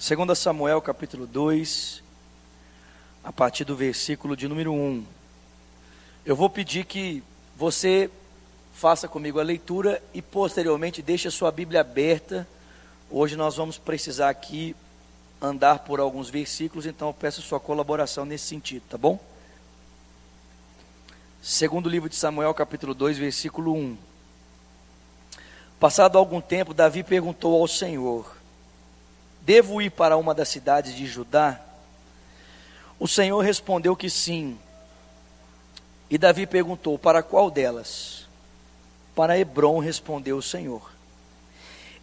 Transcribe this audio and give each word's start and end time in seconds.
Segundo 0.00 0.32
Samuel 0.36 0.80
capítulo 0.80 1.26
2, 1.26 2.04
a 3.24 3.32
partir 3.32 3.64
do 3.64 3.74
versículo 3.74 4.36
de 4.36 4.46
número 4.46 4.72
1. 4.72 5.04
Eu 6.24 6.36
vou 6.36 6.48
pedir 6.48 6.84
que 6.84 7.20
você 7.56 8.08
faça 8.72 9.08
comigo 9.08 9.40
a 9.40 9.42
leitura 9.42 10.00
e 10.14 10.22
posteriormente 10.22 11.02
deixe 11.02 11.26
a 11.26 11.32
sua 11.32 11.50
Bíblia 11.50 11.80
aberta. 11.80 12.46
Hoje 13.10 13.34
nós 13.34 13.56
vamos 13.56 13.76
precisar 13.76 14.28
aqui 14.28 14.76
andar 15.42 15.80
por 15.80 15.98
alguns 15.98 16.30
versículos, 16.30 16.86
então 16.86 17.08
eu 17.08 17.14
peço 17.14 17.42
sua 17.42 17.58
colaboração 17.58 18.24
nesse 18.24 18.46
sentido, 18.46 18.84
tá 18.88 18.96
bom? 18.96 19.18
Segundo 21.42 21.88
livro 21.88 22.08
de 22.08 22.14
Samuel, 22.14 22.54
capítulo 22.54 22.94
2, 22.94 23.18
versículo 23.18 23.74
1. 23.74 23.98
Passado 25.80 26.16
algum 26.16 26.40
tempo, 26.40 26.72
Davi 26.72 27.02
perguntou 27.02 27.60
ao 27.60 27.66
Senhor: 27.66 28.37
Devo 29.48 29.80
ir 29.80 29.88
para 29.88 30.14
uma 30.18 30.34
das 30.34 30.50
cidades 30.50 30.94
de 30.94 31.06
Judá? 31.06 31.58
O 33.00 33.08
Senhor 33.08 33.40
respondeu 33.40 33.96
que 33.96 34.10
sim. 34.10 34.58
E 36.10 36.18
Davi 36.18 36.46
perguntou: 36.46 36.98
Para 36.98 37.22
qual 37.22 37.50
delas? 37.50 38.28
Para 39.14 39.38
Hebron, 39.38 39.78
respondeu 39.78 40.36
o 40.36 40.42
Senhor. 40.42 40.92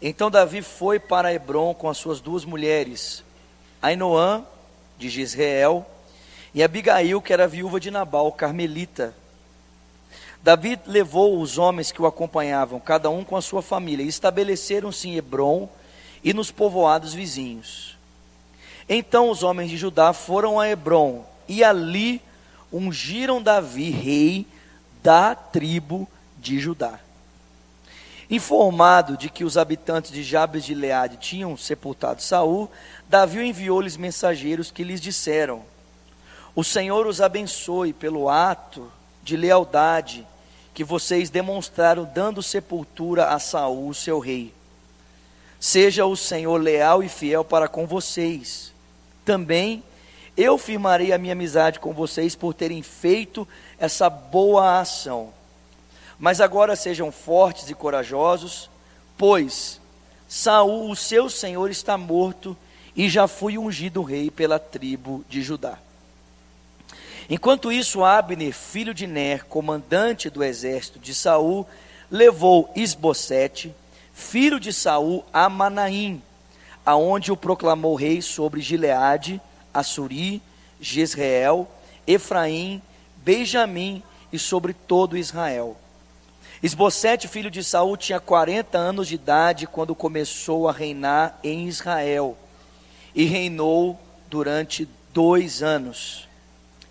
Então 0.01 0.31
Davi 0.31 0.63
foi 0.63 0.99
para 0.99 1.31
Hebron 1.31 1.75
com 1.75 1.87
as 1.87 1.99
suas 1.99 2.19
duas 2.19 2.43
mulheres, 2.43 3.23
Ainoã, 3.79 4.43
de 4.97 5.07
Gisrael, 5.07 5.85
e 6.51 6.63
Abigail, 6.63 7.21
que 7.21 7.31
era 7.31 7.47
viúva 7.47 7.79
de 7.79 7.91
Nabal, 7.91 8.31
carmelita. 8.31 9.13
Davi 10.41 10.79
levou 10.87 11.39
os 11.39 11.59
homens 11.59 11.91
que 11.91 12.01
o 12.01 12.07
acompanhavam, 12.07 12.79
cada 12.79 13.11
um 13.11 13.23
com 13.23 13.37
a 13.37 13.41
sua 13.41 13.61
família, 13.61 14.03
e 14.03 14.07
estabeleceram-se 14.09 15.09
em 15.09 15.17
Hebron 15.17 15.69
e 16.25 16.33
nos 16.33 16.49
povoados 16.49 17.13
vizinhos. 17.13 17.95
Então 18.89 19.29
os 19.29 19.43
homens 19.43 19.69
de 19.69 19.77
Judá 19.77 20.11
foram 20.11 20.59
a 20.59 20.67
Hebron 20.67 21.23
e 21.47 21.63
ali 21.63 22.19
ungiram 22.73 23.41
Davi 23.41 23.91
rei 23.91 24.47
da 25.03 25.35
tribo 25.35 26.09
de 26.39 26.59
Judá. 26.59 26.99
Informado 28.27 29.15
de 29.15 29.29
que 29.29 29.43
os 29.43 29.55
habitantes 29.55 30.11
de 30.11 30.23
Jabes 30.23 30.65
de 30.65 30.73
Leade 30.73 31.17
tinham 31.17 31.55
sepultado 31.55 32.23
Saul, 32.23 32.71
Davi 33.07 33.45
enviou-lhes 33.45 33.95
mensageiros 33.95 34.71
que 34.71 34.83
lhes 34.83 34.99
disseram: 34.99 35.61
O 36.55 36.63
Senhor 36.63 37.05
os 37.05 37.21
abençoe 37.21 37.93
pelo 37.93 38.29
ato 38.29 38.91
de 39.21 39.37
lealdade 39.37 40.25
que 40.73 40.83
vocês 40.83 41.29
demonstraram 41.29 42.03
dando 42.03 42.41
sepultura 42.41 43.27
a 43.27 43.37
Saul, 43.37 43.93
seu 43.93 44.17
rei. 44.17 44.54
Seja 45.65 46.05
o 46.05 46.15
Senhor 46.15 46.61
leal 46.61 47.01
e 47.01 47.09
fiel 47.09 47.43
para 47.43 47.67
com 47.67 47.87
vocês. 47.87 48.71
Também 49.25 49.81
eu 50.37 50.59
firmarei 50.59 51.11
a 51.11 51.17
minha 51.17 51.33
amizade 51.33 51.79
com 51.79 51.91
vocês 51.91 52.35
por 52.35 52.53
terem 52.53 52.83
feito 52.83 53.47
essa 53.79 54.07
boa 54.07 54.79
ação. 54.79 55.33
Mas 56.19 56.39
agora 56.39 56.75
sejam 56.75 57.11
fortes 57.11 57.67
e 57.67 57.73
corajosos, 57.73 58.69
pois 59.17 59.81
Saul, 60.29 60.87
o 60.91 60.95
seu 60.95 61.31
senhor, 61.31 61.71
está 61.71 61.97
morto 61.97 62.55
e 62.95 63.09
já 63.09 63.27
fui 63.27 63.57
ungido 63.57 64.03
rei 64.03 64.29
pela 64.29 64.59
tribo 64.59 65.25
de 65.27 65.41
Judá. 65.41 65.79
Enquanto 67.27 67.71
isso, 67.71 68.03
Abner, 68.03 68.53
filho 68.53 68.93
de 68.93 69.07
Ner, 69.07 69.45
comandante 69.45 70.29
do 70.29 70.43
exército 70.43 70.99
de 70.99 71.15
Saul, 71.15 71.67
levou 72.11 72.71
Isbosete, 72.75 73.73
filho 74.15 74.61
de 74.61 74.71
Saul, 74.71 75.25
a 75.33 75.49
Manaim, 75.49 76.23
aonde 76.85 77.33
o 77.33 77.37
proclamou 77.37 77.95
rei 77.95 78.21
sobre 78.21 78.61
Gileade, 78.61 79.41
Assuri, 79.73 80.41
Jezreel, 80.79 81.67
Efraim, 82.07 82.81
Benjamim 83.17 84.01
e 84.31 84.39
sobre 84.39 84.73
todo 84.73 85.17
Israel. 85.17 85.75
Esbocete, 86.63 87.27
filho 87.27 87.51
de 87.51 87.61
Saul, 87.61 87.97
tinha 87.97 88.19
40 88.19 88.77
anos 88.77 89.09
de 89.09 89.15
idade 89.15 89.67
quando 89.67 89.93
começou 89.93 90.69
a 90.69 90.71
reinar 90.71 91.37
em 91.43 91.67
Israel 91.67 92.37
e 93.13 93.25
reinou 93.25 93.99
durante 94.29 94.87
dois 95.13 95.61
anos. 95.61 96.29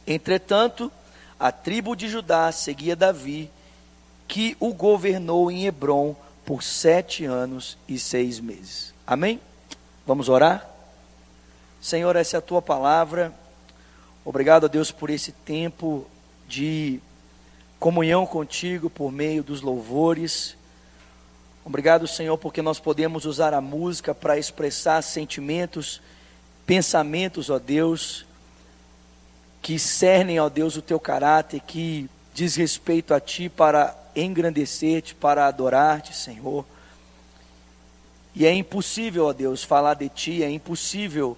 Entretanto, 0.07 0.93
a 1.41 1.51
tribo 1.51 1.97
de 1.97 2.07
Judá 2.07 2.53
seguia 2.53 2.95
Davi, 2.95 3.51
que 4.29 4.57
o 4.61 4.75
governou 4.75 5.51
em 5.51 5.67
Hebron 5.67 6.15
por 6.45 6.63
sete 6.63 7.25
anos 7.25 7.79
e 7.89 7.99
seis 7.99 8.41
meses. 8.41 8.93
Amém? 9.07 9.41
Vamos 10.07 10.29
orar? 10.29 10.69
Senhor, 11.81 12.17
essa 12.17 12.37
é 12.37 12.39
a 12.39 12.43
tua 12.43 12.61
palavra. 12.61 13.33
Obrigado 14.25 14.65
a 14.65 14.69
Deus 14.69 14.91
por 14.91 15.11
esse 15.11 15.33
tempo 15.33 16.07
de 16.49 17.01
comunhão 17.79 18.27
contigo 18.27 18.89
por 18.89 19.13
meio 19.13 19.43
dos 19.43 19.61
louvores. 19.61 20.57
Obrigado, 21.65 22.07
Senhor, 22.07 22.37
porque 22.37 22.61
nós 22.61 22.79
podemos 22.79 23.25
usar 23.25 23.55
a 23.55 23.61
música 23.61 24.15
para 24.15 24.39
expressar 24.39 25.03
sentimentos, 25.03 26.01
pensamentos, 26.67 27.49
ó 27.49 27.59
Deus, 27.59 28.27
que 29.63 29.79
cernem, 29.79 30.39
ó 30.39 30.49
Deus, 30.51 30.77
o 30.77 30.83
teu 30.83 31.01
caráter, 31.01 31.61
que 31.61 32.09
diz 32.35 32.55
respeito 32.55 33.15
a 33.15 33.21
ti 33.21 33.49
para 33.49 33.97
engrandecer-te, 34.15 35.15
para 35.15 35.47
adorar-te, 35.47 36.15
Senhor. 36.15 36.65
E 38.35 38.45
é 38.45 38.53
impossível, 38.53 39.27
ó 39.27 39.33
Deus, 39.33 39.63
falar 39.63 39.95
de 39.95 40.09
Ti, 40.09 40.43
é 40.43 40.51
impossível, 40.51 41.37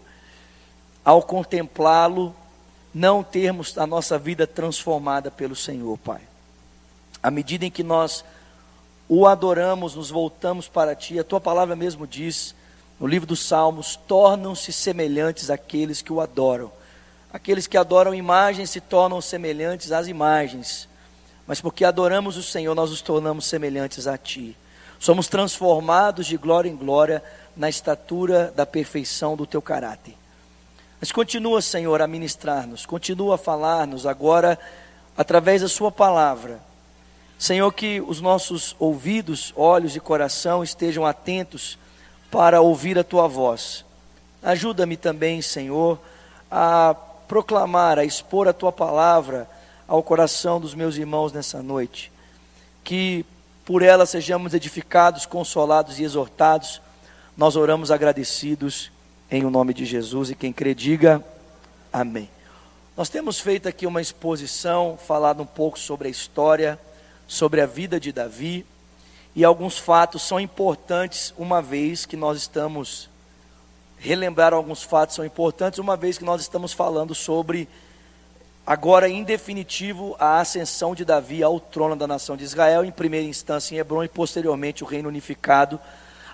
ao 1.05 1.23
contemplá-lo, 1.23 2.35
não 2.93 3.23
termos 3.23 3.77
a 3.77 3.87
nossa 3.87 4.19
vida 4.19 4.47
transformada 4.47 5.31
pelo 5.31 5.55
Senhor, 5.55 5.99
Pai. 5.99 6.23
À 7.23 7.31
medida 7.31 7.67
em 7.67 7.71
que 7.71 7.83
nós 7.83 8.25
o 9.09 9.27
adoramos, 9.27 9.95
nos 9.95 10.11
voltamos 10.11 10.69
para 10.69 10.95
Ti, 10.97 11.19
a 11.19 11.25
Tua 11.25 11.41
palavra 11.41 11.77
mesmo 11.77 12.07
diz, 12.07 12.55
no 12.99 13.07
livro 13.07 13.27
dos 13.27 13.41
Salmos, 13.41 13.97
tornam-se 14.09 14.73
semelhantes 14.73 15.51
àqueles 15.51 16.01
que 16.01 16.13
o 16.13 16.21
adoram. 16.21 16.73
Aqueles 17.33 17.67
que 17.67 17.77
adoram 17.77 18.15
imagens 18.15 18.71
se 18.71 18.81
tornam 18.81 19.21
semelhantes 19.21 19.93
às 19.93 20.07
imagens 20.07 20.89
mas 21.47 21.61
porque 21.61 21.85
adoramos 21.85 22.37
o 22.37 22.43
Senhor, 22.43 22.75
nós 22.75 22.91
nos 22.91 23.01
tornamos 23.01 23.47
semelhantes 23.47 24.07
a 24.07 24.19
Ti. 24.19 24.57
Somos 24.99 25.29
transformados 25.29 26.27
de 26.27 26.37
glória 26.37 26.69
em 26.69 26.77
glória 26.77 27.23
na 27.57 27.69
estatura 27.69 28.53
da 28.57 28.67
perfeição 28.67 29.37
do 29.37 29.47
Teu 29.47 29.63
caráter. 29.63 30.15
Mas 31.01 31.13
continua, 31.13 31.63
Senhor, 31.63 32.03
a 32.03 32.07
ministrar-nos, 32.07 32.85
continua 32.85 33.37
a 33.37 33.39
falar-nos 33.39 34.07
agora 34.07 34.59
através 35.17 35.63
da 35.63 35.69
Sua 35.69 35.93
palavra. 35.93 36.61
Senhor, 37.39 37.71
que 37.73 38.01
os 38.01 38.21
nossos 38.21 38.75
ouvidos, 38.79 39.53
olhos 39.55 39.95
e 39.95 40.01
coração 40.01 40.65
estejam 40.65 41.05
atentos 41.05 41.79
para 42.31 42.61
ouvir 42.61 42.99
a 42.99 43.05
Tua 43.05 43.29
voz. 43.29 43.85
Ajuda-me 44.43 44.97
também, 44.97 45.43
Senhor, 45.43 45.99
a 46.51 46.97
proclamar, 47.29 47.99
a 47.99 48.05
expor 48.05 48.49
a 48.49 48.53
Tua 48.53 48.73
palavra 48.73 49.49
ao 49.87 50.03
coração 50.03 50.61
dos 50.61 50.75
meus 50.75 50.97
irmãos 50.97 51.33
nessa 51.33 51.63
noite. 51.63 52.13
Que 52.83 53.25
por 53.65 53.83
ela 53.83 54.07
sejamos 54.07 54.55
edificados, 54.55 55.27
consolados 55.27 55.99
e 55.99 56.05
exortados. 56.05 56.81
Nós 57.37 57.57
oramos 57.57 57.91
agradecidos 57.91 58.93
em 59.31 59.45
o 59.45 59.51
nome 59.51 59.75
de 59.75 59.85
Jesus 59.85 60.31
e 60.31 60.35
quem 60.35 60.53
crê 60.53 60.75
diga 60.75 61.23
amém. 61.93 62.31
Nós 62.97 63.09
temos 63.09 63.41
feito 63.41 63.69
aqui 63.69 63.87
uma 63.87 64.01
exposição, 64.01 64.97
falado 64.97 65.43
um 65.43 65.47
pouco 65.47 65.79
sobre 65.79 66.09
a 66.09 66.11
história, 66.11 66.79
sobre 67.27 67.61
a 67.61 67.67
vida 67.67 68.01
de 68.01 68.13
Davi, 68.13 68.65
e 69.35 69.45
alguns 69.45 69.77
fatos 69.77 70.23
são 70.23 70.41
importantes, 70.41 71.35
uma 71.37 71.61
vez 71.61 72.07
que 72.07 72.17
nós 72.17 72.39
estamos 72.39 73.11
relembrar 73.99 74.55
alguns 74.55 74.83
fatos 74.83 75.15
são 75.15 75.25
importantes, 75.25 75.79
uma 75.79 75.97
vez 75.97 76.17
que 76.17 76.25
nós 76.25 76.41
estamos 76.41 76.73
falando 76.73 77.15
sobre 77.15 77.69
agora 78.67 79.09
em 79.09 79.23
definitivo 79.23 80.17
a 80.19 80.41
ascensão 80.41 80.95
de 80.95 81.05
Davi 81.05 81.43
ao 81.43 81.61
trono 81.61 81.95
da 81.95 82.07
nação 82.07 82.37
de 82.37 82.43
Israel, 82.43 82.85
em 82.85 82.91
primeira 82.91 83.27
instância 83.27 83.75
em 83.75 83.79
Hebron 83.79 84.03
e 84.03 84.09
posteriormente 84.09 84.83
o 84.83 84.87
reino 84.87 85.09
unificado, 85.09 85.79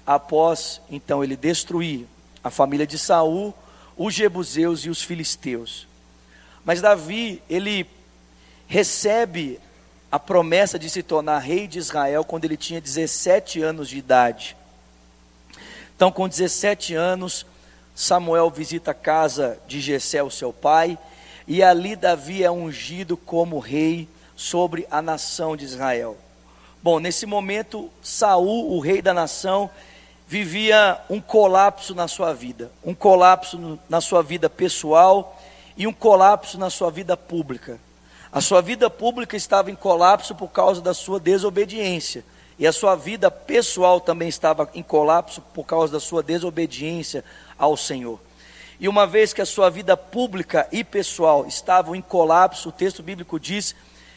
após 0.06 0.80
então 0.90 1.22
ele 1.22 1.36
destruir 1.36 2.06
a 2.42 2.50
família 2.50 2.86
de 2.86 2.98
Saul, 2.98 3.54
os 3.96 4.14
jebuseus 4.14 4.86
e 4.86 4.88
os 4.88 5.02
filisteus. 5.02 5.86
Mas 6.64 6.80
Davi, 6.80 7.42
ele 7.50 7.86
recebe 8.66 9.60
a 10.10 10.18
promessa 10.18 10.78
de 10.78 10.88
se 10.88 11.02
tornar 11.02 11.38
rei 11.38 11.68
de 11.68 11.78
Israel 11.78 12.24
quando 12.24 12.46
ele 12.46 12.56
tinha 12.56 12.80
17 12.80 13.60
anos 13.60 13.88
de 13.88 13.98
idade. 13.98 14.56
Então, 15.94 16.10
com 16.10 16.28
17 16.28 16.94
anos, 16.94 17.44
Samuel 17.94 18.50
visita 18.50 18.92
a 18.92 18.94
casa 18.94 19.58
de 19.66 19.80
Jessé, 19.80 20.22
o 20.22 20.30
seu 20.30 20.52
pai, 20.52 20.98
e 21.46 21.62
ali 21.62 21.96
Davi 21.96 22.42
é 22.42 22.50
ungido 22.50 23.16
como 23.16 23.58
rei 23.58 24.08
sobre 24.36 24.86
a 24.90 25.02
nação 25.02 25.56
de 25.56 25.64
Israel. 25.64 26.16
Bom, 26.82 26.98
nesse 26.98 27.26
momento, 27.26 27.90
Saul, 28.02 28.72
o 28.72 28.80
rei 28.80 29.00
da 29.00 29.14
nação, 29.14 29.70
vivia 30.26 30.98
um 31.10 31.20
colapso 31.20 31.94
na 31.94 32.08
sua 32.08 32.32
vida, 32.32 32.70
um 32.84 32.94
colapso 32.94 33.78
na 33.88 34.00
sua 34.00 34.22
vida 34.22 34.48
pessoal 34.48 35.38
e 35.76 35.86
um 35.86 35.92
colapso 35.92 36.58
na 36.58 36.70
sua 36.70 36.90
vida 36.90 37.16
pública. 37.16 37.78
A 38.32 38.40
sua 38.40 38.62
vida 38.62 38.88
pública 38.88 39.36
estava 39.36 39.70
em 39.70 39.74
colapso 39.74 40.34
por 40.34 40.48
causa 40.48 40.80
da 40.80 40.94
sua 40.94 41.20
desobediência. 41.20 42.24
E 42.58 42.66
a 42.66 42.72
sua 42.72 42.94
vida 42.94 43.30
pessoal 43.30 44.00
também 44.00 44.28
estava 44.28 44.68
em 44.74 44.82
colapso 44.82 45.42
por 45.52 45.64
causa 45.64 45.92
da 45.92 46.00
sua 46.00 46.22
desobediência 46.22 47.24
ao 47.58 47.76
Senhor. 47.76 48.18
E 48.82 48.88
uma 48.88 49.06
vez 49.06 49.32
que 49.32 49.40
a 49.40 49.46
sua 49.46 49.70
vida 49.70 49.96
pública 49.96 50.66
e 50.72 50.82
pessoal 50.82 51.46
estavam 51.46 51.94
em 51.94 52.02
colapso, 52.02 52.68
o 52.68 52.72
texto 52.72 53.00
bíblico 53.00 53.38
diz 53.38 53.76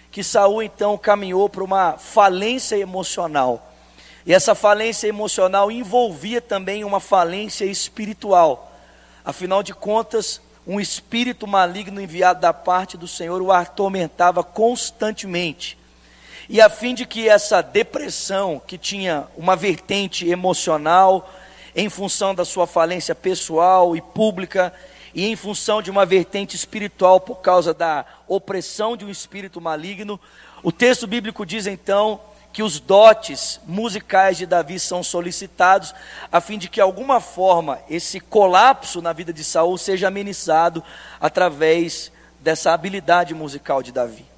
que 0.09 0.23
Saul 0.23 0.63
então 0.63 0.97
caminhou 0.97 1.47
para 1.47 1.63
uma 1.63 1.99
falência 1.99 2.75
emocional. 2.75 3.71
E 4.25 4.33
essa 4.33 4.55
falência 4.55 5.07
emocional 5.07 5.71
envolvia 5.71 6.41
também 6.41 6.83
uma 6.83 6.99
falência 6.99 7.63
espiritual. 7.63 8.75
Afinal 9.23 9.61
de 9.61 9.71
contas, 9.71 10.41
um 10.65 10.79
espírito 10.79 11.45
maligno 11.45 12.01
enviado 12.01 12.41
da 12.41 12.51
parte 12.51 12.97
do 12.97 13.07
Senhor 13.07 13.43
o 13.43 13.51
atormentava 13.51 14.43
constantemente. 14.43 15.77
E 16.49 16.59
a 16.59 16.71
fim 16.71 16.95
de 16.95 17.05
que 17.05 17.29
essa 17.29 17.61
depressão, 17.61 18.59
que 18.65 18.79
tinha 18.79 19.27
uma 19.37 19.55
vertente 19.55 20.27
emocional, 20.27 21.29
em 21.75 21.89
função 21.89 22.33
da 22.33 22.45
sua 22.45 22.65
falência 22.65 23.13
pessoal 23.13 23.95
e 23.95 24.01
pública, 24.01 24.73
e 25.13 25.25
em 25.25 25.35
função 25.35 25.81
de 25.81 25.91
uma 25.91 26.05
vertente 26.05 26.55
espiritual 26.55 27.19
por 27.19 27.35
causa 27.35 27.73
da 27.73 28.05
opressão 28.27 28.97
de 28.97 29.05
um 29.05 29.09
espírito 29.09 29.61
maligno, 29.61 30.19
o 30.63 30.71
texto 30.71 31.07
bíblico 31.07 31.45
diz 31.45 31.67
então 31.67 32.19
que 32.51 32.63
os 32.63 32.79
dotes 32.79 33.59
musicais 33.65 34.37
de 34.37 34.45
Davi 34.45 34.79
são 34.79 35.03
solicitados 35.03 35.93
a 36.31 36.39
fim 36.39 36.57
de 36.57 36.69
que 36.69 36.79
alguma 36.79 37.19
forma 37.19 37.79
esse 37.89 38.19
colapso 38.19 39.01
na 39.01 39.11
vida 39.11 39.33
de 39.33 39.43
Saul 39.43 39.77
seja 39.77 40.07
amenizado 40.07 40.81
através 41.19 42.11
dessa 42.39 42.71
habilidade 42.71 43.33
musical 43.33 43.83
de 43.83 43.91
Davi. 43.91 44.34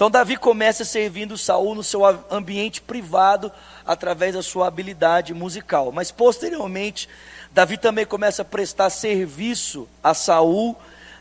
Então 0.00 0.10
Davi 0.10 0.38
começa 0.38 0.82
servindo 0.82 1.36
Saul 1.36 1.74
no 1.74 1.84
seu 1.84 2.06
ambiente 2.30 2.80
privado 2.80 3.52
através 3.84 4.32
da 4.32 4.42
sua 4.42 4.66
habilidade 4.66 5.34
musical, 5.34 5.92
mas 5.92 6.10
posteriormente 6.10 7.06
Davi 7.52 7.76
também 7.76 8.06
começa 8.06 8.40
a 8.40 8.44
prestar 8.46 8.88
serviço 8.88 9.86
a 10.02 10.14
Saul 10.14 10.74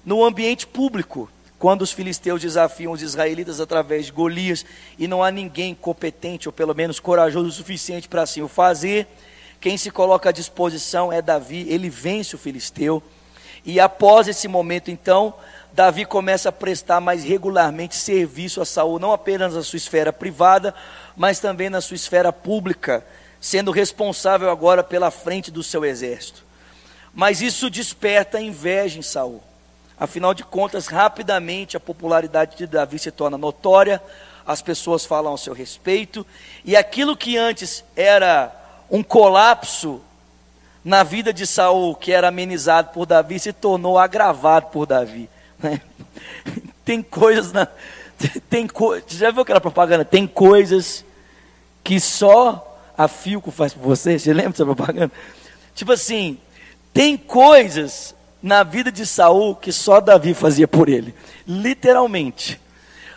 no 0.06 0.24
ambiente 0.24 0.66
público 0.66 1.30
quando 1.58 1.82
os 1.82 1.92
filisteus 1.92 2.42
desafiam 2.42 2.94
os 2.94 3.02
israelitas 3.02 3.60
através 3.60 4.06
de 4.06 4.14
Golias 4.14 4.66
e 4.98 5.10
não 5.10 5.22
há 5.22 5.30
ninguém 5.30 5.76
competente 5.76 6.48
ou 6.48 6.54
pelo 6.54 6.74
menos 6.74 7.02
corajoso 7.02 7.50
o 7.50 7.52
suficiente 7.52 8.08
para 8.08 8.22
assim 8.22 8.42
o 8.42 8.48
fazer, 8.48 9.08
quem 9.60 9.78
se 9.78 9.92
coloca 9.92 10.30
à 10.30 10.32
disposição 10.32 11.12
é 11.12 11.22
Davi, 11.22 11.66
ele 11.68 11.90
vence 11.90 12.34
o 12.34 12.40
filisteu. 12.40 13.04
E 13.66 13.78
após 13.78 14.30
esse 14.30 14.48
momento, 14.48 14.90
então, 14.90 15.34
Davi 15.80 16.04
começa 16.04 16.50
a 16.50 16.52
prestar 16.52 17.00
mais 17.00 17.24
regularmente 17.24 17.96
serviço 17.96 18.60
a 18.60 18.66
Saul, 18.66 19.00
não 19.00 19.14
apenas 19.14 19.56
na 19.56 19.64
sua 19.64 19.78
esfera 19.78 20.12
privada, 20.12 20.76
mas 21.16 21.40
também 21.40 21.70
na 21.70 21.80
sua 21.80 21.96
esfera 21.96 22.34
pública, 22.34 23.02
sendo 23.40 23.72
responsável 23.72 24.50
agora 24.50 24.84
pela 24.84 25.10
frente 25.10 25.50
do 25.50 25.64
seu 25.64 25.86
exército. 25.86 26.44
Mas 27.14 27.42
isso 27.42 27.70
desperta 27.70 28.42
inveja 28.42 29.00
em 29.00 29.02
Saul. 29.02 29.42
Afinal 29.98 30.34
de 30.34 30.44
contas, 30.44 30.88
rapidamente 30.88 31.78
a 31.78 31.80
popularidade 31.80 32.58
de 32.58 32.68
Davi 32.68 33.00
se 33.00 33.10
torna 33.10 33.38
notória, 33.38 34.04
as 34.46 34.62
pessoas 34.62 35.06
falam 35.06 35.32
ao 35.32 35.38
seu 35.38 35.54
respeito, 35.54 36.28
e 36.66 36.76
aquilo 36.76 37.16
que 37.16 37.38
antes 37.38 37.86
era 37.96 38.54
um 38.92 39.02
colapso 39.02 40.02
na 40.84 41.04
vida 41.04 41.32
de 41.32 41.48
Saul, 41.48 41.96
que 41.96 42.12
era 42.12 42.28
amenizado 42.28 42.90
por 42.90 43.06
Davi, 43.06 43.40
se 43.40 43.54
tornou 43.54 43.98
agravado 43.98 44.68
por 44.74 44.86
Davi. 44.86 45.30
Né? 45.62 45.82
Tem 46.84 47.02
coisas 47.02 47.52
na. 47.52 47.68
Tem 48.50 48.68
co... 48.68 48.96
Você 48.96 49.18
já 49.18 49.32
viu 49.32 49.42
aquela 49.42 49.62
propaganda? 49.62 50.04
Tem 50.04 50.26
coisas 50.28 51.06
que 51.84 52.00
só 52.00 52.66
a 52.98 53.08
Filco 53.08 53.52
faz 53.52 53.74
por 53.74 53.84
você. 53.84 54.18
Você 54.18 54.34
lembra 54.34 54.52
dessa 54.52 54.66
propaganda? 54.66 55.12
Tipo 55.74 55.94
assim, 55.94 56.38
tem 56.94 57.16
coisas 57.16 58.16
na 58.42 58.64
vida 58.64 58.92
de 58.92 59.06
Saul 59.06 59.56
que 59.56 59.72
só 59.72 60.02
Davi 60.02 60.34
fazia 60.34 60.68
por 60.68 60.90
ele. 60.90 61.14
Literalmente. 61.48 62.60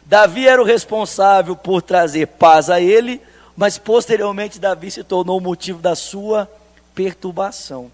Davi 0.05 0.47
era 0.47 0.61
o 0.61 0.65
responsável 0.65 1.57
por 1.57 1.81
trazer 1.81 2.27
paz 2.27 2.69
a 2.69 2.81
ele, 2.81 3.21
mas 3.57 3.79
posteriormente 3.79 4.59
Davi 4.59 4.91
se 4.91 5.03
tornou 5.03 5.39
o 5.39 5.41
motivo 5.41 5.81
da 5.81 5.95
sua 5.95 6.51
perturbação. 6.95 7.91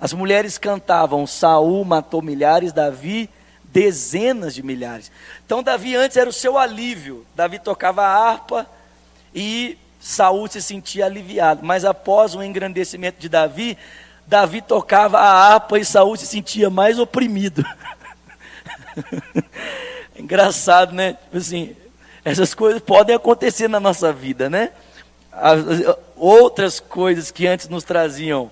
As 0.00 0.12
mulheres 0.12 0.58
cantavam: 0.58 1.26
Saul 1.26 1.84
matou 1.84 2.22
milhares, 2.22 2.72
Davi 2.72 3.28
dezenas 3.76 4.54
de 4.54 4.62
milhares. 4.62 5.12
Então 5.44 5.62
Davi 5.62 5.94
antes 5.94 6.16
era 6.16 6.30
o 6.30 6.32
seu 6.32 6.56
alívio. 6.56 7.26
Davi 7.34 7.58
tocava 7.58 8.02
a 8.02 8.08
harpa 8.08 8.66
e 9.34 9.76
Saul 10.00 10.48
se 10.48 10.62
sentia 10.62 11.04
aliviado. 11.04 11.60
Mas 11.62 11.84
após 11.84 12.34
o 12.34 12.42
engrandecimento 12.42 13.20
de 13.20 13.28
Davi, 13.28 13.76
Davi 14.26 14.62
tocava 14.62 15.18
a 15.18 15.28
harpa 15.30 15.78
e 15.78 15.84
Saul 15.84 16.16
se 16.16 16.26
sentia 16.26 16.70
mais 16.70 16.98
oprimido. 16.98 17.62
Engraçado, 20.16 20.94
né? 20.94 21.12
Tipo 21.24 21.36
assim, 21.36 21.76
essas 22.24 22.54
coisas 22.54 22.80
podem 22.80 23.14
acontecer 23.14 23.68
na 23.68 23.78
nossa 23.78 24.10
vida, 24.10 24.48
né? 24.48 24.70
As, 25.30 25.58
outras 26.16 26.80
coisas 26.80 27.30
que 27.30 27.46
antes 27.46 27.68
nos 27.68 27.84
traziam 27.84 28.50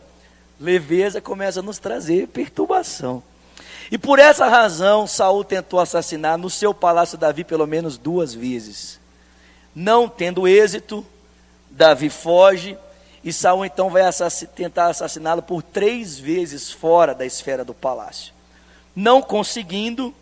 leveza 0.60 1.18
começam 1.18 1.62
a 1.62 1.66
nos 1.66 1.78
trazer 1.78 2.28
perturbação. 2.28 3.22
E 3.90 3.98
por 3.98 4.18
essa 4.18 4.48
razão, 4.48 5.06
Saul 5.06 5.44
tentou 5.44 5.78
assassinar 5.78 6.38
no 6.38 6.48
seu 6.48 6.72
palácio 6.72 7.18
Davi 7.18 7.44
pelo 7.44 7.66
menos 7.66 7.98
duas 7.98 8.32
vezes. 8.32 8.98
Não 9.74 10.08
tendo 10.08 10.48
êxito, 10.48 11.04
Davi 11.70 12.08
foge 12.08 12.78
e 13.24 13.32
Saul 13.32 13.64
então 13.64 13.88
vai 13.88 14.02
assass 14.02 14.46
tentar 14.54 14.88
assassiná-lo 14.88 15.42
por 15.42 15.62
três 15.62 16.18
vezes 16.18 16.70
fora 16.70 17.14
da 17.14 17.24
esfera 17.24 17.64
do 17.64 17.72
palácio. 17.72 18.34
Não 18.94 19.22
conseguindo, 19.22 20.14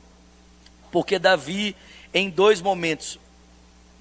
porque 0.90 1.18
Davi, 1.18 1.74
em 2.14 2.30
dois 2.30 2.60
momentos, 2.60 3.18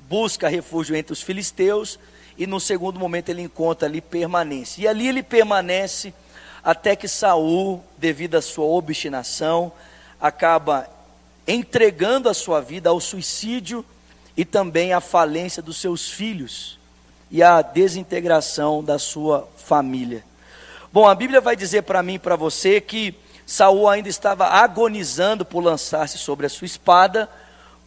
busca 0.08 0.48
refúgio 0.48 0.96
entre 0.96 1.14
os 1.14 1.22
filisteus, 1.22 1.98
e 2.38 2.46
no 2.46 2.60
segundo 2.60 3.00
momento 3.00 3.30
ele 3.30 3.42
encontra 3.42 3.88
ali 3.88 4.02
permanência. 4.02 4.84
E 4.84 4.88
ali 4.88 5.08
ele 5.08 5.24
permanece 5.24 6.14
até 6.64 6.96
que 6.96 7.08
Saul, 7.08 7.84
devido 7.98 8.36
à 8.36 8.42
sua 8.42 8.66
obstinação, 8.66 9.72
acaba 10.20 10.88
entregando 11.48 12.30
a 12.30 12.34
sua 12.34 12.62
vida 12.62 12.90
ao 12.90 13.00
suicídio 13.00 13.84
e 14.38 14.46
também 14.46 14.94
à 14.94 15.02
falência 15.02 15.62
dos 15.62 15.78
seus 15.78 16.10
filhos 16.10 16.80
e 17.30 17.42
a 17.42 17.62
desintegração 17.62 18.84
da 18.84 19.00
sua 19.00 19.48
família. 19.58 20.24
Bom, 20.94 21.08
a 21.08 21.16
Bíblia 21.16 21.40
vai 21.40 21.56
dizer 21.56 21.84
para 21.84 22.04
mim 22.04 22.16
e 22.16 22.20
para 22.20 22.36
você 22.36 22.82
que 22.82 23.16
Saul 23.46 23.88
ainda 23.88 24.10
estava 24.10 24.46
agonizando 24.46 25.46
por 25.46 25.64
lançar-se 25.64 26.18
sobre 26.18 26.46
a 26.46 26.50
sua 26.50 26.66
espada, 26.66 27.30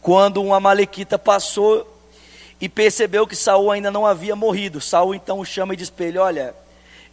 quando 0.01 0.41
um 0.41 0.53
amalequita 0.53 1.17
passou 1.17 1.91
e 2.59 2.67
percebeu 2.67 3.27
que 3.27 3.35
Saul 3.35 3.71
ainda 3.71 3.91
não 3.91 4.05
havia 4.05 4.35
morrido. 4.35 4.81
Saul 4.81 5.15
então 5.15 5.39
o 5.39 5.45
chama 5.45 5.73
e 5.73 5.77
diz 5.77 5.89
para 5.89 6.05
ele: 6.05 6.17
Olha, 6.17 6.55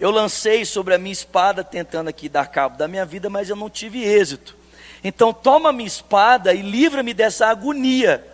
eu 0.02 0.10
lancei 0.10 0.64
sobre 0.64 0.94
a 0.94 0.98
minha 0.98 1.12
espada 1.12 1.62
tentando 1.62 2.08
aqui 2.08 2.28
dar 2.28 2.48
cabo 2.48 2.76
da 2.76 2.88
minha 2.88 3.06
vida, 3.06 3.30
mas 3.30 3.48
eu 3.48 3.54
não 3.54 3.70
tive 3.70 4.02
êxito. 4.02 4.56
Então 5.04 5.32
toma 5.32 5.72
minha 5.72 5.86
espada 5.86 6.52
e 6.52 6.60
livra-me 6.60 7.14
dessa 7.14 7.46
agonia. 7.46 8.26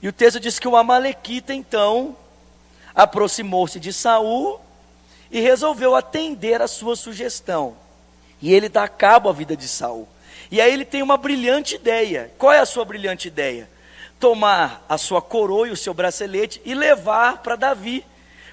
E 0.00 0.08
o 0.08 0.12
texto 0.12 0.40
diz 0.40 0.58
que 0.58 0.66
o 0.66 0.74
amalequita 0.74 1.52
então 1.52 2.16
aproximou-se 2.94 3.78
de 3.78 3.92
Saul 3.92 4.58
e 5.30 5.38
resolveu 5.38 5.94
atender 5.94 6.62
a 6.62 6.66
sua 6.66 6.96
sugestão. 6.96 7.76
E 8.40 8.50
ele 8.50 8.70
dá 8.70 8.88
cabo 8.88 9.28
à 9.28 9.34
vida 9.34 9.54
de 9.54 9.68
Saul. 9.68 10.08
E 10.50 10.62
aí 10.62 10.72
ele 10.72 10.86
tem 10.86 11.02
uma 11.02 11.18
brilhante 11.18 11.74
ideia. 11.74 12.32
Qual 12.38 12.54
é 12.54 12.58
a 12.58 12.64
sua 12.64 12.86
brilhante 12.86 13.28
ideia? 13.28 13.68
Tomar 14.18 14.82
a 14.88 14.96
sua 14.96 15.20
coroa 15.20 15.68
e 15.68 15.72
o 15.72 15.76
seu 15.76 15.92
bracelete 15.92 16.58
e 16.64 16.74
levar 16.74 17.42
para 17.42 17.54
Davi, 17.54 18.02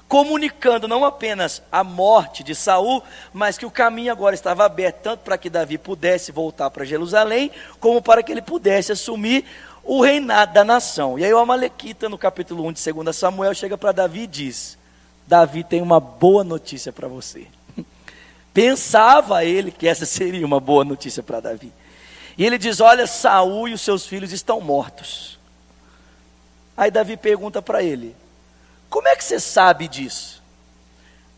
comunicando 0.07 0.87
não 0.87 1.03
apenas 1.03 1.61
a 1.71 1.83
morte 1.83 2.43
de 2.43 2.55
Saul, 2.55 3.03
mas 3.33 3.57
que 3.57 3.65
o 3.65 3.71
caminho 3.71 4.11
agora 4.11 4.33
estava 4.33 4.65
aberto 4.65 5.01
tanto 5.01 5.19
para 5.19 5.37
que 5.37 5.49
Davi 5.49 5.77
pudesse 5.77 6.31
voltar 6.31 6.69
para 6.69 6.85
Jerusalém, 6.85 7.51
como 7.79 8.01
para 8.01 8.23
que 8.23 8.31
ele 8.31 8.41
pudesse 8.41 8.91
assumir 8.91 9.45
o 9.83 10.01
reinado 10.01 10.53
da 10.53 10.63
nação. 10.63 11.19
E 11.19 11.25
aí 11.25 11.33
o 11.33 11.37
Amalequita, 11.37 12.07
no 12.07 12.17
capítulo 12.17 12.65
1 12.67 12.73
de 12.73 12.91
2 12.91 13.15
Samuel, 13.15 13.53
chega 13.53 13.77
para 13.77 13.91
Davi 13.91 14.21
e 14.21 14.27
diz: 14.27 14.77
Davi 15.25 15.63
tem 15.63 15.81
uma 15.81 15.99
boa 15.99 16.43
notícia 16.43 16.93
para 16.93 17.07
você. 17.07 17.47
Pensava 18.53 19.43
ele 19.43 19.71
que 19.71 19.87
essa 19.87 20.05
seria 20.05 20.45
uma 20.45 20.59
boa 20.59 20.85
notícia 20.85 21.21
para 21.21 21.41
Davi. 21.41 21.71
E 22.37 22.45
ele 22.45 22.57
diz: 22.57 22.79
Olha, 22.79 23.05
Saul 23.07 23.67
e 23.67 23.73
os 23.73 23.81
seus 23.81 24.05
filhos 24.05 24.31
estão 24.31 24.61
mortos. 24.61 25.37
Aí 26.77 26.91
Davi 26.91 27.17
pergunta 27.17 27.61
para 27.61 27.83
ele: 27.83 28.15
Como 28.89 29.07
é 29.07 29.15
que 29.15 29.23
você 29.23 29.39
sabe 29.39 29.87
disso? 29.87 30.41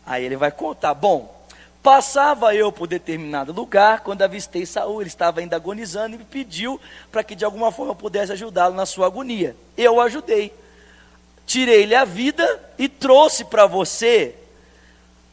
Aí 0.06 0.24
ele 0.24 0.36
vai 0.36 0.50
contar: 0.50 0.94
Bom, 0.94 1.44
passava 1.82 2.54
eu 2.54 2.70
por 2.72 2.86
determinado 2.86 3.52
lugar, 3.52 4.00
quando 4.00 4.22
avistei 4.22 4.66
Saul, 4.66 5.00
ele 5.00 5.08
estava 5.08 5.40
ainda 5.40 5.56
agonizando 5.56 6.14
e 6.14 6.18
me 6.18 6.24
pediu 6.24 6.80
para 7.10 7.24
que 7.24 7.34
de 7.34 7.44
alguma 7.44 7.72
forma 7.72 7.92
eu 7.92 7.96
pudesse 7.96 8.32
ajudá-lo 8.32 8.74
na 8.74 8.86
sua 8.86 9.06
agonia. 9.06 9.56
Eu 9.76 9.94
o 9.96 10.00
ajudei. 10.00 10.52
Tirei-lhe 11.46 11.94
a 11.94 12.04
vida 12.04 12.60
e 12.78 12.88
trouxe 12.88 13.44
para 13.44 13.66
você 13.66 14.34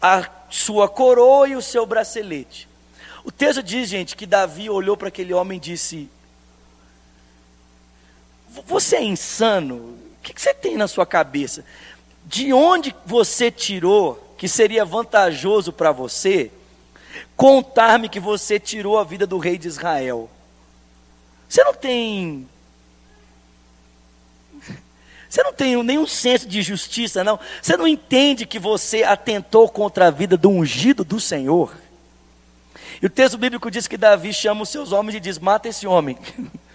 a 0.02 0.28
sua 0.50 0.90
coroa 0.90 1.48
e 1.48 1.56
o 1.56 1.62
seu 1.62 1.86
bracelete. 1.86 2.68
O 3.24 3.32
texto 3.32 3.62
diz, 3.62 3.90
gente, 3.90 4.16
que 4.16 4.26
Davi 4.26 4.70
olhou 4.70 4.96
para 4.96 5.10
aquele 5.10 5.34
homem 5.34 5.58
e 5.58 5.62
disse: 5.62 6.10
Você 8.66 8.96
é 8.96 9.04
insano? 9.04 9.76
O 9.76 10.00
que 10.24 10.42
você 10.42 10.54
tem 10.54 10.78
na 10.78 10.88
sua 10.88 11.06
cabeça? 11.06 11.64
De 12.28 12.52
onde 12.52 12.94
você 13.06 13.50
tirou 13.50 14.36
que 14.38 14.50
seria 14.50 14.84
vantajoso 14.84 15.72
para 15.72 15.94
você 15.94 16.52
contar-me 17.38 18.10
que 18.10 18.20
você 18.20 18.60
tirou 18.60 19.00
a 19.00 19.06
vida 19.06 19.26
do 19.26 19.38
rei 19.38 19.58
de 19.58 19.70
Israel? 19.70 20.30
Você 21.48 21.64
não 21.64 21.74
tem 21.74 22.46
você 25.30 25.42
não 25.42 25.54
tem 25.54 25.82
nenhum 25.84 26.06
senso 26.06 26.48
de 26.48 26.62
justiça, 26.62 27.24
não. 27.24 27.40
Você 27.62 27.78
não 27.78 27.88
entende 27.88 28.46
que 28.46 28.60
você 28.60 29.04
atentou 29.04 29.70
contra 29.70 30.08
a 30.08 30.12
vida 30.12 30.36
do 30.36 30.50
ungido 30.50 31.06
do 31.06 31.20
Senhor. 31.20 31.74
E 33.02 33.06
o 33.06 33.10
texto 33.10 33.38
bíblico 33.38 33.72
diz 33.72 33.88
que 33.88 33.98
Davi 33.98 34.34
chama 34.34 34.64
os 34.64 34.70
seus 34.70 34.92
homens 34.92 35.16
e 35.16 35.20
diz: 35.22 35.40
mata 35.40 35.70
esse 35.70 35.88
homem. 35.88 36.18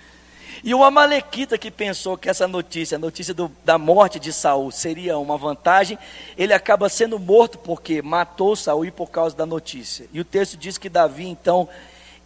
E 0.65 0.73
o 0.75 0.85
Amalequita 0.85 1.59
que 1.59 1.73
pensou 1.73 2.17
que 2.17 2.29
essa 2.29 2.47
notícia, 2.47 2.97
a 2.97 2.99
notícia 2.99 3.35
do, 3.35 3.51
da 3.65 3.77
morte 3.77 4.21
de 4.21 4.33
Saul, 4.33 4.71
seria 4.71 5.19
uma 5.19 5.37
vantagem, 5.37 5.99
ele 6.39 6.53
acaba 6.53 6.89
sendo 6.89 7.19
morto 7.19 7.59
porque 7.59 8.01
matou 8.01 8.55
Saul 8.55 8.85
e 8.85 8.91
por 8.91 9.11
causa 9.11 9.35
da 9.35 9.45
notícia. 9.45 10.07
E 10.13 10.21
o 10.21 10.25
texto 10.25 10.57
diz 10.57 10.79
que 10.79 10.89
Davi, 10.89 11.27
então, 11.27 11.69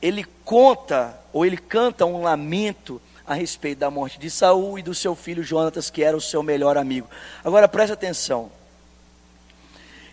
ele 0.02 0.26
conta, 0.44 1.18
ou 1.32 1.46
ele 1.46 1.56
canta 1.56 2.04
um 2.04 2.20
lamento 2.20 3.00
a 3.26 3.32
respeito 3.32 3.78
da 3.78 3.90
morte 3.90 4.18
de 4.18 4.30
Saul 4.30 4.78
e 4.78 4.82
do 4.82 4.94
seu 4.94 5.14
filho 5.14 5.42
Jonatas, 5.42 5.88
que 5.88 6.02
era 6.02 6.16
o 6.16 6.20
seu 6.20 6.42
melhor 6.42 6.76
amigo. 6.76 7.08
Agora 7.42 7.66
preste 7.66 7.92
atenção. 7.92 8.50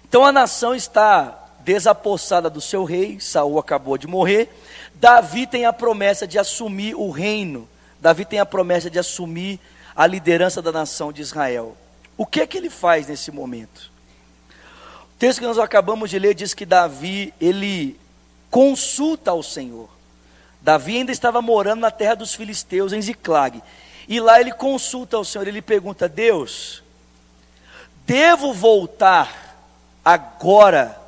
Então 0.08 0.26
a 0.26 0.32
nação 0.32 0.74
está 0.74 1.40
desapossada 1.60 2.50
do 2.50 2.62
seu 2.62 2.84
rei, 2.86 3.20
Saul 3.20 3.60
acabou 3.60 3.98
de 3.98 4.08
morrer. 4.08 4.50
Davi 4.96 5.46
tem 5.46 5.66
a 5.66 5.74
promessa 5.74 6.26
de 6.26 6.40
assumir 6.40 6.96
o 6.96 7.10
reino. 7.10 7.68
Davi 8.04 8.26
tem 8.26 8.38
a 8.38 8.46
promessa 8.46 8.90
de 8.90 9.00
assumir 9.00 9.62
a 9.96 10.06
liderança 10.06 10.62
da 10.62 10.74
nação 10.74 11.14
de 11.14 11.22
Israel. 11.22 11.78
O 12.18 12.26
que 12.26 12.42
é 12.42 12.46
que 12.46 12.58
ele 12.58 12.70
faz 12.70 13.08
nesse 13.08 13.32
momento? 13.32 13.90
O 14.50 15.18
texto 15.18 15.40
que 15.40 15.48
nós 15.48 15.58
acabamos 15.58 16.10
de 16.10 16.20
ler 16.20 16.36
diz 16.36 16.54
que 16.54 16.66
Davi, 16.66 17.34
ele 17.40 17.98
consulta 18.52 19.32
ao 19.32 19.42
Senhor. 19.42 19.88
Davi 20.62 20.98
ainda 20.98 21.14
estava 21.14 21.42
morando 21.42 21.80
na 21.80 21.92
terra 21.92 22.16
dos 22.16 22.34
filisteus, 22.36 22.92
em 22.92 23.02
Ziclag. 23.02 23.64
E 24.06 24.20
lá 24.20 24.38
ele 24.38 24.52
consulta 24.52 25.16
ao 25.16 25.24
Senhor, 25.24 25.48
ele 25.48 25.62
pergunta: 25.62 26.10
Deus, 26.10 26.84
devo 28.06 28.54
voltar 28.54 29.56
agora 30.04 31.00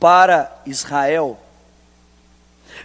para 0.00 0.50
Israel? 0.64 1.38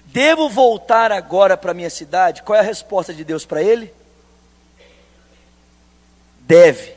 Devo 0.07 0.49
voltar 0.49 1.11
agora 1.11 1.57
para 1.57 1.73
minha 1.73 1.89
cidade? 1.89 2.41
Qual 2.41 2.55
é 2.55 2.59
a 2.59 2.63
resposta 2.63 3.13
de 3.13 3.23
Deus 3.23 3.45
para 3.45 3.61
ele? 3.61 3.93
Deve. 6.39 6.95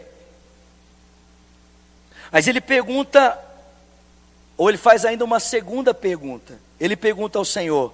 Mas 2.30 2.46
ele 2.46 2.60
pergunta, 2.60 3.36
ou 4.56 4.68
ele 4.68 4.78
faz 4.78 5.04
ainda 5.04 5.24
uma 5.24 5.40
segunda 5.40 5.92
pergunta. 5.92 6.58
Ele 6.78 6.94
pergunta 6.96 7.36
ao 7.36 7.44
Senhor: 7.44 7.92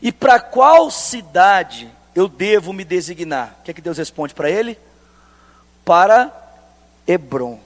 e 0.00 0.12
para 0.12 0.38
qual 0.38 0.90
cidade 0.90 1.90
eu 2.14 2.28
devo 2.28 2.72
me 2.72 2.84
designar? 2.84 3.56
O 3.58 3.62
que 3.64 3.72
é 3.72 3.74
que 3.74 3.82
Deus 3.82 3.98
responde 3.98 4.32
para 4.32 4.48
ele? 4.48 4.78
Para 5.84 6.32
Hebron. 7.06 7.58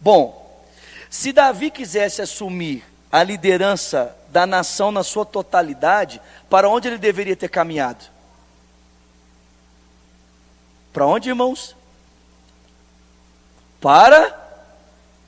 Bom, 0.00 0.66
se 1.08 1.32
Davi 1.32 1.70
quisesse 1.70 2.20
assumir 2.20 2.89
a 3.10 3.22
liderança 3.22 4.16
da 4.28 4.46
nação 4.46 4.92
na 4.92 5.02
sua 5.02 5.24
totalidade, 5.24 6.20
para 6.48 6.68
onde 6.68 6.88
ele 6.88 6.98
deveria 6.98 7.36
ter 7.36 7.48
caminhado? 7.48 8.04
Para 10.92 11.06
onde, 11.06 11.28
irmãos? 11.28 11.76
Para 13.80 14.36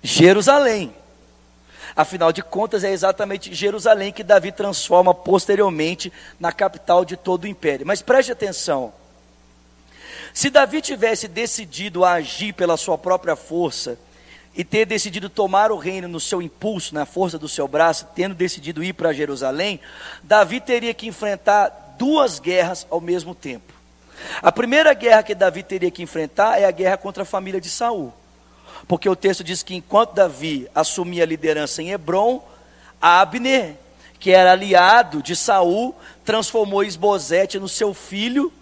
Jerusalém. 0.02 0.94
Afinal 1.94 2.32
de 2.32 2.42
contas, 2.42 2.84
é 2.84 2.90
exatamente 2.90 3.54
Jerusalém 3.54 4.12
que 4.12 4.24
Davi 4.24 4.50
transforma 4.50 5.14
posteriormente 5.14 6.12
na 6.40 6.50
capital 6.50 7.04
de 7.04 7.16
todo 7.16 7.44
o 7.44 7.48
império. 7.48 7.86
Mas 7.86 8.00
preste 8.00 8.32
atenção: 8.32 8.92
se 10.32 10.48
Davi 10.48 10.80
tivesse 10.80 11.28
decidido 11.28 12.04
a 12.04 12.12
agir 12.14 12.54
pela 12.54 12.76
sua 12.76 12.96
própria 12.96 13.36
força, 13.36 13.98
e 14.54 14.62
ter 14.62 14.84
decidido 14.84 15.28
tomar 15.30 15.72
o 15.72 15.78
reino 15.78 16.06
no 16.06 16.20
seu 16.20 16.42
impulso, 16.42 16.94
na 16.94 17.06
força 17.06 17.38
do 17.38 17.48
seu 17.48 17.66
braço, 17.66 18.06
tendo 18.14 18.34
decidido 18.34 18.84
ir 18.84 18.92
para 18.92 19.12
Jerusalém, 19.12 19.80
Davi 20.22 20.60
teria 20.60 20.92
que 20.92 21.06
enfrentar 21.06 21.94
duas 21.98 22.38
guerras 22.38 22.86
ao 22.90 23.00
mesmo 23.00 23.34
tempo. 23.34 23.72
A 24.42 24.52
primeira 24.52 24.92
guerra 24.92 25.22
que 25.22 25.34
Davi 25.34 25.62
teria 25.62 25.90
que 25.90 26.02
enfrentar 26.02 26.60
é 26.60 26.66
a 26.66 26.70
guerra 26.70 26.96
contra 26.96 27.22
a 27.22 27.26
família 27.26 27.60
de 27.60 27.70
Saul. 27.70 28.12
Porque 28.86 29.08
o 29.08 29.16
texto 29.16 29.42
diz 29.42 29.62
que 29.62 29.74
enquanto 29.74 30.14
Davi 30.14 30.68
assumia 30.74 31.22
a 31.22 31.26
liderança 31.26 31.82
em 31.82 31.90
Hebron, 31.90 32.42
Abner, 33.00 33.76
que 34.18 34.30
era 34.30 34.52
aliado 34.52 35.22
de 35.22 35.34
Saul, 35.34 35.94
transformou 36.24 36.84
Esbozete 36.84 37.58
no 37.58 37.68
seu 37.68 37.94
filho, 37.94 38.52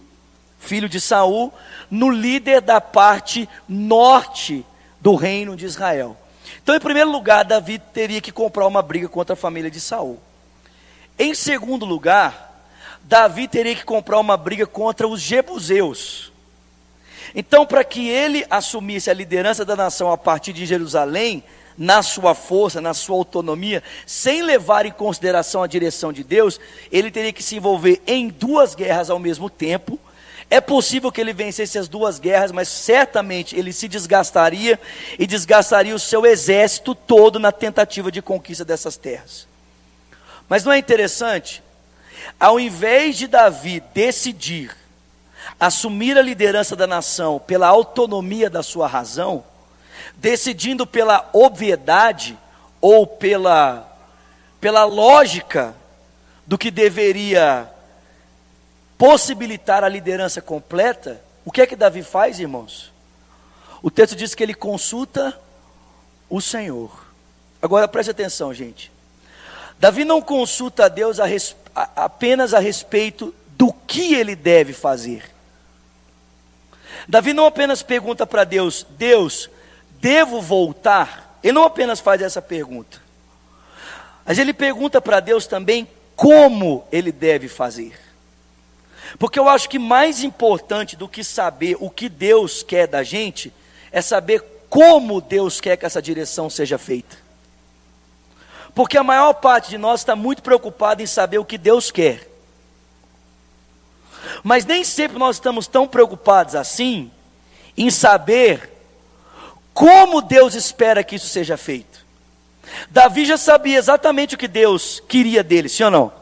filho 0.58 0.88
de 0.88 1.00
Saul, 1.00 1.52
no 1.90 2.10
líder 2.10 2.60
da 2.60 2.80
parte 2.80 3.48
norte 3.68 4.64
do 5.00 5.14
reino 5.14 5.56
de 5.56 5.66
Israel. 5.66 6.16
Então, 6.62 6.74
em 6.74 6.80
primeiro 6.80 7.10
lugar, 7.10 7.44
Davi 7.44 7.78
teria 7.78 8.20
que 8.20 8.32
comprar 8.32 8.66
uma 8.66 8.82
briga 8.82 9.08
contra 9.08 9.34
a 9.34 9.36
família 9.36 9.70
de 9.70 9.80
Saul. 9.80 10.20
Em 11.18 11.34
segundo 11.34 11.84
lugar, 11.84 12.66
Davi 13.02 13.48
teria 13.48 13.74
que 13.74 13.84
comprar 13.84 14.18
uma 14.18 14.36
briga 14.36 14.66
contra 14.66 15.06
os 15.06 15.20
jebuseus. 15.20 16.32
Então, 17.34 17.64
para 17.64 17.84
que 17.84 18.08
ele 18.08 18.44
assumisse 18.50 19.10
a 19.10 19.14
liderança 19.14 19.64
da 19.64 19.76
nação 19.76 20.10
a 20.10 20.18
partir 20.18 20.52
de 20.52 20.66
Jerusalém, 20.66 21.42
na 21.78 22.02
sua 22.02 22.34
força, 22.34 22.80
na 22.80 22.92
sua 22.92 23.16
autonomia, 23.16 23.82
sem 24.04 24.42
levar 24.42 24.84
em 24.84 24.90
consideração 24.90 25.62
a 25.62 25.66
direção 25.66 26.12
de 26.12 26.22
Deus, 26.22 26.60
ele 26.92 27.10
teria 27.10 27.32
que 27.32 27.42
se 27.42 27.56
envolver 27.56 28.02
em 28.06 28.28
duas 28.28 28.74
guerras 28.74 29.08
ao 29.08 29.18
mesmo 29.18 29.48
tempo. 29.48 29.98
É 30.50 30.60
possível 30.60 31.12
que 31.12 31.20
ele 31.20 31.32
vencesse 31.32 31.78
as 31.78 31.88
duas 31.88 32.18
guerras, 32.18 32.50
mas 32.50 32.68
certamente 32.68 33.56
ele 33.56 33.72
se 33.72 33.86
desgastaria 33.86 34.80
e 35.16 35.24
desgastaria 35.24 35.94
o 35.94 35.98
seu 35.98 36.26
exército 36.26 36.92
todo 36.92 37.38
na 37.38 37.52
tentativa 37.52 38.10
de 38.10 38.20
conquista 38.20 38.64
dessas 38.64 38.96
terras. 38.96 39.46
Mas 40.48 40.64
não 40.64 40.72
é 40.72 40.78
interessante? 40.78 41.62
Ao 42.38 42.58
invés 42.58 43.16
de 43.16 43.28
Davi 43.28 43.80
decidir 43.94 44.76
assumir 45.58 46.16
a 46.18 46.22
liderança 46.22 46.74
da 46.74 46.86
nação 46.86 47.38
pela 47.38 47.68
autonomia 47.68 48.48
da 48.48 48.62
sua 48.62 48.86
razão, 48.86 49.44
decidindo 50.16 50.86
pela 50.86 51.28
obviedade 51.32 52.36
ou 52.80 53.06
pela, 53.06 53.86
pela 54.60 54.84
lógica 54.84 55.74
do 56.46 56.58
que 56.58 56.70
deveria 56.70 57.70
possibilitar 59.00 59.82
a 59.82 59.88
liderança 59.88 60.42
completa, 60.42 61.22
o 61.42 61.50
que 61.50 61.62
é 61.62 61.66
que 61.66 61.74
Davi 61.74 62.02
faz, 62.02 62.38
irmãos? 62.38 62.92
O 63.82 63.90
texto 63.90 64.14
diz 64.14 64.34
que 64.34 64.42
ele 64.42 64.52
consulta 64.52 65.40
o 66.28 66.38
Senhor. 66.38 67.06
Agora 67.62 67.88
preste 67.88 68.10
atenção, 68.10 68.52
gente. 68.52 68.92
Davi 69.78 70.04
não 70.04 70.20
consulta 70.20 70.84
a 70.84 70.88
Deus 70.88 71.18
a 71.18 71.24
res, 71.24 71.56
a, 71.74 72.04
apenas 72.04 72.52
a 72.52 72.58
respeito 72.58 73.34
do 73.56 73.72
que 73.72 74.12
ele 74.12 74.36
deve 74.36 74.74
fazer. 74.74 75.30
Davi 77.08 77.32
não 77.32 77.46
apenas 77.46 77.82
pergunta 77.82 78.26
para 78.26 78.44
Deus: 78.44 78.86
Deus, 78.98 79.48
devo 79.92 80.42
voltar? 80.42 81.38
Ele 81.42 81.54
não 81.54 81.64
apenas 81.64 82.00
faz 82.00 82.20
essa 82.20 82.42
pergunta, 82.42 83.00
mas 84.26 84.38
ele 84.38 84.52
pergunta 84.52 85.00
para 85.00 85.20
Deus 85.20 85.46
também 85.46 85.88
como 86.14 86.86
ele 86.92 87.10
deve 87.10 87.48
fazer. 87.48 88.09
Porque 89.18 89.38
eu 89.38 89.48
acho 89.48 89.68
que 89.68 89.78
mais 89.78 90.22
importante 90.22 90.96
do 90.96 91.08
que 91.08 91.24
saber 91.24 91.76
o 91.80 91.90
que 91.90 92.08
Deus 92.08 92.62
quer 92.62 92.86
da 92.86 93.02
gente, 93.02 93.52
é 93.90 94.00
saber 94.00 94.42
como 94.68 95.20
Deus 95.20 95.60
quer 95.60 95.76
que 95.76 95.84
essa 95.84 96.00
direção 96.00 96.48
seja 96.48 96.78
feita. 96.78 97.16
Porque 98.74 98.96
a 98.96 99.02
maior 99.02 99.34
parte 99.34 99.70
de 99.70 99.78
nós 99.78 100.00
está 100.00 100.14
muito 100.14 100.42
preocupada 100.42 101.02
em 101.02 101.06
saber 101.06 101.38
o 101.38 101.44
que 101.44 101.58
Deus 101.58 101.90
quer. 101.90 102.28
Mas 104.44 104.64
nem 104.64 104.84
sempre 104.84 105.18
nós 105.18 105.36
estamos 105.36 105.66
tão 105.66 105.88
preocupados 105.88 106.54
assim 106.54 107.10
em 107.76 107.90
saber 107.90 108.70
como 109.74 110.22
Deus 110.22 110.54
espera 110.54 111.02
que 111.02 111.16
isso 111.16 111.26
seja 111.26 111.56
feito. 111.56 112.06
Davi 112.90 113.24
já 113.24 113.36
sabia 113.36 113.78
exatamente 113.78 114.34
o 114.34 114.38
que 114.38 114.46
Deus 114.46 115.02
queria 115.08 115.42
dele, 115.42 115.68
sim 115.68 115.82
ou 115.82 115.90
não? 115.90 116.19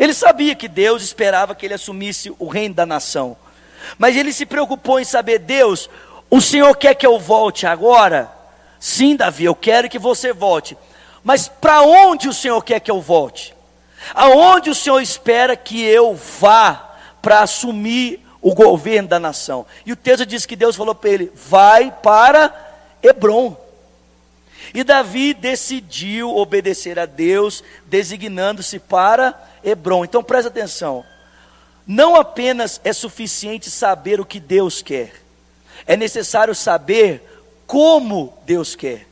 Ele 0.00 0.14
sabia 0.14 0.54
que 0.54 0.66
Deus 0.66 1.02
esperava 1.02 1.54
que 1.54 1.66
ele 1.66 1.74
assumisse 1.74 2.32
o 2.38 2.48
reino 2.48 2.74
da 2.74 2.86
nação. 2.86 3.36
Mas 3.98 4.16
ele 4.16 4.32
se 4.32 4.46
preocupou 4.46 4.98
em 4.98 5.04
saber, 5.04 5.40
Deus, 5.40 5.90
o 6.30 6.40
Senhor 6.40 6.74
quer 6.74 6.94
que 6.94 7.06
eu 7.06 7.18
volte 7.18 7.66
agora? 7.66 8.32
Sim, 8.78 9.14
Davi, 9.14 9.44
eu 9.44 9.54
quero 9.54 9.90
que 9.90 9.98
você 9.98 10.32
volte. 10.32 10.74
Mas 11.22 11.48
para 11.48 11.82
onde 11.82 12.30
o 12.30 12.32
Senhor 12.32 12.64
quer 12.64 12.80
que 12.80 12.90
eu 12.90 12.98
volte? 12.98 13.54
Aonde 14.14 14.70
o 14.70 14.74
Senhor 14.74 15.02
espera 15.02 15.54
que 15.54 15.84
eu 15.84 16.14
vá 16.14 16.94
para 17.20 17.40
assumir 17.40 18.26
o 18.40 18.54
governo 18.54 19.06
da 19.06 19.20
nação? 19.20 19.66
E 19.84 19.92
o 19.92 19.96
texto 19.96 20.24
diz 20.24 20.46
que 20.46 20.56
Deus 20.56 20.76
falou 20.76 20.94
para 20.94 21.10
ele: 21.10 21.30
vai 21.34 21.92
para 22.02 22.54
Hebron. 23.02 23.54
E 24.72 24.82
Davi 24.82 25.34
decidiu 25.34 26.34
obedecer 26.34 26.98
a 26.98 27.04
Deus, 27.04 27.62
designando-se 27.84 28.78
para 28.78 29.49
Hebron. 29.62 30.04
Então 30.04 30.22
presta 30.22 30.48
atenção. 30.48 31.04
Não 31.86 32.14
apenas 32.14 32.80
é 32.84 32.92
suficiente 32.92 33.70
saber 33.70 34.20
o 34.20 34.24
que 34.24 34.38
Deus 34.38 34.82
quer, 34.82 35.12
é 35.86 35.96
necessário 35.96 36.54
saber 36.54 37.22
como 37.66 38.36
Deus 38.44 38.76
quer. 38.76 39.08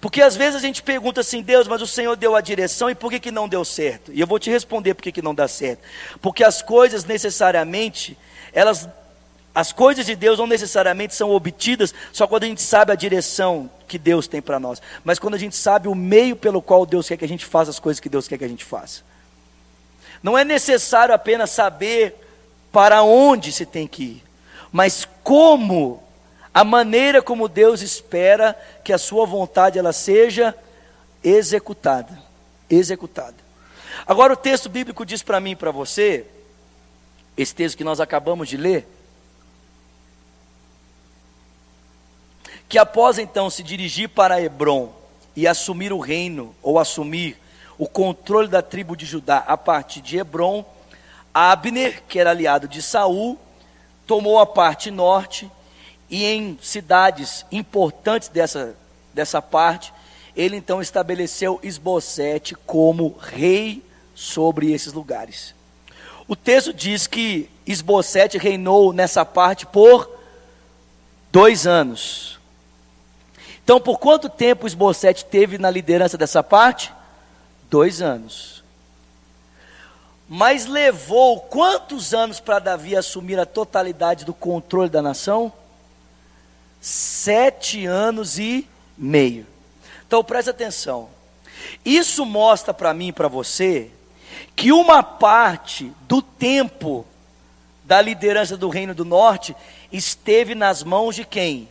Porque 0.00 0.22
às 0.22 0.34
vezes 0.34 0.56
a 0.56 0.64
gente 0.64 0.82
pergunta 0.82 1.20
assim, 1.20 1.42
Deus, 1.42 1.68
mas 1.68 1.82
o 1.82 1.86
Senhor 1.86 2.16
deu 2.16 2.34
a 2.34 2.40
direção 2.40 2.88
e 2.88 2.94
por 2.94 3.10
que, 3.10 3.20
que 3.20 3.30
não 3.30 3.48
deu 3.48 3.64
certo? 3.64 4.10
E 4.12 4.20
eu 4.20 4.26
vou 4.26 4.38
te 4.38 4.48
responder 4.48 4.94
por 4.94 5.02
que, 5.02 5.12
que 5.12 5.20
não 5.20 5.34
dá 5.34 5.46
certo. 5.46 5.82
Porque 6.22 6.42
as 6.42 6.62
coisas 6.62 7.04
necessariamente, 7.04 8.16
elas, 8.52 8.88
as 9.54 9.72
coisas 9.72 10.06
de 10.06 10.16
Deus 10.16 10.38
não 10.38 10.46
necessariamente 10.46 11.14
são 11.14 11.30
obtidas 11.30 11.92
só 12.12 12.26
quando 12.26 12.44
a 12.44 12.46
gente 12.46 12.62
sabe 12.62 12.92
a 12.92 12.94
direção 12.94 13.70
que 13.86 13.98
Deus 13.98 14.26
tem 14.26 14.40
para 14.40 14.58
nós, 14.58 14.80
mas 15.04 15.18
quando 15.18 15.34
a 15.34 15.38
gente 15.38 15.56
sabe 15.56 15.88
o 15.88 15.94
meio 15.94 16.36
pelo 16.36 16.62
qual 16.62 16.86
Deus 16.86 17.08
quer 17.08 17.16
que 17.16 17.24
a 17.24 17.28
gente 17.28 17.44
faça 17.44 17.70
as 17.70 17.78
coisas 17.78 18.00
que 18.00 18.08
Deus 18.08 18.26
quer 18.26 18.38
que 18.38 18.44
a 18.44 18.48
gente 18.48 18.64
faça. 18.64 19.02
Não 20.22 20.36
é 20.36 20.44
necessário 20.44 21.14
apenas 21.14 21.50
saber 21.50 22.16
para 22.72 23.02
onde 23.02 23.52
se 23.52 23.66
tem 23.66 23.86
que 23.86 24.02
ir, 24.02 24.24
mas 24.70 25.08
como 25.24 26.02
a 26.52 26.64
maneira 26.64 27.22
como 27.22 27.48
Deus 27.48 27.80
espera 27.80 28.58
que 28.84 28.92
a 28.92 28.98
sua 28.98 29.24
vontade 29.24 29.78
ela 29.78 29.92
seja 29.92 30.54
executada, 31.22 32.18
executada. 32.68 33.36
Agora 34.06 34.32
o 34.32 34.36
texto 34.36 34.68
bíblico 34.68 35.06
diz 35.06 35.22
para 35.22 35.40
mim 35.40 35.52
e 35.52 35.56
para 35.56 35.70
você, 35.70 36.26
esse 37.36 37.54
texto 37.54 37.76
que 37.76 37.84
nós 37.84 38.00
acabamos 38.00 38.48
de 38.48 38.56
ler, 38.56 38.86
que 42.68 42.78
após 42.78 43.18
então 43.18 43.50
se 43.50 43.62
dirigir 43.62 44.08
para 44.08 44.40
Hebron 44.40 44.92
e 45.34 45.46
assumir 45.46 45.92
o 45.92 45.98
reino 45.98 46.54
ou 46.62 46.78
assumir 46.78 47.39
o 47.80 47.88
controle 47.88 48.46
da 48.46 48.60
tribo 48.60 48.94
de 48.94 49.06
Judá 49.06 49.38
a 49.38 49.56
partir 49.56 50.02
de 50.02 50.18
Hebron, 50.18 50.62
Abner, 51.32 52.02
que 52.06 52.18
era 52.18 52.28
aliado 52.28 52.68
de 52.68 52.82
Saul, 52.82 53.38
tomou 54.06 54.38
a 54.38 54.44
parte 54.44 54.90
norte 54.90 55.50
e 56.10 56.26
em 56.26 56.58
cidades 56.60 57.46
importantes 57.50 58.28
dessa, 58.28 58.76
dessa 59.14 59.40
parte, 59.40 59.94
ele 60.36 60.56
então 60.56 60.82
estabeleceu 60.82 61.58
Esbocete 61.62 62.54
como 62.54 63.16
rei 63.18 63.82
sobre 64.14 64.72
esses 64.72 64.92
lugares. 64.92 65.54
O 66.28 66.36
texto 66.36 66.74
diz 66.74 67.06
que 67.06 67.48
Esbocete 67.66 68.36
reinou 68.36 68.92
nessa 68.92 69.24
parte 69.24 69.64
por 69.64 70.06
dois 71.32 71.66
anos. 71.66 72.38
Então, 73.64 73.80
por 73.80 73.98
quanto 73.98 74.28
tempo 74.28 74.66
Esbocete 74.66 75.24
teve 75.24 75.56
na 75.56 75.70
liderança 75.70 76.18
dessa 76.18 76.42
parte? 76.42 76.92
Dois 77.70 78.02
anos. 78.02 78.64
Mas 80.28 80.66
levou 80.66 81.40
quantos 81.40 82.12
anos 82.12 82.40
para 82.40 82.58
Davi 82.58 82.96
assumir 82.96 83.38
a 83.38 83.46
totalidade 83.46 84.24
do 84.24 84.34
controle 84.34 84.90
da 84.90 85.00
nação? 85.00 85.52
Sete 86.80 87.86
anos 87.86 88.38
e 88.40 88.66
meio. 88.98 89.46
Então 90.04 90.24
preste 90.24 90.50
atenção. 90.50 91.08
Isso 91.84 92.26
mostra 92.26 92.74
para 92.74 92.92
mim 92.92 93.08
e 93.08 93.12
para 93.12 93.28
você 93.28 93.90
que 94.56 94.72
uma 94.72 95.02
parte 95.02 95.92
do 96.02 96.20
tempo 96.20 97.06
da 97.84 98.02
liderança 98.02 98.56
do 98.56 98.68
Reino 98.68 98.94
do 98.94 99.04
Norte 99.04 99.54
esteve 99.92 100.56
nas 100.56 100.82
mãos 100.82 101.14
de 101.14 101.24
quem? 101.24 101.68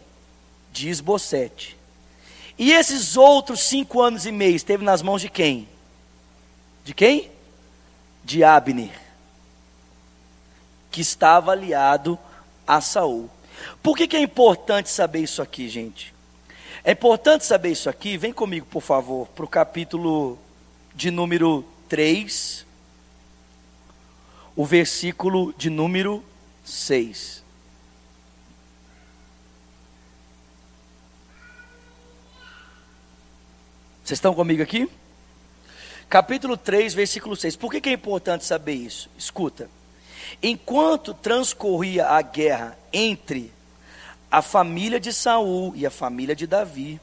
De 0.71 0.89
Esbocete. 0.89 1.77
E 2.57 2.71
esses 2.71 3.17
outros 3.17 3.61
cinco 3.61 4.01
anos 4.01 4.25
e 4.25 4.31
meio 4.31 4.55
esteve 4.55 4.83
nas 4.83 5.01
mãos 5.01 5.21
de 5.21 5.29
quem? 5.29 5.67
De 6.89 6.95
quem? 6.95 7.29
De 8.23 8.43
Abner, 8.43 8.89
que 10.89 11.01
estava 11.01 11.51
aliado 11.51 12.17
a 12.65 12.81
Saul. 12.81 13.29
Por 13.83 13.95
que, 13.95 14.07
que 14.07 14.17
é 14.17 14.19
importante 14.19 14.89
saber 14.89 15.19
isso 15.19 15.39
aqui, 15.39 15.69
gente? 15.69 16.15
É 16.83 16.93
importante 16.93 17.45
saber 17.45 17.69
isso 17.69 17.91
aqui, 17.91 18.17
vem 18.17 18.33
comigo, 18.33 18.65
por 18.65 18.81
favor, 18.81 19.27
para 19.27 19.45
o 19.45 19.47
capítulo 19.47 20.39
de 20.95 21.11
número 21.11 21.63
3, 21.87 22.65
o 24.55 24.65
versículo 24.65 25.53
de 25.53 25.69
número 25.69 26.23
6. 26.65 27.43
Vocês 34.03 34.17
estão 34.17 34.33
comigo 34.33 34.63
aqui? 34.63 34.89
Capítulo 36.09 36.57
3, 36.57 36.93
versículo 36.93 37.35
6. 37.35 37.55
Por 37.55 37.71
que, 37.71 37.79
que 37.79 37.89
é 37.89 37.93
importante 37.93 38.43
saber 38.45 38.73
isso? 38.73 39.09
Escuta. 39.17 39.69
Enquanto 40.41 41.13
transcorria 41.13 42.07
a 42.07 42.21
guerra 42.21 42.77
entre 42.91 43.53
a 44.31 44.41
família 44.41 44.99
de 44.99 45.13
Saul 45.13 45.73
e 45.75 45.85
a 45.85 45.91
família 45.91 46.35
de 46.35 46.47
Davi, 46.47 46.99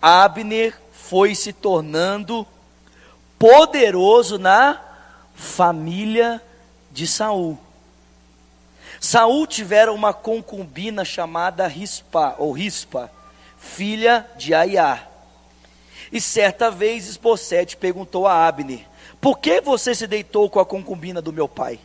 Abner 0.00 0.78
foi 0.92 1.34
se 1.34 1.52
tornando 1.52 2.46
poderoso 3.38 4.38
na 4.38 4.80
família 5.34 6.42
de 6.90 7.06
Saul. 7.06 7.58
Saul 9.00 9.46
tivera 9.46 9.92
uma 9.92 10.12
concubina 10.12 11.04
chamada 11.04 11.66
Rispa, 11.66 12.34
ou 12.38 12.52
Rispa, 12.52 13.10
filha 13.58 14.26
de 14.36 14.54
Aiá. 14.54 15.06
E 16.12 16.20
certa 16.20 16.70
vez 16.70 17.08
Esbocete 17.08 17.76
perguntou 17.76 18.26
a 18.26 18.46
Abner: 18.46 18.80
Por 19.20 19.38
que 19.38 19.60
você 19.60 19.94
se 19.94 20.06
deitou 20.06 20.48
com 20.48 20.60
a 20.60 20.66
concubina 20.66 21.20
do 21.20 21.32
meu 21.32 21.48
pai? 21.48 21.78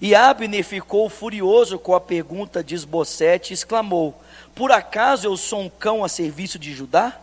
E 0.00 0.14
Abner 0.14 0.64
ficou 0.64 1.08
furioso 1.08 1.78
com 1.78 1.94
a 1.94 2.00
pergunta 2.00 2.62
de 2.62 2.74
Esbocete 2.74 3.52
e 3.52 3.54
exclamou: 3.54 4.20
Por 4.54 4.70
acaso 4.70 5.26
eu 5.26 5.36
sou 5.36 5.60
um 5.60 5.68
cão 5.68 6.04
a 6.04 6.08
serviço 6.08 6.58
de 6.58 6.72
Judá? 6.72 7.18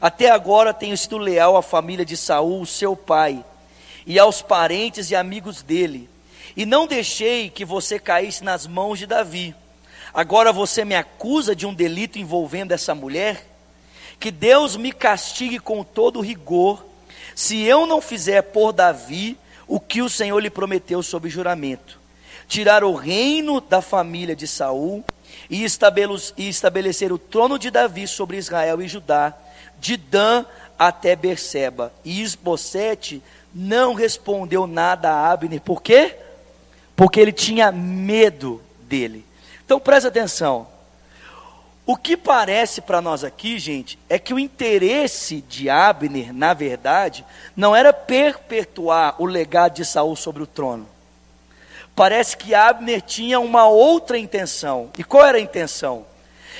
Até 0.00 0.30
agora 0.30 0.74
tenho 0.74 0.96
sido 0.96 1.16
leal 1.16 1.56
à 1.56 1.62
família 1.62 2.04
de 2.04 2.16
Saul, 2.16 2.66
seu 2.66 2.96
pai, 2.96 3.44
e 4.06 4.18
aos 4.18 4.42
parentes 4.42 5.10
e 5.10 5.16
amigos 5.16 5.62
dele, 5.62 6.10
e 6.56 6.66
não 6.66 6.86
deixei 6.86 7.48
que 7.48 7.64
você 7.64 7.98
caísse 7.98 8.44
nas 8.44 8.66
mãos 8.66 8.98
de 8.98 9.06
Davi. 9.06 9.54
Agora 10.12 10.52
você 10.52 10.84
me 10.84 10.94
acusa 10.94 11.56
de 11.56 11.66
um 11.66 11.72
delito 11.72 12.18
envolvendo 12.18 12.72
essa 12.72 12.94
mulher? 12.94 13.53
Que 14.18 14.30
Deus 14.30 14.76
me 14.76 14.92
castigue 14.92 15.58
com 15.58 15.82
todo 15.82 16.20
rigor, 16.20 16.84
se 17.34 17.62
eu 17.62 17.86
não 17.86 18.00
fizer 18.00 18.42
por 18.42 18.72
Davi 18.72 19.36
o 19.66 19.80
que 19.80 20.02
o 20.02 20.08
Senhor 20.08 20.38
lhe 20.38 20.50
prometeu 20.50 21.02
sob 21.02 21.28
juramento: 21.28 21.98
tirar 22.48 22.84
o 22.84 22.94
reino 22.94 23.60
da 23.60 23.82
família 23.82 24.36
de 24.36 24.46
Saul 24.46 25.04
e 25.50 25.64
estabelecer 25.64 27.12
o 27.12 27.18
trono 27.18 27.58
de 27.58 27.70
Davi 27.70 28.06
sobre 28.06 28.36
Israel 28.36 28.80
e 28.80 28.88
Judá, 28.88 29.34
de 29.78 29.96
Dan 29.96 30.44
até 30.78 31.14
Berseba. 31.16 31.92
E 32.04 32.22
Isbosete 32.22 33.22
não 33.54 33.94
respondeu 33.94 34.66
nada 34.66 35.10
a 35.10 35.30
Abner, 35.30 35.60
por 35.60 35.82
quê? 35.82 36.16
Porque 36.96 37.20
ele 37.20 37.32
tinha 37.32 37.70
medo 37.72 38.62
dele. 38.82 39.24
Então 39.64 39.80
presta 39.80 40.08
atenção. 40.08 40.73
O 41.86 41.96
que 41.96 42.16
parece 42.16 42.80
para 42.80 43.02
nós 43.02 43.22
aqui, 43.22 43.58
gente, 43.58 43.98
é 44.08 44.18
que 44.18 44.32
o 44.32 44.38
interesse 44.38 45.42
de 45.42 45.68
Abner, 45.68 46.32
na 46.32 46.54
verdade, 46.54 47.24
não 47.54 47.76
era 47.76 47.92
perpetuar 47.92 49.16
o 49.18 49.26
legado 49.26 49.74
de 49.74 49.84
Saul 49.84 50.16
sobre 50.16 50.42
o 50.42 50.46
trono. 50.46 50.88
Parece 51.94 52.38
que 52.38 52.54
Abner 52.54 53.02
tinha 53.02 53.38
uma 53.38 53.68
outra 53.68 54.16
intenção. 54.16 54.90
E 54.96 55.04
qual 55.04 55.26
era 55.26 55.36
a 55.36 55.42
intenção? 55.42 56.06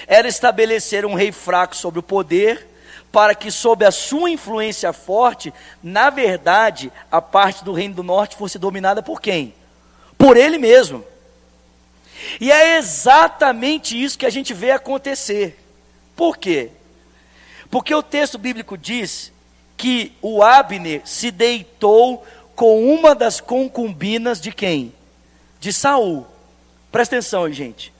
Era 0.07 0.29
estabelecer 0.29 1.07
um 1.07 1.15
rei 1.15 1.33
fraco 1.33 1.75
sobre 1.75 2.01
o 2.01 2.03
poder, 2.03 2.69
para 3.11 3.35
que, 3.35 3.51
sob 3.51 3.85
a 3.85 3.91
sua 3.91 4.31
influência 4.31 4.93
forte, 4.93 5.55
na 5.83 6.11
verdade, 6.11 6.93
a 7.11 7.23
parte 7.23 7.65
do 7.65 7.73
reino 7.73 7.95
do 7.95 8.03
norte 8.03 8.37
fosse 8.37 8.59
dominada 8.59 9.03
por 9.03 9.23
quem? 9.23 9.55
Por 10.19 10.37
ele 10.37 10.59
mesmo. 10.59 11.03
E 12.41 12.51
é 12.51 12.77
exatamente 12.77 14.01
isso 14.01 14.19
que 14.19 14.27
a 14.27 14.31
gente 14.31 14.53
vê 14.53 14.71
acontecer. 14.71 15.59
Por 16.17 16.37
quê? 16.37 16.71
Porque 17.71 17.95
o 17.95 18.03
texto 18.03 18.39
bíblico 18.39 18.79
diz 18.79 19.33
que 19.77 20.13
o 20.23 20.43
Abner 20.43 21.03
se 21.05 21.31
deitou 21.31 22.25
com 22.55 22.95
uma 22.95 23.15
das 23.15 23.41
concubinas 23.41 24.41
de 24.41 24.53
quem? 24.53 24.93
De 25.59 25.73
Saul. 25.73 26.27
Presta 26.93 27.17
atenção, 27.17 27.51
gente. 27.53 27.93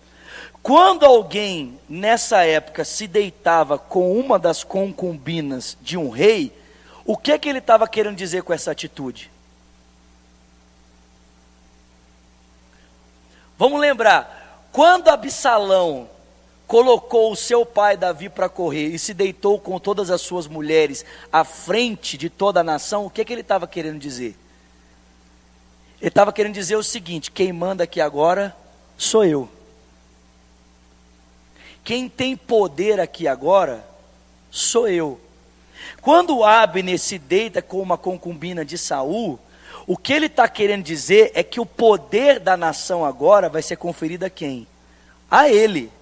Quando 0.63 1.05
alguém 1.05 1.79
nessa 1.89 2.45
época 2.45 2.85
se 2.85 3.07
deitava 3.07 3.77
com 3.77 4.19
uma 4.19 4.39
das 4.39 4.65
concubinas 4.65 5.77
de 5.83 5.99
um 5.99 6.09
rei, 6.09 6.53
o 7.05 7.17
que 7.17 7.33
é 7.33 7.39
que 7.39 7.49
ele 7.49 7.59
estava 7.59 7.87
querendo 7.87 8.17
dizer 8.17 8.43
com 8.43 8.53
essa 8.53 8.71
atitude? 8.71 9.31
Vamos 13.57 13.81
lembrar, 13.81 14.69
quando 14.73 15.09
Absalão 15.09 16.09
colocou 16.67 17.31
o 17.31 17.37
seu 17.37 17.65
pai 17.65 17.97
Davi 17.97 18.29
para 18.29 18.49
correr 18.49 18.89
e 18.89 18.99
se 18.99 19.15
deitou 19.15 19.61
com 19.61 19.79
todas 19.79 20.11
as 20.11 20.21
suas 20.21 20.47
mulheres 20.47 21.05
à 21.33 21.45
frente 21.45 22.19
de 22.19 22.29
toda 22.29 22.61
a 22.61 22.65
nação, 22.65 23.07
o 23.07 23.11
que, 23.11 23.25
que 23.25 23.33
ele 23.33 23.43
estava 23.43 23.67
querendo 23.67 23.99
dizer? 23.99 24.37
Ele 26.01 26.09
estava 26.09 26.33
querendo 26.33 26.55
dizer 26.55 26.77
o 26.77 26.83
seguinte: 26.83 27.31
quem 27.31 27.53
manda 27.53 27.85
aqui 27.85 28.01
agora 28.01 28.55
sou 28.99 29.25
eu. 29.25 29.49
Quem 31.85 32.09
tem 32.09 32.37
poder 32.37 32.99
aqui 32.99 33.29
agora 33.29 33.87
sou 34.51 34.89
eu. 34.89 35.21
Quando 36.01 36.43
Abner 36.43 36.99
se 36.99 37.19
deita 37.19 37.63
com 37.63 37.81
uma 37.81 37.99
concubina 37.99 38.65
de 38.65 38.79
Saul, 38.79 39.39
o 39.87 39.97
que 39.97 40.13
ele 40.13 40.27
está 40.27 40.49
querendo 40.49 40.83
dizer 40.83 41.33
é 41.35 41.43
que 41.43 41.61
o 41.61 41.67
poder 41.67 42.41
da 42.41 42.57
nação 42.57 43.05
agora 43.05 43.49
vai 43.49 43.63
ser 43.63 43.77
conferido 43.77 44.25
a 44.25 44.31
quem? 44.31 44.67
A 45.31 45.49
ele. 45.49 45.93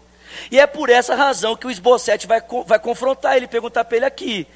E 0.51 0.59
é 0.59 0.66
por 0.66 0.88
essa 0.88 1.14
razão 1.14 1.57
que 1.57 1.66
o 1.66 1.71
Esbocete 1.71 2.27
vai, 2.27 2.40
vai 2.66 2.79
confrontar 2.79 3.37
ele, 3.37 3.47
perguntar 3.47 3.85
para 3.85 3.97
ele 3.97 4.07
aqui: 4.07 4.47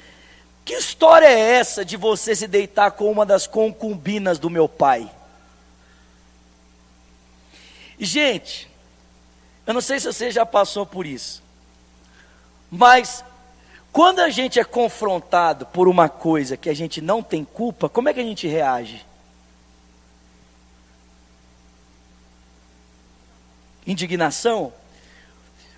que 0.63 0.73
história 0.73 1.27
é 1.27 1.39
essa 1.39 1.83
de 1.83 1.97
você 1.97 2.35
se 2.35 2.47
deitar 2.47 2.91
com 2.91 3.11
uma 3.11 3.25
das 3.25 3.45
concubinas 3.45 4.39
do 4.39 4.49
meu 4.49 4.67
pai? 4.67 5.09
Gente, 7.99 8.69
eu 9.65 9.73
não 9.73 9.81
sei 9.81 9.99
se 9.99 10.05
você 10.05 10.31
já 10.31 10.45
passou 10.45 10.85
por 10.85 11.05
isso, 11.05 11.43
mas 12.71 13.23
quando 13.91 14.19
a 14.19 14.29
gente 14.29 14.59
é 14.59 14.63
confrontado 14.63 15.65
por 15.65 15.87
uma 15.87 16.07
coisa 16.07 16.55
que 16.55 16.69
a 16.69 16.73
gente 16.73 17.01
não 17.01 17.23
tem 17.23 17.43
culpa, 17.43 17.89
como 17.89 18.07
é 18.07 18.13
que 18.13 18.19
a 18.19 18.23
gente 18.23 18.47
reage? 18.47 19.05
Indignação? 23.87 24.73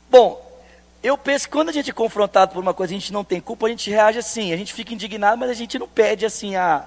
Bom, 0.09 0.43
eu 1.01 1.17
penso 1.17 1.45
que 1.45 1.51
quando 1.51 1.69
a 1.69 1.71
gente 1.71 1.91
é 1.91 1.93
confrontado 1.93 2.53
por 2.53 2.59
uma 2.59 2.73
coisa 2.73 2.93
a 2.93 2.97
gente 2.97 3.13
não 3.13 3.23
tem 3.23 3.39
culpa, 3.39 3.67
a 3.67 3.69
gente 3.69 3.89
reage 3.89 4.17
assim, 4.19 4.51
a 4.51 4.57
gente 4.57 4.73
fica 4.73 4.93
indignado, 4.93 5.37
mas 5.37 5.49
a 5.49 5.53
gente 5.53 5.77
não 5.77 5.87
pede 5.87 6.25
assim 6.25 6.55
a. 6.55 6.85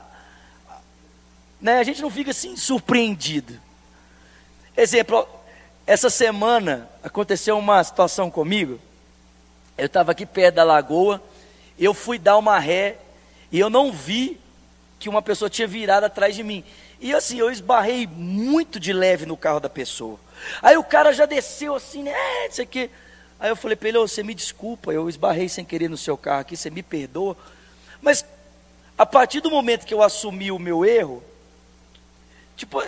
Né, 1.61 1.79
a 1.79 1.85
gente 1.85 2.03
não 2.03 2.11
fica 2.11 2.33
assim 2.33 2.57
surpreendido. 2.57 3.59
Exemplo, 4.77 5.29
essa 5.87 6.11
semana 6.11 6.91
aconteceu 7.03 7.57
uma 7.57 7.83
situação 7.85 8.31
comigo. 8.31 8.81
Eu 9.79 9.87
estava 9.87 10.13
aqui 10.13 10.27
perto 10.27 10.57
da 10.57 10.65
lagoa, 10.65 11.23
eu 11.79 11.95
fui 11.95 12.19
dar 12.19 12.37
uma 12.37 12.59
ré 12.59 12.97
e 13.51 13.61
eu 13.61 13.71
não 13.71 13.93
vi 13.93 14.41
que 14.99 15.09
uma 15.09 15.23
pessoa 15.23 15.49
tinha 15.49 15.69
virado 15.69 16.05
atrás 16.05 16.35
de 16.35 16.43
mim. 16.43 16.65
E 17.03 17.13
assim, 17.13 17.37
eu 17.37 17.51
esbarrei 17.51 18.07
muito 18.07 18.79
de 18.79 18.93
leve 18.93 19.27
no 19.27 19.37
carro 19.37 19.59
da 19.59 19.69
pessoa. 19.69 20.21
Aí 20.63 20.77
o 20.77 20.85
cara 20.85 21.13
já 21.13 21.27
desceu 21.27 21.75
assim, 21.75 22.05
né? 22.05 22.15
Isso 22.49 22.63
aqui. 22.63 22.89
Aí 23.41 23.51
eu 23.51 23.57
falei 23.57 23.75
para 23.75 23.89
ele: 23.89 23.99
oh, 23.99 24.07
você 24.07 24.23
me 24.23 24.33
desculpa, 24.33 24.93
eu 24.93 25.09
esbarrei 25.09 25.49
sem 25.49 25.65
querer 25.65 25.91
no 25.91 25.97
seu 25.97 26.17
carro 26.17 26.43
aqui, 26.43 26.57
você 26.57 26.71
me 26.71 26.81
perdoa. 26.81 27.37
Mas 28.01 28.25
a 28.97 29.05
partir 29.05 29.41
do 29.41 29.51
momento 29.51 29.85
que 29.85 29.93
eu 29.93 30.01
assumi 30.01 30.53
o 30.53 30.61
meu 30.61 30.85
erro, 30.85 31.21
tipo, 32.57 32.81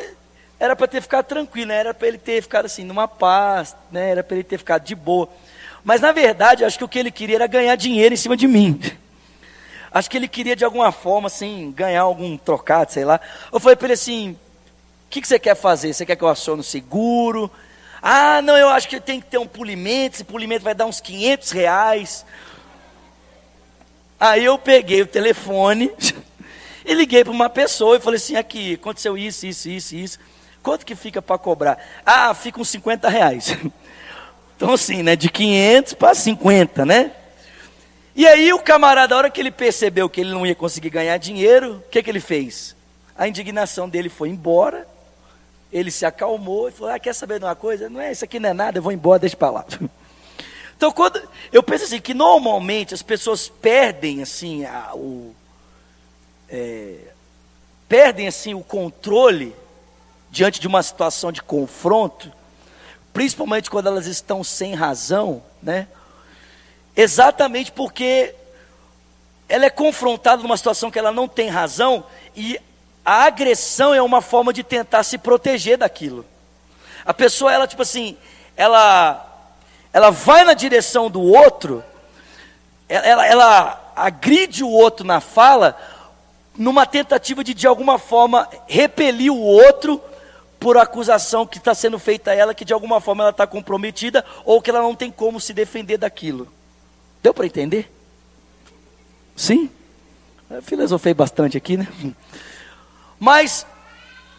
era 0.60 0.76
para 0.76 0.86
ter 0.86 1.02
ficado 1.02 1.26
tranquilo, 1.26 1.68
né? 1.68 1.78
era 1.78 1.92
para 1.92 2.06
ele 2.06 2.18
ter 2.18 2.40
ficado 2.40 2.66
assim, 2.66 2.84
numa 2.84 3.08
paz, 3.08 3.74
né? 3.90 4.10
era 4.10 4.22
para 4.22 4.36
ele 4.36 4.44
ter 4.44 4.58
ficado 4.58 4.84
de 4.84 4.94
boa. 4.94 5.28
Mas 5.82 6.00
na 6.00 6.12
verdade, 6.12 6.64
acho 6.64 6.78
que 6.78 6.84
o 6.84 6.88
que 6.88 7.00
ele 7.00 7.10
queria 7.10 7.34
era 7.34 7.48
ganhar 7.48 7.74
dinheiro 7.74 8.14
em 8.14 8.16
cima 8.16 8.36
de 8.36 8.46
mim. 8.46 8.80
Acho 9.94 10.10
que 10.10 10.16
ele 10.16 10.26
queria 10.26 10.56
de 10.56 10.64
alguma 10.64 10.90
forma, 10.90 11.28
assim, 11.28 11.70
ganhar 11.70 12.02
algum 12.02 12.36
trocado, 12.36 12.90
sei 12.90 13.04
lá. 13.04 13.20
Eu 13.52 13.60
falei 13.60 13.76
para 13.76 13.86
ele 13.86 13.92
assim: 13.92 14.32
o 14.32 14.36
que, 15.08 15.20
que 15.20 15.28
você 15.28 15.38
quer 15.38 15.54
fazer? 15.54 15.94
Você 15.94 16.04
quer 16.04 16.16
que 16.16 16.24
eu 16.24 16.28
acione 16.28 16.62
o 16.62 16.64
seguro? 16.64 17.48
Ah, 18.02 18.42
não, 18.42 18.56
eu 18.56 18.68
acho 18.70 18.88
que 18.88 19.00
tem 19.00 19.20
que 19.20 19.28
ter 19.28 19.38
um 19.38 19.46
polimento, 19.46 20.16
esse 20.16 20.24
polimento 20.24 20.64
vai 20.64 20.74
dar 20.74 20.86
uns 20.86 21.00
500 21.00 21.50
reais. 21.52 22.26
Aí 24.18 24.44
eu 24.44 24.58
peguei 24.58 25.00
o 25.00 25.06
telefone 25.06 25.92
e 26.84 26.92
liguei 26.92 27.22
para 27.22 27.32
uma 27.32 27.48
pessoa 27.48 27.96
e 27.96 28.00
falei 28.00 28.16
assim: 28.16 28.34
aqui, 28.34 28.74
aconteceu 28.74 29.16
isso, 29.16 29.46
isso, 29.46 29.68
isso, 29.68 29.94
isso. 29.94 30.18
Quanto 30.60 30.84
que 30.84 30.96
fica 30.96 31.22
para 31.22 31.38
cobrar? 31.38 31.78
Ah, 32.04 32.34
fica 32.34 32.60
uns 32.60 32.68
50 32.68 33.08
reais. 33.08 33.56
Então, 34.56 34.72
assim, 34.72 35.02
né? 35.02 35.16
De 35.16 35.28
500 35.28 35.94
para 35.94 36.14
50, 36.14 36.86
né? 36.86 37.10
E 38.16 38.26
aí, 38.28 38.52
o 38.52 38.60
camarada, 38.60 39.14
a 39.14 39.18
hora 39.18 39.30
que 39.30 39.40
ele 39.40 39.50
percebeu 39.50 40.08
que 40.08 40.20
ele 40.20 40.30
não 40.30 40.46
ia 40.46 40.54
conseguir 40.54 40.90
ganhar 40.90 41.16
dinheiro, 41.18 41.76
o 41.76 41.90
que, 41.90 42.02
que 42.02 42.08
ele 42.08 42.20
fez? 42.20 42.76
A 43.16 43.26
indignação 43.26 43.88
dele 43.88 44.08
foi 44.08 44.28
embora. 44.28 44.86
Ele 45.72 45.90
se 45.90 46.06
acalmou 46.06 46.68
e 46.68 46.72
falou: 46.72 46.92
Ah, 46.92 46.98
quer 46.98 47.12
saber 47.12 47.40
de 47.40 47.44
uma 47.44 47.56
coisa? 47.56 47.88
Não 47.88 48.00
é, 48.00 48.12
isso 48.12 48.24
aqui 48.24 48.38
não 48.38 48.50
é 48.50 48.52
nada, 48.52 48.78
eu 48.78 48.82
vou 48.82 48.92
embora, 48.92 49.18
deixa 49.18 49.36
para 49.36 49.50
lá. 49.50 49.66
Então, 50.76 50.90
quando 50.90 51.22
eu 51.52 51.62
penso 51.62 51.84
assim, 51.84 52.00
que 52.00 52.12
normalmente 52.12 52.92
as 52.92 53.00
pessoas 53.00 53.48
perdem 53.48 54.20
assim 54.20 54.64
a, 54.64 54.90
o 54.92 55.32
é, 56.48 56.96
perdem 57.88 58.26
assim 58.26 58.54
o 58.54 58.60
controle 58.60 59.54
diante 60.30 60.60
de 60.60 60.66
uma 60.66 60.82
situação 60.82 61.30
de 61.30 61.40
confronto, 61.40 62.30
principalmente 63.12 63.70
quando 63.70 63.86
elas 63.86 64.06
estão 64.06 64.42
sem 64.42 64.74
razão, 64.74 65.42
né? 65.62 65.86
Exatamente 66.96 67.72
porque 67.72 68.34
ela 69.48 69.66
é 69.66 69.70
confrontada 69.70 70.42
numa 70.42 70.56
situação 70.56 70.90
que 70.90 70.98
ela 70.98 71.12
não 71.12 71.28
tem 71.28 71.48
razão 71.48 72.04
e 72.36 72.58
a 73.04 73.24
agressão 73.24 73.92
é 73.92 74.00
uma 74.00 74.22
forma 74.22 74.52
de 74.52 74.62
tentar 74.62 75.02
se 75.02 75.18
proteger 75.18 75.76
daquilo. 75.78 76.24
A 77.04 77.12
pessoa, 77.12 77.52
ela 77.52 77.66
tipo 77.66 77.82
assim, 77.82 78.16
ela 78.56 79.30
ela 79.92 80.10
vai 80.10 80.42
na 80.44 80.54
direção 80.54 81.08
do 81.08 81.22
outro, 81.22 81.84
ela, 82.88 83.26
ela 83.26 83.92
agride 83.94 84.64
o 84.64 84.70
outro 84.70 85.06
na 85.06 85.20
fala, 85.20 85.78
numa 86.56 86.84
tentativa 86.84 87.44
de 87.44 87.54
de 87.54 87.66
alguma 87.66 87.98
forma 87.98 88.48
repelir 88.66 89.32
o 89.32 89.40
outro 89.40 90.02
por 90.58 90.76
acusação 90.76 91.46
que 91.46 91.58
está 91.58 91.74
sendo 91.74 91.98
feita 91.98 92.30
a 92.30 92.34
ela, 92.34 92.54
que 92.54 92.64
de 92.64 92.72
alguma 92.72 93.00
forma 93.00 93.22
ela 93.22 93.30
está 93.30 93.46
comprometida, 93.46 94.24
ou 94.44 94.60
que 94.60 94.70
ela 94.70 94.80
não 94.80 94.94
tem 94.94 95.10
como 95.10 95.40
se 95.40 95.52
defender 95.52 95.98
daquilo. 95.98 96.50
Deu 97.24 97.32
para 97.32 97.46
entender? 97.46 97.90
Sim? 99.34 99.70
Eu 100.50 100.62
filosofei 100.62 101.14
bastante 101.14 101.56
aqui, 101.56 101.74
né? 101.74 101.88
Mas, 103.18 103.66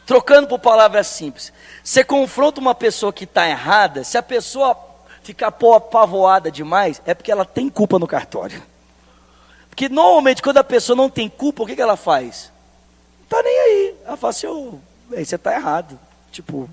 trocando 0.06 0.48
por 0.48 0.60
palavras 0.60 1.08
simples, 1.08 1.52
você 1.84 2.04
confronta 2.04 2.62
uma 2.62 2.76
pessoa 2.76 3.12
que 3.12 3.24
está 3.24 3.50
errada, 3.50 4.04
se 4.04 4.20
a 4.20 4.22
pessoa 4.22 4.78
ficar 5.24 5.48
apavoada 5.48 6.52
demais, 6.52 7.02
é 7.08 7.16
porque 7.16 7.32
ela 7.32 7.44
tem 7.44 7.70
culpa 7.70 7.98
no 7.98 8.06
cartório. 8.06 8.62
Porque 9.68 9.90
normalmente 9.90 10.44
quando 10.44 10.60
a 10.60 10.64
pessoa 10.64 10.96
não 10.96 11.10
tem 11.10 11.28
culpa, 11.28 11.64
o 11.64 11.66
que, 11.66 11.76
que 11.76 11.82
ela 11.82 11.98
faz? 11.98 12.52
Não 13.18 13.24
está 13.24 13.42
nem 13.42 13.60
aí. 13.62 13.96
Ela 14.06 14.16
fala 14.16 14.30
assim, 14.30 14.46
oh, 14.46 14.78
você 15.10 15.38
está 15.38 15.56
errado. 15.56 16.00
Tipo. 16.32 16.70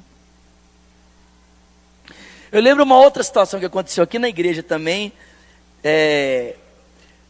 Eu 2.53 2.61
lembro 2.61 2.85
uma 2.85 2.99
outra 2.99 3.23
situação 3.23 3.59
que 3.59 3.65
aconteceu 3.65 4.05
aqui 4.05 4.19
na 4.19 4.29
igreja 4.29 4.63
também, 4.63 5.11
é, 5.83 6.57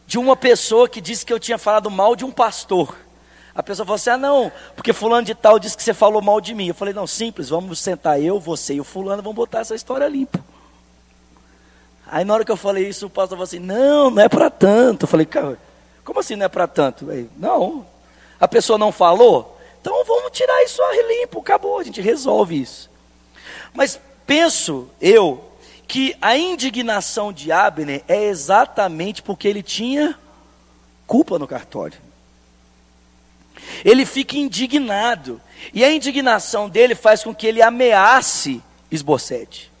de 0.05 0.17
uma 0.17 0.35
pessoa 0.35 0.87
que 0.87 1.01
disse 1.01 1.25
que 1.25 1.33
eu 1.33 1.39
tinha 1.39 1.57
falado 1.57 1.89
mal 1.89 2.15
de 2.15 2.25
um 2.25 2.31
pastor. 2.31 2.95
A 3.55 3.61
pessoa 3.61 3.85
falou 3.85 3.95
assim: 3.95 4.09
ah, 4.09 4.17
não, 4.17 4.51
porque 4.75 4.93
fulano 4.93 5.25
de 5.25 5.35
tal 5.35 5.59
disse 5.59 5.77
que 5.77 5.83
você 5.83 5.93
falou 5.93 6.21
mal 6.21 6.41
de 6.41 6.53
mim. 6.53 6.67
Eu 6.67 6.75
falei: 6.75 6.93
não, 6.93 7.07
simples, 7.07 7.49
vamos 7.49 7.79
sentar 7.79 8.21
eu, 8.21 8.39
você 8.39 8.75
e 8.75 8.81
o 8.81 8.83
fulano, 8.83 9.21
vamos 9.21 9.35
botar 9.35 9.59
essa 9.59 9.75
história 9.75 10.07
limpa. 10.07 10.39
Aí 12.07 12.23
na 12.25 12.33
hora 12.33 12.45
que 12.45 12.51
eu 12.51 12.57
falei 12.57 12.87
isso, 12.87 13.05
o 13.07 13.09
pastor 13.09 13.37
falou 13.37 13.43
assim: 13.43 13.59
não, 13.59 14.09
não 14.09 14.21
é 14.21 14.29
para 14.29 14.49
tanto. 14.49 15.03
Eu 15.03 15.07
falei: 15.07 15.25
cara, 15.25 15.57
como 16.03 16.19
assim 16.19 16.35
não 16.35 16.45
é 16.45 16.49
para 16.49 16.67
tanto? 16.67 17.05
Falei, 17.05 17.29
não, 17.37 17.85
a 18.39 18.47
pessoa 18.47 18.77
não 18.77 18.91
falou? 18.91 19.57
Então 19.81 20.03
vamos 20.05 20.31
tirar 20.31 20.63
isso 20.63 20.81
a 20.81 20.91
limpo, 21.07 21.39
acabou, 21.39 21.79
a 21.79 21.83
gente 21.83 22.01
resolve 22.01 22.61
isso. 22.61 22.89
Mas 23.73 23.99
penso 24.25 24.89
eu 25.01 25.43
que 25.93 26.17
a 26.19 26.35
indignação 26.35 27.31
de 27.31 27.51
Abner 27.51 28.03
é 28.07 28.23
exatamente 28.23 29.21
porque 29.21 29.47
ele 29.47 29.61
tinha 29.61 30.17
culpa 31.05 31.37
no 31.37 31.47
cartório. 31.47 31.99
Ele 33.85 34.03
fica 34.03 34.35
indignado. 34.35 35.39
E 35.71 35.85
a 35.85 35.91
indignação 35.91 36.67
dele 36.67 36.95
faz 36.95 37.23
com 37.23 37.31
que 37.31 37.45
ele 37.45 37.61
ameace 37.61 38.59
Esbocete. 38.89 39.71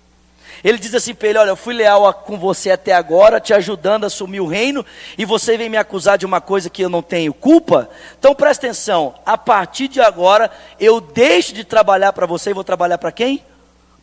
Ele 0.63 0.77
diz 0.77 0.93
assim 0.93 1.15
para 1.15 1.29
ele: 1.29 1.39
Olha, 1.39 1.49
eu 1.49 1.55
fui 1.55 1.73
leal 1.73 2.13
com 2.13 2.37
você 2.37 2.69
até 2.69 2.93
agora, 2.93 3.39
te 3.39 3.51
ajudando 3.51 4.03
a 4.03 4.07
assumir 4.07 4.39
o 4.39 4.45
reino, 4.45 4.85
e 5.17 5.25
você 5.25 5.57
vem 5.57 5.67
me 5.67 5.77
acusar 5.77 6.19
de 6.19 6.27
uma 6.27 6.39
coisa 6.39 6.69
que 6.69 6.83
eu 6.83 6.89
não 6.89 7.01
tenho 7.01 7.33
culpa? 7.33 7.89
Então 8.19 8.35
presta 8.35 8.67
atenção: 8.67 9.15
a 9.25 9.35
partir 9.35 9.87
de 9.87 9.99
agora, 9.99 10.51
eu 10.79 11.01
deixo 11.01 11.55
de 11.55 11.63
trabalhar 11.63 12.13
para 12.13 12.27
você 12.27 12.51
e 12.51 12.53
vou 12.53 12.63
trabalhar 12.63 12.99
para 12.99 13.11
quem? 13.11 13.43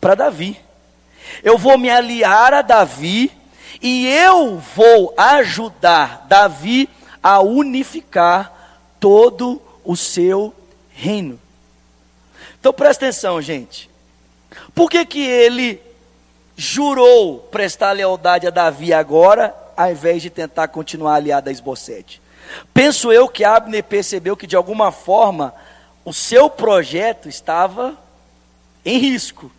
Para 0.01 0.17
Davi. 0.17 0.70
Eu 1.43 1.57
vou 1.57 1.79
me 1.79 1.91
aliar 1.91 2.53
a 2.53 2.63
Davi 2.63 3.31
e 3.81 4.07
eu 4.07 4.59
vou 4.59 5.15
ajudar 5.17 6.27
Davi 6.29 6.89
a 7.23 7.41
unificar 7.41 8.53
todo 8.99 9.61
o 9.85 9.97
seu 9.97 10.55
reino. 10.91 11.41
Então 12.59 12.73
presta 12.73 13.07
atenção, 13.07 13.41
gente. 13.41 13.89
Por 14.75 14.91
que, 14.91 15.05
que 15.07 15.23
ele 15.23 15.81
jurou 16.57 17.39
prestar 17.51 17.93
lealdade 17.93 18.47
a 18.47 18.51
Davi 18.51 18.93
agora, 18.93 19.55
ao 19.77 19.91
invés 19.91 20.21
de 20.21 20.29
tentar 20.29 20.69
continuar 20.69 21.15
aliado 21.15 21.49
a 21.49 21.53
Esbocete? 21.53 22.21
Penso 22.75 23.13
eu 23.13 23.29
que 23.29 23.45
Abner 23.45 23.85
percebeu 23.85 24.37
que 24.37 24.47
de 24.47 24.57
alguma 24.57 24.93
forma 24.93 25.55
o 26.05 26.13
seu 26.13 26.51
projeto 26.51 27.29
estava 27.29 27.97
em 28.85 28.99
risco. 28.99 29.51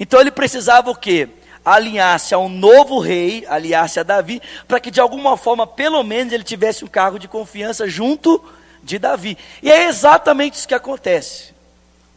Então 0.00 0.18
ele 0.18 0.30
precisava 0.30 0.90
o 0.90 0.96
quê? 0.96 1.28
Alinhar-se 1.62 2.34
a 2.34 2.38
um 2.38 2.48
novo 2.48 2.98
rei, 2.98 3.44
aliar-se 3.46 4.00
a 4.00 4.02
Davi, 4.02 4.40
para 4.66 4.80
que 4.80 4.90
de 4.90 4.98
alguma 4.98 5.36
forma, 5.36 5.66
pelo 5.66 6.02
menos, 6.02 6.32
ele 6.32 6.42
tivesse 6.42 6.82
um 6.82 6.88
cargo 6.88 7.18
de 7.18 7.28
confiança 7.28 7.86
junto 7.86 8.42
de 8.82 8.98
Davi. 8.98 9.36
E 9.62 9.70
é 9.70 9.86
exatamente 9.86 10.54
isso 10.54 10.66
que 10.66 10.74
acontece. 10.74 11.52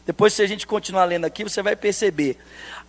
Depois, 0.06 0.34
se 0.34 0.42
a 0.42 0.48
gente 0.48 0.66
continuar 0.66 1.04
lendo 1.04 1.26
aqui, 1.26 1.44
você 1.44 1.62
vai 1.62 1.76
perceber. 1.76 2.38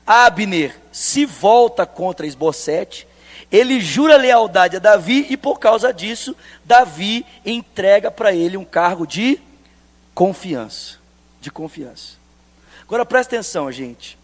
Abner 0.06 0.76
se 0.92 1.26
volta 1.26 1.84
contra 1.84 2.26
Esbocete, 2.26 3.08
ele 3.50 3.80
jura 3.80 4.16
lealdade 4.16 4.76
a 4.76 4.80
Davi 4.80 5.26
e 5.28 5.36
por 5.36 5.58
causa 5.58 5.92
disso, 5.92 6.36
Davi 6.64 7.26
entrega 7.44 8.10
para 8.10 8.32
ele 8.32 8.56
um 8.56 8.64
cargo 8.64 9.06
de 9.06 9.40
confiança, 10.14 10.98
de 11.40 11.50
confiança. 11.50 12.14
Agora 12.82 13.04
presta 13.04 13.34
atenção, 13.34 13.70
gente. 13.72 14.18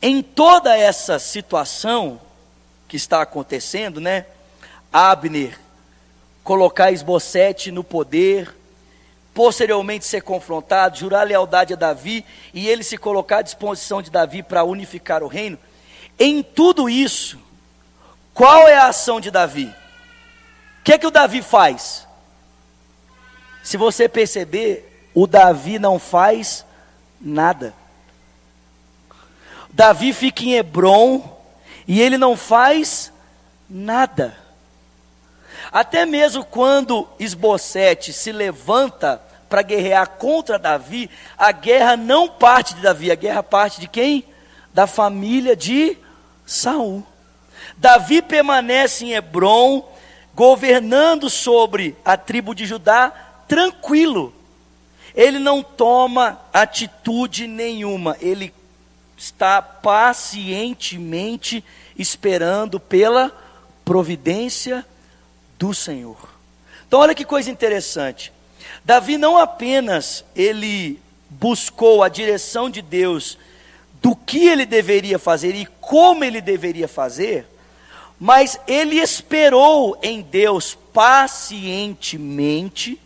Em 0.00 0.22
toda 0.22 0.76
essa 0.76 1.18
situação 1.18 2.20
que 2.86 2.96
está 2.96 3.22
acontecendo, 3.22 4.00
né? 4.00 4.26
Abner 4.92 5.58
colocar 6.48 6.90
Esbocete 6.90 7.70
no 7.70 7.84
poder, 7.84 8.56
posteriormente 9.34 10.06
ser 10.06 10.22
confrontado, 10.22 10.96
jurar 10.96 11.26
lealdade 11.26 11.74
a 11.74 11.76
Davi 11.76 12.24
e 12.54 12.66
ele 12.66 12.82
se 12.82 12.96
colocar 12.96 13.38
à 13.38 13.42
disposição 13.42 14.00
de 14.00 14.10
Davi 14.10 14.42
para 14.42 14.64
unificar 14.64 15.22
o 15.22 15.28
reino. 15.28 15.58
Em 16.18 16.42
tudo 16.42 16.88
isso, 16.88 17.38
qual 18.32 18.66
é 18.66 18.78
a 18.78 18.86
ação 18.86 19.20
de 19.20 19.30
Davi? 19.30 19.66
O 20.80 20.84
que 20.84 20.94
é 20.94 20.98
que 20.98 21.06
o 21.06 21.10
Davi 21.10 21.42
faz? 21.42 22.08
Se 23.62 23.76
você 23.76 24.08
perceber, 24.08 25.10
o 25.12 25.26
Davi 25.26 25.78
não 25.78 25.98
faz 25.98 26.64
nada. 27.20 27.74
Davi 29.70 30.12
fica 30.12 30.42
em 30.44 30.54
Hebron 30.54 31.38
e 31.86 32.00
ele 32.00 32.18
não 32.18 32.36
faz 32.36 33.12
nada. 33.68 34.36
Até 35.70 36.06
mesmo 36.06 36.44
quando 36.44 37.08
Esbocete 37.18 38.12
se 38.12 38.32
levanta 38.32 39.20
para 39.48 39.62
guerrear 39.62 40.08
contra 40.10 40.58
Davi, 40.58 41.10
a 41.36 41.52
guerra 41.52 41.96
não 41.96 42.28
parte 42.28 42.74
de 42.74 42.82
Davi, 42.82 43.10
a 43.10 43.14
guerra 43.14 43.42
parte 43.42 43.80
de 43.80 43.88
quem? 43.88 44.24
Da 44.72 44.86
família 44.86 45.56
de 45.56 45.96
Saul. 46.46 47.04
Davi 47.76 48.22
permanece 48.22 49.04
em 49.04 49.12
Hebron, 49.14 49.88
governando 50.34 51.28
sobre 51.28 51.96
a 52.04 52.16
tribo 52.16 52.54
de 52.54 52.66
Judá, 52.66 53.12
tranquilo. 53.46 54.32
Ele 55.14 55.38
não 55.38 55.62
toma 55.62 56.40
atitude 56.52 57.46
nenhuma, 57.46 58.16
ele 58.20 58.54
está 59.18 59.60
pacientemente 59.60 61.64
esperando 61.98 62.78
pela 62.78 63.32
providência 63.84 64.86
do 65.58 65.74
Senhor. 65.74 66.16
Então 66.86 67.00
olha 67.00 67.14
que 67.14 67.24
coisa 67.24 67.50
interessante. 67.50 68.32
Davi 68.84 69.18
não 69.18 69.36
apenas 69.36 70.24
ele 70.34 71.00
buscou 71.28 72.02
a 72.02 72.08
direção 72.08 72.70
de 72.70 72.80
Deus 72.80 73.36
do 74.00 74.14
que 74.14 74.46
ele 74.46 74.64
deveria 74.64 75.18
fazer 75.18 75.54
e 75.54 75.66
como 75.80 76.24
ele 76.24 76.40
deveria 76.40 76.86
fazer, 76.86 77.46
mas 78.18 78.58
ele 78.66 79.00
esperou 79.00 79.98
em 80.02 80.22
Deus 80.22 80.76
pacientemente 80.92 83.00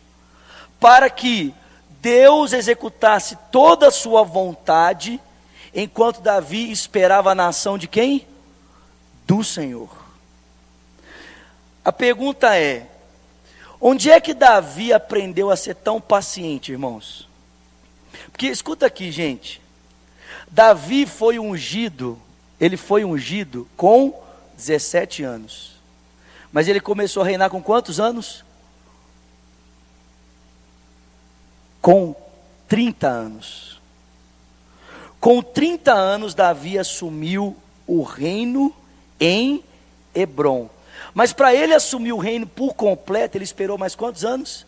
para 0.79 1.09
que 1.09 1.55
Deus 2.01 2.53
executasse 2.53 3.39
toda 3.51 3.89
a 3.89 3.93
sua 3.93 4.23
vontade, 4.25 5.21
enquanto 5.75 6.21
Davi 6.21 6.71
esperava 6.71 7.33
a 7.33 7.35
nação 7.35 7.77
de 7.77 7.87
quem? 7.87 8.27
Do 9.27 9.43
Senhor. 9.43 9.91
A 11.85 11.93
pergunta 11.93 12.57
é: 12.57 12.87
Onde 13.81 14.11
é 14.11 14.21
que 14.21 14.33
Davi 14.33 14.93
aprendeu 14.93 15.51
a 15.51 15.57
ser 15.57 15.75
tão 15.75 16.01
paciente, 16.01 16.71
irmãos? 16.71 17.29
Porque 18.31 18.47
escuta 18.47 18.87
aqui, 18.87 19.11
gente. 19.11 19.61
Davi 20.49 21.07
foi 21.07 21.39
ungido, 21.39 22.21
ele 22.61 22.77
foi 22.77 23.05
ungido 23.05 23.69
com 23.77 24.23
17 24.57 25.25
anos. 25.25 25.73
Mas 26.53 26.69
ele 26.69 26.81
começou 26.81 27.23
a 27.23 27.27
reinar 27.27 27.51
com 27.51 27.63
quantos 27.63 27.99
anos? 27.99 28.45
Com 31.81 32.15
30 32.69 33.09
anos. 33.09 33.72
Com 35.23 35.41
30 35.41 35.93
anos, 35.93 36.35
Davi 36.35 36.77
assumiu 36.77 37.57
o 37.87 38.03
reino 38.03 38.75
em 39.21 39.63
Hebron. 40.13 40.69
Mas 41.15 41.33
para 41.33 41.55
ele 41.55 41.73
assumir 41.73 42.13
o 42.13 42.19
reino 42.19 42.45
por 42.45 42.75
completo, 42.75 43.37
ele 43.37 43.45
esperou 43.45 43.79
mais 43.79 43.95
quantos 43.95 44.25
anos? 44.25 44.67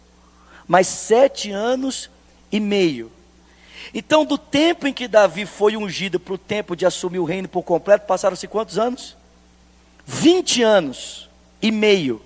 Mais 0.69 0.87
sete 0.87 1.51
anos 1.51 2.09
e 2.53 2.61
meio. 2.61 3.11
Então, 3.93 4.25
do 4.25 4.39
tempo 4.39 4.87
em 4.87 4.93
que 4.93 5.09
Davi 5.09 5.45
foi 5.45 5.77
ungido 5.77 6.21
para 6.21 6.35
o 6.35 6.39
tempo 6.39 6.77
de 6.77 6.87
assumir 6.87 7.19
o 7.19 7.25
reino 7.25 7.49
por 7.49 7.65
completo, 7.65 8.07
passaram-se 8.07 8.47
quantos 8.47 8.79
anos? 8.79 9.17
20 10.07 10.63
anos 10.63 11.29
e 11.61 11.73
meio. 11.73 12.23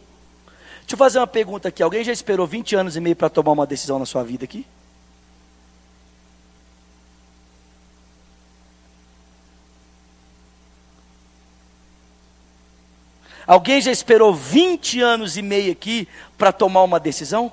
Deixa 0.80 0.92
eu 0.92 0.98
fazer 0.98 1.18
uma 1.18 1.26
pergunta 1.26 1.68
aqui. 1.68 1.82
Alguém 1.82 2.04
já 2.04 2.12
esperou 2.12 2.46
20 2.46 2.76
anos 2.76 2.94
e 2.94 3.00
meio 3.00 3.16
para 3.16 3.30
tomar 3.30 3.52
uma 3.52 3.66
decisão 3.66 3.98
na 3.98 4.04
sua 4.04 4.22
vida 4.22 4.44
aqui? 4.44 4.66
Alguém 13.48 13.80
já 13.80 13.90
esperou 13.90 14.34
20 14.34 15.00
anos 15.00 15.38
e 15.38 15.42
meio 15.42 15.72
aqui 15.72 16.06
para 16.36 16.52
tomar 16.52 16.82
uma 16.82 17.00
decisão? 17.00 17.50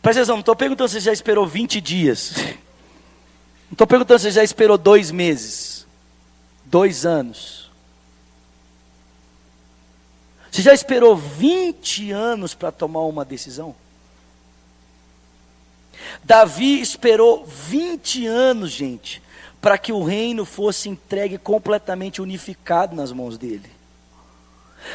Presta 0.00 0.20
atenção, 0.20 0.36
não 0.36 0.40
estou 0.40 0.54
perguntando 0.54 0.88
se 0.88 0.94
você 0.94 1.06
já 1.06 1.12
esperou 1.12 1.44
20 1.44 1.80
dias. 1.80 2.32
Não 3.66 3.74
estou 3.74 3.86
perguntando 3.86 4.18
se 4.18 4.24
você 4.24 4.32
já 4.32 4.44
esperou 4.44 4.76
dois 4.76 5.10
meses, 5.10 5.86
dois 6.66 7.06
anos. 7.06 7.70
Você 10.50 10.60
já 10.60 10.74
esperou 10.74 11.16
20 11.16 12.12
anos 12.12 12.52
para 12.52 12.70
tomar 12.70 13.00
uma 13.00 13.24
decisão? 13.24 13.74
Davi 16.22 16.82
esperou 16.82 17.46
20 17.46 18.26
anos, 18.26 18.70
gente, 18.70 19.22
para 19.58 19.78
que 19.78 19.90
o 19.90 20.04
reino 20.04 20.44
fosse 20.44 20.90
entregue 20.90 21.38
completamente 21.38 22.20
unificado 22.20 22.94
nas 22.94 23.10
mãos 23.10 23.38
dele. 23.38 23.81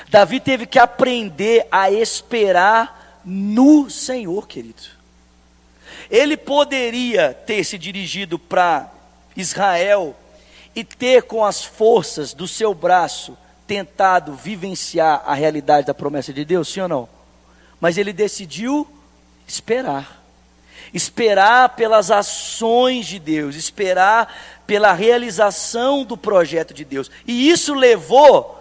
Davi 0.09 0.39
teve 0.39 0.65
que 0.65 0.79
aprender 0.79 1.67
a 1.71 1.91
esperar 1.91 3.21
no 3.23 3.89
Senhor, 3.89 4.47
querido. 4.47 4.83
Ele 6.09 6.37
poderia 6.37 7.33
ter 7.33 7.63
se 7.63 7.77
dirigido 7.77 8.39
para 8.39 8.89
Israel 9.35 10.15
e 10.75 10.83
ter 10.83 11.23
com 11.23 11.43
as 11.43 11.63
forças 11.63 12.33
do 12.33 12.47
seu 12.47 12.73
braço 12.73 13.37
tentado 13.65 14.33
vivenciar 14.33 15.23
a 15.25 15.33
realidade 15.33 15.87
da 15.87 15.93
promessa 15.93 16.31
de 16.31 16.45
Deus, 16.45 16.69
sim 16.69 16.79
ou 16.79 16.87
não? 16.87 17.09
Mas 17.81 17.97
ele 17.97 18.13
decidiu 18.13 18.87
esperar. 19.45 20.23
Esperar 20.93 21.75
pelas 21.75 22.09
ações 22.11 23.05
de 23.07 23.19
Deus, 23.19 23.55
esperar 23.55 24.63
pela 24.65 24.93
realização 24.93 26.05
do 26.05 26.15
projeto 26.15 26.73
de 26.73 26.85
Deus. 26.85 27.11
E 27.25 27.49
isso 27.49 27.73
levou 27.73 28.56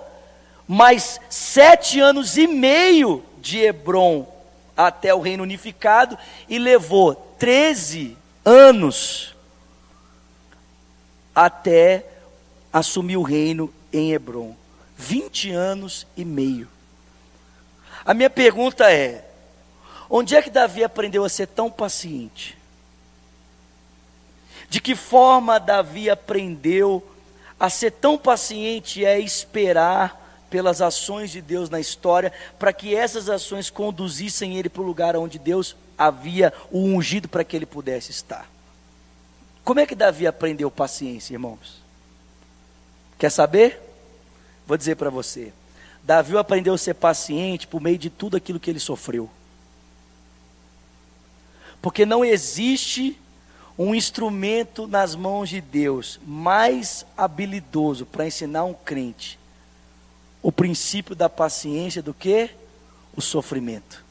mais 0.66 1.20
sete 1.31 2.00
anos 2.00 2.37
e 2.37 2.46
meio 2.46 3.24
de 3.38 3.59
Hebron 3.59 4.26
até 4.76 5.14
o 5.14 5.20
reino 5.20 5.42
unificado 5.42 6.18
e 6.48 6.59
levou 6.59 7.14
13 7.38 8.16
anos 8.44 9.35
até 11.35 12.05
assumiu 12.72 13.20
o 13.20 13.24
reino 13.24 13.72
em 13.92 14.12
Hebron. 14.12 14.57
20 14.96 15.50
anos 15.50 16.07
e 16.16 16.24
meio. 16.24 16.68
A 18.05 18.14
minha 18.14 18.31
pergunta 18.31 18.90
é: 18.90 19.24
onde 20.09 20.35
é 20.35 20.42
que 20.42 20.50
Davi 20.50 20.83
aprendeu 20.83 21.24
a 21.24 21.29
ser 21.29 21.46
tão 21.46 21.70
paciente? 21.70 22.57
De 24.68 24.81
que 24.81 24.96
forma 24.96 25.61
Davi 25.61 26.09
aprendeu 26.09 27.07
a 27.61 27.70
ser 27.70 27.92
tão 27.92 28.18
paciente 28.18 29.05
a 29.05 29.18
esperar 29.18 30.25
pelas 30.48 30.80
ações 30.80 31.30
de 31.30 31.40
Deus 31.40 31.68
na 31.68 31.80
história, 31.80 32.32
para 32.59 32.72
que 32.72 32.94
essas 32.94 33.28
ações 33.28 33.70
conduzissem 33.70 34.56
ele 34.56 34.68
para 34.68 34.82
o 34.82 34.87
lugar 34.87 35.16
onde 35.16 35.38
Deus 35.38 35.76
havia 35.98 36.52
o 36.70 36.80
ungido 36.80 37.28
para 37.28 37.44
que 37.44 37.56
ele 37.56 37.66
pudesse 37.66 38.11
estar? 38.11 38.48
Como 39.64 39.80
é 39.80 39.87
que 39.87 39.94
Davi 39.94 40.26
aprendeu 40.26 40.70
paciência, 40.70 41.35
irmãos? 41.35 41.82
Quer 43.18 43.30
saber? 43.30 43.80
Vou 44.66 44.76
dizer 44.76 44.96
para 44.96 45.11
você. 45.11 45.52
Davi 46.02 46.37
aprendeu 46.37 46.74
a 46.74 46.78
ser 46.78 46.94
paciente 46.94 47.66
por 47.66 47.80
meio 47.80 47.98
de 47.98 48.09
tudo 48.09 48.37
aquilo 48.37 48.61
que 48.61 48.70
ele 48.70 48.78
sofreu. 48.78 49.28
Porque 51.82 52.06
não 52.06 52.24
existe 52.24 53.18
um 53.78 53.94
instrumento 53.94 54.87
nas 54.87 55.14
mãos 55.14 55.48
de 55.48 55.61
Deus 55.61 56.20
mais 56.24 57.04
habilidoso 57.16 58.06
para 58.06 58.26
ensinar 58.26 58.64
um 58.64 58.72
crente 58.72 59.38
o 60.42 60.53
princípio 60.53 61.14
da 61.14 61.29
paciência 61.29 62.03
do 62.03 62.14
que 62.14 62.51
o 63.16 63.20
sofrimento. 63.20 64.05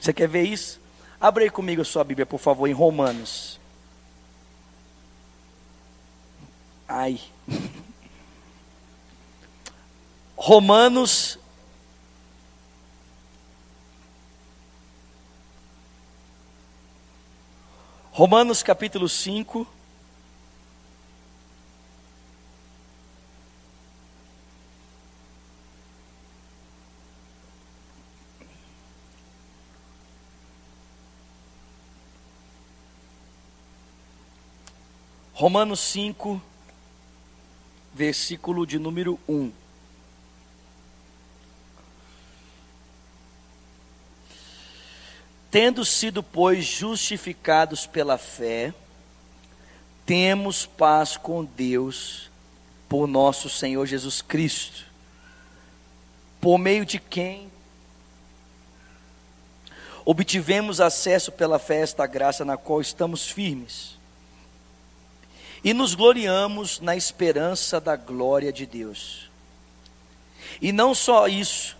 Você 0.00 0.12
quer 0.12 0.28
ver 0.28 0.42
isso? 0.42 0.80
Abre 1.20 1.44
aí 1.44 1.50
comigo 1.50 1.82
a 1.82 1.84
sua 1.84 2.04
Bíblia, 2.04 2.26
por 2.26 2.38
favor, 2.38 2.66
em 2.68 2.72
Romanos. 2.72 3.58
Ai. 6.88 7.20
Romanos 10.36 11.38
Romanos 18.12 18.62
capítulo 18.62 19.08
5 19.08 19.66
Romanos 35.36 35.80
5 35.80 36.40
versículo 37.92 38.66
de 38.66 38.78
número 38.78 39.20
1. 39.28 39.52
Tendo 45.50 45.84
sido, 45.84 46.22
pois, 46.22 46.64
justificados 46.64 47.86
pela 47.86 48.16
fé, 48.16 48.72
temos 50.06 50.64
paz 50.64 51.18
com 51.18 51.44
Deus 51.44 52.30
por 52.88 53.06
nosso 53.06 53.50
Senhor 53.50 53.84
Jesus 53.84 54.22
Cristo, 54.22 54.86
por 56.40 56.56
meio 56.56 56.86
de 56.86 56.98
quem? 56.98 57.52
Obtivemos 60.02 60.80
acesso 60.80 61.30
pela 61.30 61.58
fé 61.58 61.80
a 61.80 61.84
esta 61.84 62.06
graça 62.06 62.42
na 62.42 62.56
qual 62.56 62.80
estamos 62.80 63.28
firmes 63.28 63.95
e 65.62 65.72
nos 65.72 65.94
gloriamos 65.94 66.80
na 66.80 66.96
esperança 66.96 67.80
da 67.80 67.96
glória 67.96 68.52
de 68.52 68.66
Deus. 68.66 69.30
E 70.60 70.72
não 70.72 70.94
só 70.94 71.28
isso, 71.28 71.76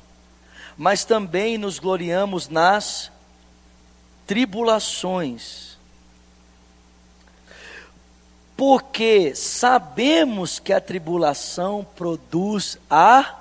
mas 0.76 1.04
também 1.04 1.56
nos 1.56 1.78
gloriamos 1.78 2.48
nas 2.48 3.10
tribulações. 4.26 5.76
Porque 8.56 9.34
sabemos 9.34 10.58
que 10.58 10.72
a 10.72 10.80
tribulação 10.80 11.86
produz 11.94 12.78
a. 12.88 13.34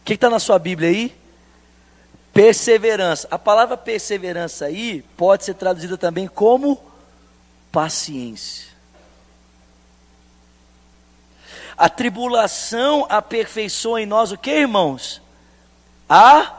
O 0.00 0.04
que 0.04 0.14
está 0.14 0.28
na 0.28 0.38
sua 0.38 0.58
Bíblia 0.58 0.90
aí? 0.90 1.16
Perseverança. 2.32 3.26
A 3.30 3.38
palavra 3.38 3.76
perseverança 3.76 4.66
aí 4.66 5.02
pode 5.16 5.44
ser 5.44 5.54
traduzida 5.54 5.96
também 5.96 6.28
como 6.28 6.80
paciência. 7.72 8.67
A 11.78 11.88
tribulação 11.88 13.06
aperfeiçoa 13.08 14.02
em 14.02 14.06
nós 14.06 14.32
o 14.32 14.36
que, 14.36 14.50
irmãos? 14.50 15.22
A 16.08 16.52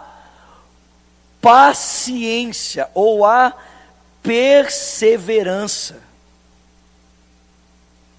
paciência 1.42 2.90
ou 2.94 3.26
a 3.26 3.54
perseverança. 4.24 6.02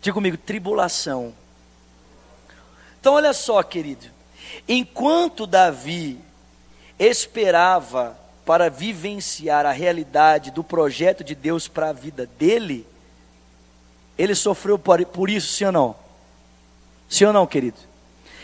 Diga 0.02 0.12
comigo, 0.12 0.36
tribulação. 0.36 1.32
Então, 3.00 3.14
olha 3.14 3.32
só, 3.32 3.62
querido. 3.62 4.06
Enquanto 4.68 5.46
Davi 5.46 6.20
esperava 6.98 8.14
para 8.44 8.68
vivenciar 8.68 9.64
a 9.64 9.72
realidade 9.72 10.50
do 10.50 10.62
projeto 10.62 11.24
de 11.24 11.34
Deus 11.34 11.66
para 11.66 11.88
a 11.90 11.94
vida 11.94 12.26
dele, 12.26 12.86
ele 14.18 14.34
sofreu 14.34 14.78
por, 14.78 15.30
isso, 15.30 15.54
sim 15.54 15.64
ou 15.64 15.72
não? 15.72 16.09
Sim 17.10 17.24
ou 17.24 17.32
não, 17.32 17.46
querido? 17.46 17.76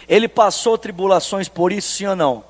Ele 0.08 0.26
passou 0.26 0.76
tribulações 0.76 1.48
por 1.48 1.72
isso, 1.72 1.96
sim 1.96 2.06
ou 2.06 2.16
não? 2.16 2.44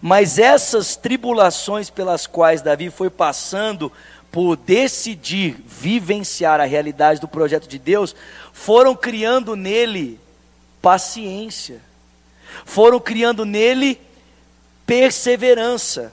Mas 0.00 0.38
essas 0.38 0.94
tribulações 0.94 1.90
pelas 1.90 2.26
quais 2.26 2.62
Davi 2.62 2.90
foi 2.90 3.10
passando 3.10 3.92
por 4.30 4.56
decidir 4.56 5.56
vivenciar 5.66 6.60
a 6.60 6.64
realidade 6.64 7.20
do 7.20 7.26
projeto 7.26 7.66
de 7.66 7.78
Deus, 7.78 8.14
foram 8.52 8.94
criando 8.94 9.56
nele 9.56 10.20
paciência, 10.80 11.80
foram 12.64 13.00
criando 13.00 13.44
nele 13.44 14.00
perseverança, 14.86 16.12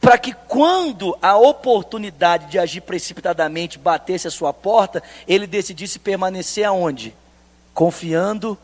para 0.00 0.16
que 0.16 0.32
quando 0.32 1.16
a 1.20 1.36
oportunidade 1.36 2.46
de 2.46 2.58
agir 2.58 2.80
precipitadamente 2.80 3.78
batesse 3.78 4.28
a 4.28 4.30
sua 4.30 4.52
porta, 4.52 5.02
ele 5.26 5.46
decidisse 5.46 5.98
permanecer 5.98 6.64
aonde? 6.64 7.14
Confiando 7.74 8.56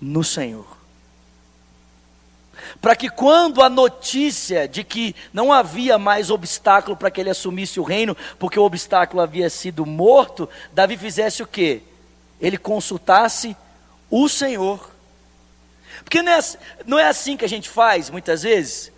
no 0.00 0.22
Senhor. 0.22 0.76
Para 2.80 2.96
que 2.96 3.08
quando 3.08 3.62
a 3.62 3.68
notícia 3.68 4.66
de 4.66 4.82
que 4.82 5.14
não 5.32 5.52
havia 5.52 5.98
mais 5.98 6.30
obstáculo 6.30 6.96
para 6.96 7.10
que 7.10 7.20
ele 7.20 7.30
assumisse 7.30 7.78
o 7.78 7.84
reino, 7.84 8.16
porque 8.38 8.58
o 8.58 8.64
obstáculo 8.64 9.22
havia 9.22 9.48
sido 9.48 9.86
morto, 9.86 10.48
Davi 10.72 10.96
fizesse 10.96 11.42
o 11.42 11.46
quê? 11.46 11.82
Ele 12.40 12.58
consultasse 12.58 13.56
o 14.10 14.28
Senhor. 14.28 14.90
Porque 16.04 16.22
não 16.22 16.32
é, 16.32 16.40
não 16.86 16.98
é 16.98 17.08
assim 17.08 17.36
que 17.36 17.44
a 17.44 17.48
gente 17.48 17.68
faz 17.68 18.10
muitas 18.10 18.42
vezes. 18.42 18.92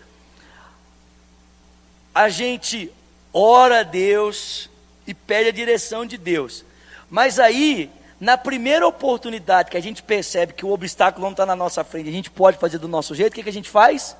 A 2.14 2.28
gente 2.28 2.92
ora 3.32 3.80
a 3.80 3.84
Deus 3.84 4.68
e 5.06 5.14
pede 5.14 5.48
a 5.48 5.52
direção 5.52 6.04
de 6.04 6.16
Deus. 6.16 6.64
Mas 7.08 7.38
aí 7.38 7.90
na 8.20 8.36
primeira 8.36 8.86
oportunidade 8.86 9.70
que 9.70 9.76
a 9.76 9.82
gente 9.82 10.02
percebe 10.02 10.52
que 10.52 10.66
o 10.66 10.70
obstáculo 10.70 11.24
não 11.24 11.32
está 11.32 11.46
na 11.46 11.54
nossa 11.54 11.84
frente, 11.84 12.08
a 12.08 12.12
gente 12.12 12.30
pode 12.30 12.58
fazer 12.58 12.78
do 12.78 12.88
nosso 12.88 13.14
jeito, 13.14 13.32
o 13.32 13.34
que, 13.34 13.44
que 13.44 13.48
a 13.48 13.52
gente 13.52 13.70
faz? 13.70 14.16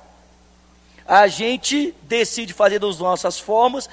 A 1.05 1.27
gente 1.27 1.93
decide 2.03 2.53
fazer 2.53 2.79
das 2.79 2.99
nossas 2.99 3.39
formas, 3.39 3.89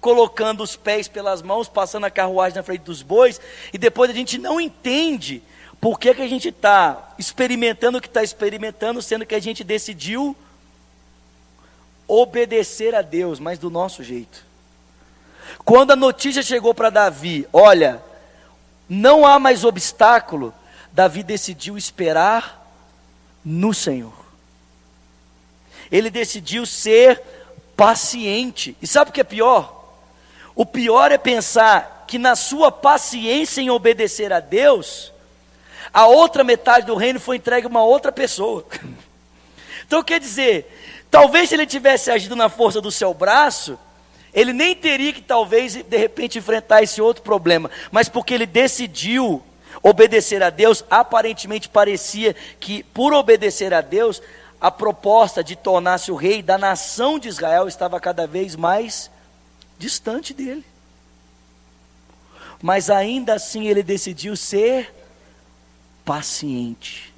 colocando 0.00 0.62
os 0.62 0.76
pés 0.76 1.08
pelas 1.08 1.42
mãos, 1.42 1.68
passando 1.68 2.04
a 2.04 2.10
carruagem 2.10 2.56
na 2.56 2.62
frente 2.62 2.82
dos 2.82 3.02
bois, 3.02 3.40
e 3.72 3.78
depois 3.78 4.10
a 4.10 4.14
gente 4.14 4.36
não 4.36 4.60
entende 4.60 5.42
por 5.80 5.98
que, 5.98 6.14
que 6.14 6.22
a 6.22 6.28
gente 6.28 6.48
está 6.48 7.14
experimentando 7.18 7.98
o 7.98 8.00
que 8.00 8.08
está 8.08 8.22
experimentando, 8.22 9.00
sendo 9.00 9.24
que 9.24 9.34
a 9.34 9.40
gente 9.40 9.64
decidiu 9.64 10.36
obedecer 12.06 12.94
a 12.94 13.00
Deus, 13.00 13.38
mas 13.38 13.58
do 13.58 13.70
nosso 13.70 14.02
jeito. 14.02 14.44
Quando 15.64 15.92
a 15.92 15.96
notícia 15.96 16.42
chegou 16.42 16.74
para 16.74 16.90
Davi, 16.90 17.46
olha, 17.52 18.02
não 18.90 19.24
há 19.24 19.38
mais 19.38 19.62
obstáculo, 19.62 20.52
Davi 20.90 21.22
decidiu 21.22 21.78
esperar 21.78 22.68
no 23.44 23.72
Senhor. 23.72 24.12
Ele 25.92 26.10
decidiu 26.10 26.66
ser 26.66 27.22
paciente. 27.76 28.76
E 28.82 28.88
sabe 28.88 29.10
o 29.10 29.14
que 29.14 29.20
é 29.20 29.24
pior? 29.24 29.94
O 30.56 30.66
pior 30.66 31.12
é 31.12 31.18
pensar 31.18 32.04
que 32.08 32.18
na 32.18 32.34
sua 32.34 32.72
paciência 32.72 33.60
em 33.60 33.70
obedecer 33.70 34.32
a 34.32 34.40
Deus, 34.40 35.12
a 35.92 36.08
outra 36.08 36.42
metade 36.42 36.84
do 36.84 36.96
reino 36.96 37.20
foi 37.20 37.36
entregue 37.36 37.68
a 37.68 37.70
uma 37.70 37.84
outra 37.84 38.10
pessoa. 38.10 38.66
Então 39.86 40.04
quer 40.04 40.20
dizer, 40.20 41.04
talvez 41.10 41.48
se 41.48 41.56
ele 41.56 41.66
tivesse 41.66 42.12
agido 42.12 42.36
na 42.36 42.48
força 42.48 42.80
do 42.80 42.92
seu 42.92 43.12
braço, 43.12 43.76
ele 44.32 44.52
nem 44.52 44.74
teria 44.74 45.12
que 45.12 45.22
talvez 45.22 45.74
de 45.74 45.96
repente 45.96 46.38
enfrentar 46.38 46.82
esse 46.82 47.00
outro 47.00 47.22
problema, 47.22 47.70
mas 47.90 48.08
porque 48.08 48.34
ele 48.34 48.46
decidiu 48.46 49.42
Obedecer 49.82 50.42
a 50.42 50.50
Deus, 50.50 50.84
aparentemente 50.90 51.68
parecia 51.68 52.34
que, 52.58 52.82
por 52.82 53.14
obedecer 53.14 53.72
a 53.72 53.80
Deus, 53.80 54.20
a 54.60 54.70
proposta 54.70 55.42
de 55.42 55.56
tornar-se 55.56 56.12
o 56.12 56.16
rei 56.16 56.42
da 56.42 56.58
nação 56.58 57.18
de 57.18 57.28
Israel 57.28 57.66
estava 57.66 57.98
cada 57.98 58.26
vez 58.26 58.54
mais 58.56 59.10
distante 59.78 60.34
dele. 60.34 60.64
Mas 62.60 62.90
ainda 62.90 63.34
assim 63.34 63.68
ele 63.68 63.82
decidiu 63.82 64.36
ser 64.36 64.92
paciente. 66.04 67.14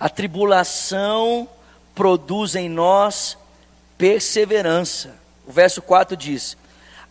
A 0.00 0.08
tribulação 0.08 1.46
produz 1.94 2.54
em 2.54 2.68
nós 2.68 3.36
perseverança. 4.02 5.14
O 5.46 5.52
verso 5.52 5.80
4 5.80 6.16
diz: 6.16 6.56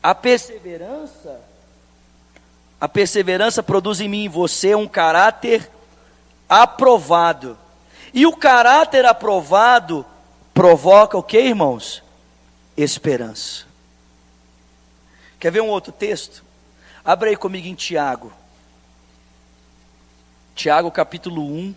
A 0.04 0.14
perseverança, 0.14 1.40
a 2.82 2.90
perseverança 2.90 3.64
produz 3.64 4.02
em 4.02 4.10
mim 4.10 4.26
e 4.26 4.28
você 4.28 4.76
um 4.76 4.90
caráter 4.90 5.72
aprovado. 6.50 7.58
E 8.14 8.26
o 8.26 8.36
caráter 8.36 9.06
aprovado 9.06 10.06
provoca 10.54 11.18
o 11.18 11.24
que, 11.24 11.40
irmãos? 11.40 12.04
Esperança. 12.76 13.64
Quer 15.40 15.50
ver 15.50 15.62
um 15.62 15.70
outro 15.70 15.94
texto? 15.94 16.44
Abre 17.06 17.30
aí 17.30 17.38
comigo 17.38 17.70
em 17.70 17.74
Tiago. 17.74 18.34
Tiago 20.54 20.92
capítulo 20.92 21.42
1. 21.42 21.74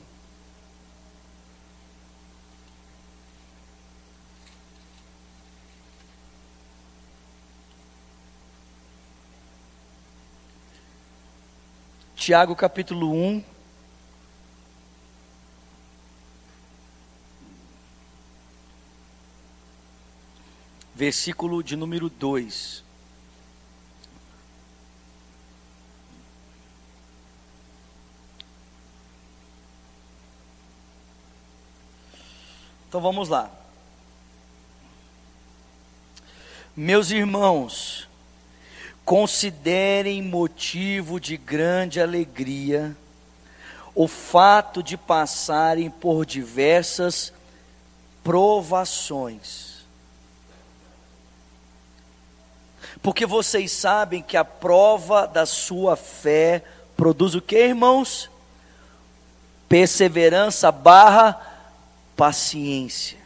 Tiago 12.25 12.57
capítulo 12.57 13.13
1. 13.13 13.45
Versículo 20.95 21.63
de 21.63 21.77
número 21.77 22.09
2. 22.09 22.83
Então 32.89 33.03
vamos 33.03 33.29
lá. 33.29 33.51
Meus 36.75 37.11
irmãos, 37.11 38.09
Considerem 39.05 40.23
motivo 40.23 41.21
de 41.21 41.37
grande 41.37 42.01
alegria 42.01 42.97
o 43.95 44.09
fato 44.09 44.83
de 44.83 44.97
passarem 44.97 45.89
por 45.89 46.25
diversas 46.27 47.33
provações. 48.23 49.75
Porque 53.03 53.27
vocês 53.27 53.71
sabem 53.71 54.23
que 54.23 54.37
a 54.37 54.45
prova 54.45 55.27
da 55.27 55.45
sua 55.45 55.95
fé 55.95 56.65
produz 56.97 57.35
o 57.35 57.41
que, 57.43 57.59
irmãos? 57.59 58.31
Perseverança 59.69 60.73
barra 60.73 61.39
paciência. 62.17 63.24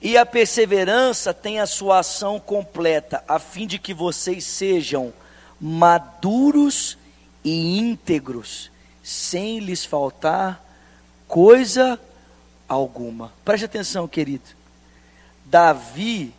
E 0.00 0.16
a 0.16 0.24
perseverança 0.24 1.32
tem 1.34 1.60
a 1.60 1.66
sua 1.66 2.00
ação 2.00 2.38
completa, 2.38 3.22
a 3.26 3.38
fim 3.38 3.66
de 3.66 3.78
que 3.78 3.94
vocês 3.94 4.44
sejam 4.44 5.12
maduros 5.60 6.96
e 7.44 7.78
íntegros, 7.78 8.70
sem 9.02 9.58
lhes 9.58 9.84
faltar 9.84 10.64
coisa 11.26 12.00
alguma. 12.68 13.32
Preste 13.44 13.64
atenção, 13.64 14.06
querido. 14.06 14.44
Davi 15.44 16.34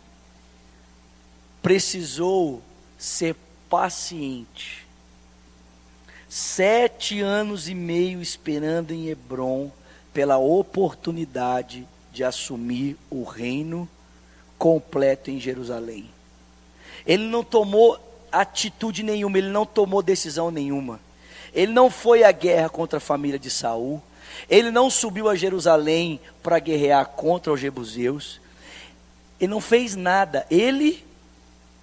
precisou 1.62 2.62
ser 2.98 3.36
paciente. 3.68 4.86
Sete 6.28 7.20
anos 7.20 7.68
e 7.68 7.74
meio 7.74 8.22
esperando 8.22 8.92
em 8.92 9.08
Hebron 9.08 9.70
pela 10.12 10.38
oportunidade 10.38 11.80
de 11.80 11.86
assumir 12.24 12.96
o 13.08 13.22
reino 13.22 13.88
completo 14.58 15.30
em 15.30 15.40
Jerusalém. 15.40 16.10
Ele 17.06 17.24
não 17.24 17.42
tomou 17.42 17.98
atitude 18.30 19.02
nenhuma, 19.02 19.38
ele 19.38 19.48
não 19.48 19.64
tomou 19.64 20.02
decisão 20.02 20.50
nenhuma. 20.50 21.00
Ele 21.52 21.72
não 21.72 21.90
foi 21.90 22.22
à 22.22 22.30
guerra 22.30 22.68
contra 22.68 22.98
a 22.98 23.00
família 23.00 23.38
de 23.38 23.50
Saul. 23.50 24.02
Ele 24.48 24.70
não 24.70 24.88
subiu 24.88 25.28
a 25.28 25.34
Jerusalém 25.34 26.20
para 26.42 26.58
guerrear 26.58 27.06
contra 27.06 27.52
os 27.52 27.60
jebuseus. 27.60 28.40
Ele 29.40 29.50
não 29.50 29.60
fez 29.60 29.96
nada. 29.96 30.46
Ele 30.50 31.04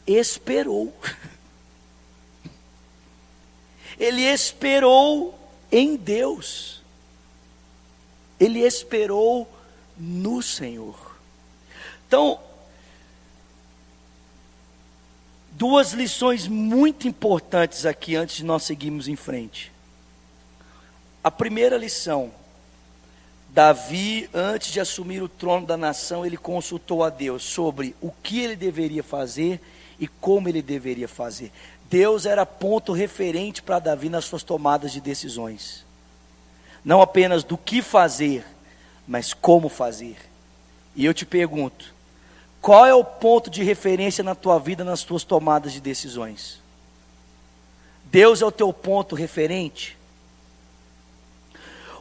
esperou. 0.05 0.93
Ele 3.99 4.21
esperou 4.21 5.37
em 5.71 5.95
Deus. 5.95 6.81
Ele 8.39 8.59
esperou 8.59 9.49
no 9.97 10.41
Senhor. 10.41 11.17
Então, 12.07 12.39
duas 15.51 15.91
lições 15.91 16.47
muito 16.47 17.07
importantes 17.07 17.85
aqui 17.85 18.15
antes 18.15 18.37
de 18.37 18.45
nós 18.45 18.63
seguirmos 18.63 19.07
em 19.07 19.15
frente. 19.15 19.71
A 21.23 21.31
primeira 21.31 21.77
lição, 21.77 22.31
Davi, 23.49 24.29
antes 24.33 24.71
de 24.71 24.79
assumir 24.79 25.21
o 25.21 25.27
trono 25.27 25.65
da 25.65 25.75
nação, 25.75 26.25
ele 26.25 26.37
consultou 26.37 27.03
a 27.03 27.09
Deus 27.09 27.43
sobre 27.43 27.95
o 27.99 28.11
que 28.11 28.39
ele 28.39 28.55
deveria 28.55 29.03
fazer 29.03 29.59
e 29.99 30.07
como 30.07 30.47
ele 30.47 30.61
deveria 30.61 31.07
fazer. 31.07 31.51
Deus 31.89 32.25
era 32.25 32.45
ponto 32.45 32.93
referente 32.93 33.61
para 33.61 33.79
Davi 33.79 34.09
nas 34.09 34.25
suas 34.25 34.43
tomadas 34.43 34.91
de 34.91 35.01
decisões. 35.01 35.85
Não 36.83 37.01
apenas 37.01 37.43
do 37.43 37.57
que 37.57 37.81
fazer, 37.81 38.45
mas 39.07 39.33
como 39.33 39.69
fazer. 39.69 40.17
E 40.95 41.05
eu 41.05 41.13
te 41.13 41.25
pergunto: 41.25 41.93
qual 42.61 42.85
é 42.85 42.93
o 42.93 43.03
ponto 43.03 43.49
de 43.49 43.63
referência 43.63 44.23
na 44.23 44.35
tua 44.35 44.59
vida, 44.59 44.83
nas 44.83 45.03
tuas 45.03 45.23
tomadas 45.23 45.71
de 45.71 45.79
decisões? 45.79 46.59
Deus 48.05 48.41
é 48.41 48.45
o 48.45 48.51
teu 48.51 48.73
ponto 48.73 49.15
referente? 49.15 49.97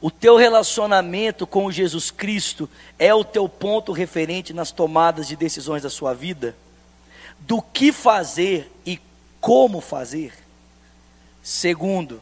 O 0.01 0.11
teu 0.11 0.37
relacionamento 0.37 1.47
com 1.47 1.71
Jesus 1.71 2.11
Cristo 2.11 2.69
é 2.99 3.15
o 3.15 3.25
teu 3.25 3.49
ponto 3.49 3.93
referente 3.93 4.53
nas 4.53 4.71
tomadas 4.71 5.27
de 5.27 5.37
decisões 5.37 5.83
da 5.83 5.91
sua 5.91 6.15
vida? 6.15 6.55
Do 7.41 7.63
que 7.63 7.93
fazer 7.93 8.71
e 8.85 9.01
como 9.41 9.81
fazer? 9.81 10.33
Segundo, 11.43 12.21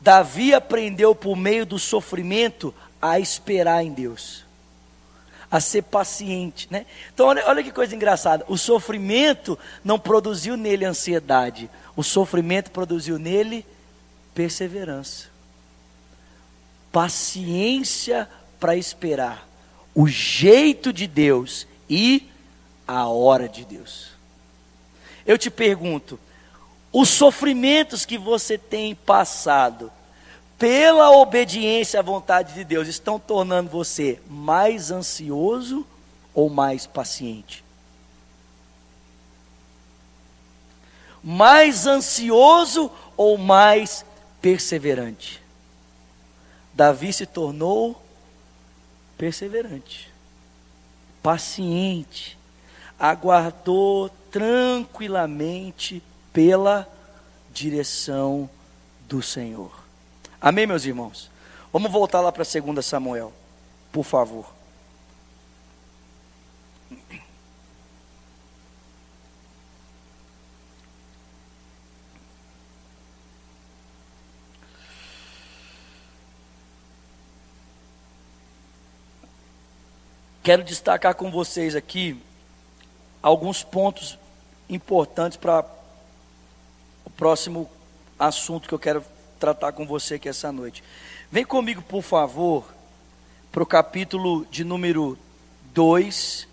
Davi 0.00 0.52
aprendeu 0.52 1.14
por 1.14 1.36
meio 1.36 1.64
do 1.64 1.78
sofrimento 1.78 2.74
a 3.02 3.18
esperar 3.18 3.84
em 3.84 3.92
Deus, 3.92 4.44
a 5.50 5.58
ser 5.58 5.82
paciente, 5.82 6.68
né? 6.70 6.86
Então 7.12 7.26
olha, 7.26 7.42
olha 7.48 7.62
que 7.64 7.72
coisa 7.72 7.94
engraçada. 7.96 8.44
O 8.48 8.56
sofrimento 8.56 9.58
não 9.84 9.98
produziu 9.98 10.56
nele 10.56 10.84
ansiedade, 10.84 11.68
o 11.96 12.04
sofrimento 12.04 12.70
produziu 12.70 13.18
nele 13.18 13.66
perseverança, 14.32 15.26
paciência 16.92 18.28
para 18.60 18.76
esperar 18.76 19.48
o 19.94 20.06
jeito 20.06 20.92
de 20.92 21.06
Deus 21.08 21.66
e 21.90 22.30
a 22.86 23.08
hora 23.08 23.48
de 23.48 23.64
Deus. 23.64 24.12
Eu 25.26 25.36
te 25.36 25.50
pergunto, 25.50 26.18
os 26.92 27.08
sofrimentos 27.08 28.06
que 28.06 28.16
você 28.16 28.56
tem 28.56 28.94
passado 28.94 29.90
pela 30.62 31.10
obediência 31.10 31.98
à 31.98 32.02
vontade 32.04 32.54
de 32.54 32.62
Deus, 32.62 32.86
estão 32.86 33.18
tornando 33.18 33.68
você 33.68 34.22
mais 34.30 34.92
ansioso 34.92 35.84
ou 36.32 36.48
mais 36.48 36.86
paciente? 36.86 37.64
Mais 41.20 41.84
ansioso 41.88 42.92
ou 43.16 43.36
mais 43.36 44.04
perseverante? 44.40 45.42
Davi 46.72 47.12
se 47.12 47.26
tornou 47.26 48.00
perseverante, 49.18 50.12
paciente, 51.20 52.38
aguardou 53.00 54.08
tranquilamente 54.30 56.00
pela 56.32 56.88
direção 57.52 58.48
do 59.08 59.20
Senhor. 59.20 59.81
Amém, 60.42 60.66
meus 60.66 60.84
irmãos? 60.84 61.30
Vamos 61.72 61.92
voltar 61.92 62.20
lá 62.20 62.32
para 62.32 62.42
2 62.42 62.84
Samuel, 62.84 63.32
por 63.92 64.02
favor. 64.02 64.52
Quero 80.42 80.64
destacar 80.64 81.14
com 81.14 81.30
vocês 81.30 81.76
aqui 81.76 82.20
alguns 83.22 83.62
pontos 83.62 84.18
importantes 84.68 85.38
para 85.38 85.64
o 87.04 87.10
próximo 87.10 87.70
assunto 88.18 88.66
que 88.66 88.74
eu 88.74 88.78
quero 88.80 89.04
tratar 89.42 89.72
com 89.72 89.84
você 89.84 90.14
aqui 90.14 90.28
essa 90.28 90.52
noite. 90.52 90.84
Vem 91.28 91.44
comigo, 91.44 91.82
por 91.82 92.00
favor, 92.00 92.64
para 93.50 93.60
o 93.60 93.66
capítulo 93.66 94.46
de 94.52 94.62
número 94.62 95.18
2. 95.74 96.46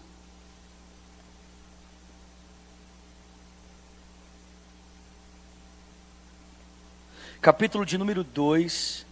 Capítulo 7.40 7.86
de 7.86 7.96
número 7.96 8.24
2. 8.24 9.06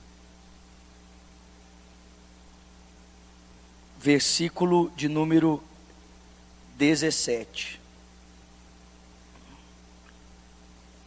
Versículo 3.99 4.91
de 4.95 5.07
número 5.07 5.63
17. 6.78 7.80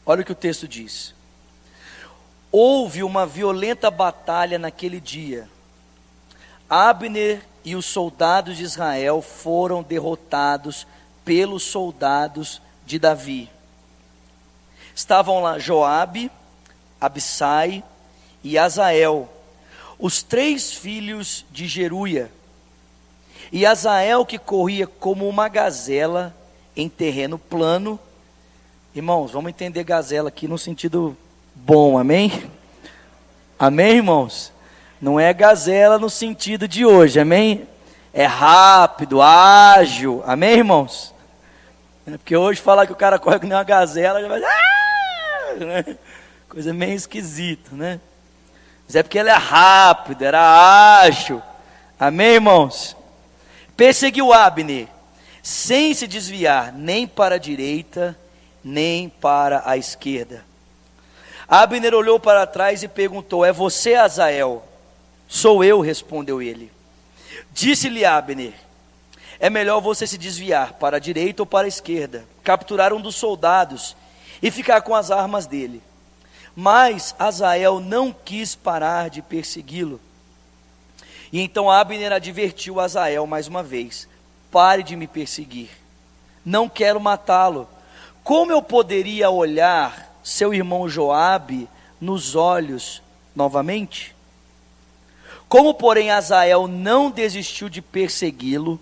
Olha 0.07 0.23
o 0.23 0.25
que 0.25 0.31
o 0.31 0.37
texto 0.37 0.68
diz. 0.68 1.18
Houve 2.53 3.03
uma 3.03 3.26
violenta 3.26 3.90
batalha 3.90 4.59
naquele 4.59 5.01
dia. 5.01 5.48
Abner 6.68 7.42
e 7.64 7.76
os 7.76 7.86
soldados 7.86 8.57
de 8.57 8.64
Israel 8.64 9.22
foram 9.22 9.82
derrotados 9.82 10.86
pelos 11.24 11.62
soldados 11.62 12.61
de 12.84 12.98
Davi. 12.98 13.48
Estavam 14.94 15.40
lá 15.42 15.59
Joabe, 15.59 16.30
Abissai 17.01 17.84
e 18.42 18.59
Azael, 18.59 19.28
os 19.98 20.22
três 20.22 20.72
filhos 20.72 21.44
de 21.51 21.68
Jeruia. 21.68 22.30
E 23.53 23.64
Azael 23.66 24.24
que 24.24 24.38
corria 24.38 24.86
como 24.86 25.28
uma 25.28 25.48
gazela 25.48 26.34
em 26.76 26.88
terreno 26.88 27.38
plano. 27.38 27.98
Irmãos, 28.94 29.32
vamos 29.32 29.51
entender 29.51 29.84
gazela 29.84 30.28
aqui 30.28 30.48
no 30.48 30.59
sentido 30.59 31.16
bom, 31.65 31.99
amém? 31.99 32.51
Amém, 33.59 33.97
irmãos? 33.97 34.53
Não 35.01 35.21
é 35.21 35.33
gazela 35.33 35.99
no 35.99 36.09
sentido 36.09 36.67
de 36.67 36.85
hoje, 36.85 37.21
amém? 37.21 37.69
É 38.13 38.25
rápido, 38.25 39.21
ágil, 39.23 40.23
amém, 40.27 40.59
irmãos? 40.59 41.15
É 42.07 42.13
porque 42.13 42.37
hoje 42.37 42.61
falar 42.61 42.87
que 42.87 42.93
o 42.93 42.97
cara 42.97 43.19
corre 43.19 43.39
nem 43.43 43.53
uma 43.53 43.63
gazela, 43.63 44.21
já 44.21 44.29
vai. 44.29 44.43
Ah! 44.43 45.55
Né? 45.59 45.97
Coisa 46.49 46.73
meio 46.73 46.95
esquisita, 46.95 47.71
né? 47.73 48.01
Mas 48.87 48.97
é 48.97 49.03
porque 49.03 49.19
ele 49.19 49.31
é 49.31 49.35
rápido, 49.35 50.23
era 50.23 51.01
ágil, 51.01 51.43
amém, 51.99 52.35
irmãos? 52.35 52.97
Perseguiu 53.77 54.33
Abner, 54.33 54.89
sem 55.43 55.95
se 55.95 56.07
desviar 56.07 56.73
nem 56.73 57.07
para 57.07 57.37
a 57.37 57.39
direita, 57.39 58.19
nem 58.65 59.09
para 59.09 59.63
a 59.65 59.77
esquerda. 59.77 60.49
Abner 61.51 61.92
olhou 61.94 62.20
para 62.20 62.46
trás 62.46 62.84
e 62.84 62.86
perguntou: 62.88 63.44
É 63.44 63.53
você, 63.53 63.94
Azael? 63.94 64.62
Sou 65.26 65.64
eu, 65.64 65.80
respondeu 65.80 66.40
ele. 66.40 66.70
Disse-lhe 67.51 68.05
Abner: 68.05 68.55
É 69.40 69.51
melhor 69.51 69.80
você 69.80 70.07
se 70.07 70.16
desviar 70.16 70.74
para 70.74 70.98
a 70.98 71.01
direita 71.01 71.42
ou 71.42 71.46
para 71.46 71.66
a 71.66 71.68
esquerda, 71.68 72.24
capturar 72.44 72.92
um 72.92 73.01
dos 73.01 73.16
soldados 73.16 73.96
e 74.40 74.48
ficar 74.48 74.82
com 74.82 74.94
as 74.94 75.11
armas 75.11 75.44
dele. 75.44 75.82
Mas 76.55 77.16
Azael 77.18 77.80
não 77.80 78.12
quis 78.12 78.55
parar 78.55 79.11
de 79.11 79.20
persegui-lo. 79.20 80.01
E 81.32 81.40
então 81.40 81.68
Abner 81.68 82.12
advertiu 82.12 82.78
Azael 82.78 83.26
mais 83.26 83.48
uma 83.48 83.64
vez: 83.64 84.09
Pare 84.53 84.84
de 84.84 84.94
me 84.94 85.09
perseguir. 85.09 85.70
Não 86.44 86.68
quero 86.68 87.01
matá-lo. 87.01 87.68
Como 88.22 88.53
eu 88.53 88.62
poderia 88.62 89.30
olhar 89.30 90.10
seu 90.23 90.53
irmão 90.55 90.89
Joabe 90.89 91.68
nos 92.01 92.35
olhos 92.35 93.03
novamente? 93.35 94.14
Como, 95.49 95.75
porém, 95.75 96.11
Azael 96.11 96.68
não 96.68 97.11
desistiu 97.11 97.68
de 97.68 97.83
persegui-lo, 97.83 98.81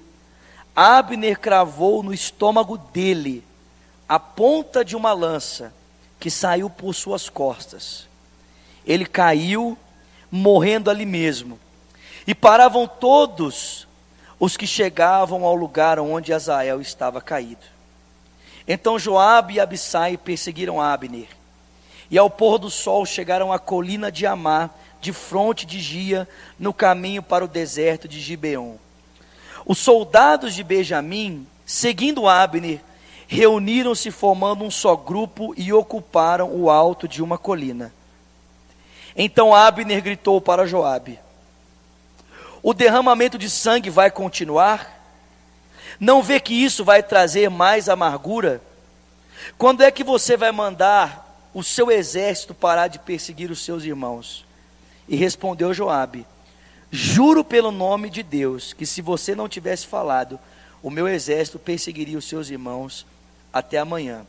Abner 0.76 1.41
cravou 1.41 2.03
no 2.03 2.12
estômago 2.12 2.76
dele 2.76 3.43
a 4.09 4.20
ponta 4.20 4.84
de 4.84 4.95
uma 4.95 5.12
lança 5.12 5.72
que 6.20 6.30
saiu 6.30 6.68
por 6.68 6.95
suas 6.95 7.28
costas. 7.28 8.07
Ele 8.86 9.05
caiu, 9.05 9.76
morrendo 10.30 10.91
ali 10.91 11.05
mesmo. 11.05 11.59
E 12.26 12.34
paravam 12.34 12.86
todos 12.86 13.89
os 14.39 14.57
que 14.57 14.66
chegavam 14.66 15.45
ao 15.45 15.55
lugar 15.55 15.99
onde 15.99 16.32
Azael 16.32 16.80
estava 16.80 17.20
caído. 17.20 17.78
Então 18.68 18.98
Joabe 18.98 19.54
e 19.54 19.60
Abissai 19.60 20.18
perseguiram 20.18 20.78
Abner. 20.78 21.26
E 22.10 22.18
ao 22.18 22.28
pôr 22.28 22.58
do 22.58 22.68
sol 22.68 23.06
chegaram 23.06 23.50
à 23.50 23.58
colina 23.58 24.12
de 24.12 24.26
Amá, 24.26 24.68
de 25.00 25.10
fronte 25.10 25.64
de 25.64 25.80
Gia, 25.80 26.28
no 26.58 26.74
caminho 26.74 27.22
para 27.22 27.44
o 27.44 27.48
deserto 27.48 28.06
de 28.06 28.20
Gibeon. 28.20 28.76
Os 29.64 29.78
soldados 29.78 30.54
de 30.54 30.62
Benjamim, 30.62 31.46
seguindo 31.64 32.28
Abner, 32.28 32.80
reuniram-se 33.26 34.10
formando 34.10 34.64
um 34.64 34.70
só 34.70 34.94
grupo 34.94 35.54
e 35.56 35.72
ocuparam 35.72 36.54
o 36.54 36.70
alto 36.70 37.08
de 37.08 37.22
uma 37.22 37.38
colina. 37.38 37.92
Então 39.16 39.54
Abner 39.54 40.02
gritou 40.02 40.40
para 40.40 40.66
Joabe: 40.66 41.18
O 42.62 42.74
derramamento 42.74 43.38
de 43.38 43.48
sangue 43.48 43.88
vai 43.88 44.10
continuar? 44.10 44.97
Não 46.01 46.22
vê 46.22 46.38
que 46.38 46.55
isso 46.55 46.84
vai 46.84 47.03
trazer 47.03 47.51
mais 47.51 47.88
amargura? 47.88 48.61
Quando 49.57 49.82
é 49.82 49.90
que 49.90 50.05
você 50.05 50.36
vai 50.36 50.53
mandar 50.53 51.51
o 51.53 51.62
seu 51.62 51.90
exército 51.90 52.55
parar 52.55 52.88
de 52.88 52.99
perseguir 52.99 53.51
os 53.51 53.64
seus 53.64 53.84
irmãos? 53.84 54.44
E 55.09 55.16
respondeu 55.16 55.74
Joabe: 55.74 56.26
Juro 56.90 57.42
pelo 57.44 57.70
nome 57.70 58.11
de 58.11 58.22
Deus 58.22 58.72
que 58.72 58.86
se 58.86 59.03
você 59.03 59.34
não 59.34 59.49
tivesse 59.49 59.86
falado, 59.86 60.38
o 60.82 60.90
meu 60.90 61.09
exército 61.09 61.59
perseguiria 61.59 62.18
os 62.18 62.28
seus 62.28 62.51
irmãos 62.51 63.05
até 63.53 63.78
amanhã. 63.78 64.26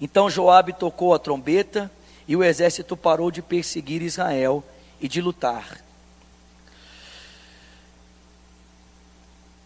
Então 0.00 0.30
Joabe 0.30 0.72
tocou 0.72 1.14
a 1.14 1.18
trombeta 1.18 1.90
e 2.26 2.36
o 2.36 2.44
exército 2.44 2.96
parou 2.96 3.30
de 3.30 3.42
perseguir 3.42 4.02
Israel 4.02 4.62
e 5.00 5.08
de 5.08 5.20
lutar. 5.20 5.78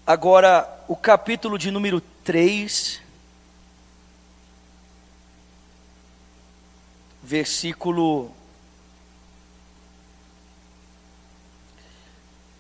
Agora, 0.07 0.85
o 0.87 0.95
capítulo 0.95 1.59
de 1.59 1.73
número 1.73 2.01
3, 2.23 3.03
versículo 7.21 8.31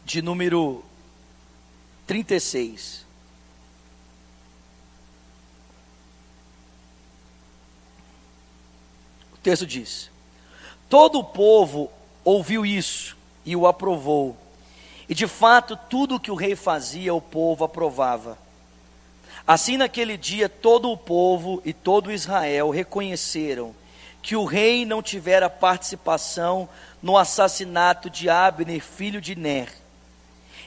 de 0.04 0.20
número 0.20 0.84
36. 2.04 3.06
O 9.32 9.36
texto 9.36 9.64
diz: 9.64 10.10
Todo 10.88 11.20
o 11.20 11.24
povo 11.24 11.92
ouviu 12.24 12.66
isso 12.66 13.16
e 13.44 13.54
o 13.54 13.68
aprovou 13.68 14.36
e 15.08 15.14
de 15.14 15.26
fato, 15.26 15.76
tudo 15.88 16.16
o 16.16 16.20
que 16.20 16.30
o 16.30 16.34
rei 16.34 16.56
fazia, 16.56 17.14
o 17.14 17.20
povo 17.20 17.64
aprovava. 17.64 18.36
Assim, 19.46 19.76
naquele 19.76 20.16
dia, 20.16 20.48
todo 20.48 20.90
o 20.90 20.96
povo 20.96 21.62
e 21.64 21.72
todo 21.72 22.10
Israel 22.10 22.70
reconheceram 22.70 23.74
que 24.20 24.34
o 24.34 24.44
rei 24.44 24.84
não 24.84 25.00
tivera 25.00 25.48
participação 25.48 26.68
no 27.00 27.16
assassinato 27.16 28.10
de 28.10 28.28
Abner, 28.28 28.82
filho 28.82 29.20
de 29.20 29.36
Ner. 29.36 29.72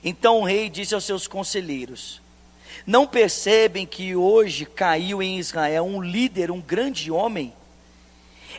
Então 0.01 0.39
o 0.39 0.45
rei 0.45 0.69
disse 0.69 0.95
aos 0.95 1.03
seus 1.03 1.27
conselheiros: 1.27 2.21
Não 2.87 3.05
percebem 3.05 3.85
que 3.85 4.15
hoje 4.15 4.65
caiu 4.65 5.21
em 5.21 5.37
Israel 5.37 5.83
um 5.83 6.01
líder, 6.01 6.49
um 6.49 6.61
grande 6.61 7.11
homem? 7.11 7.53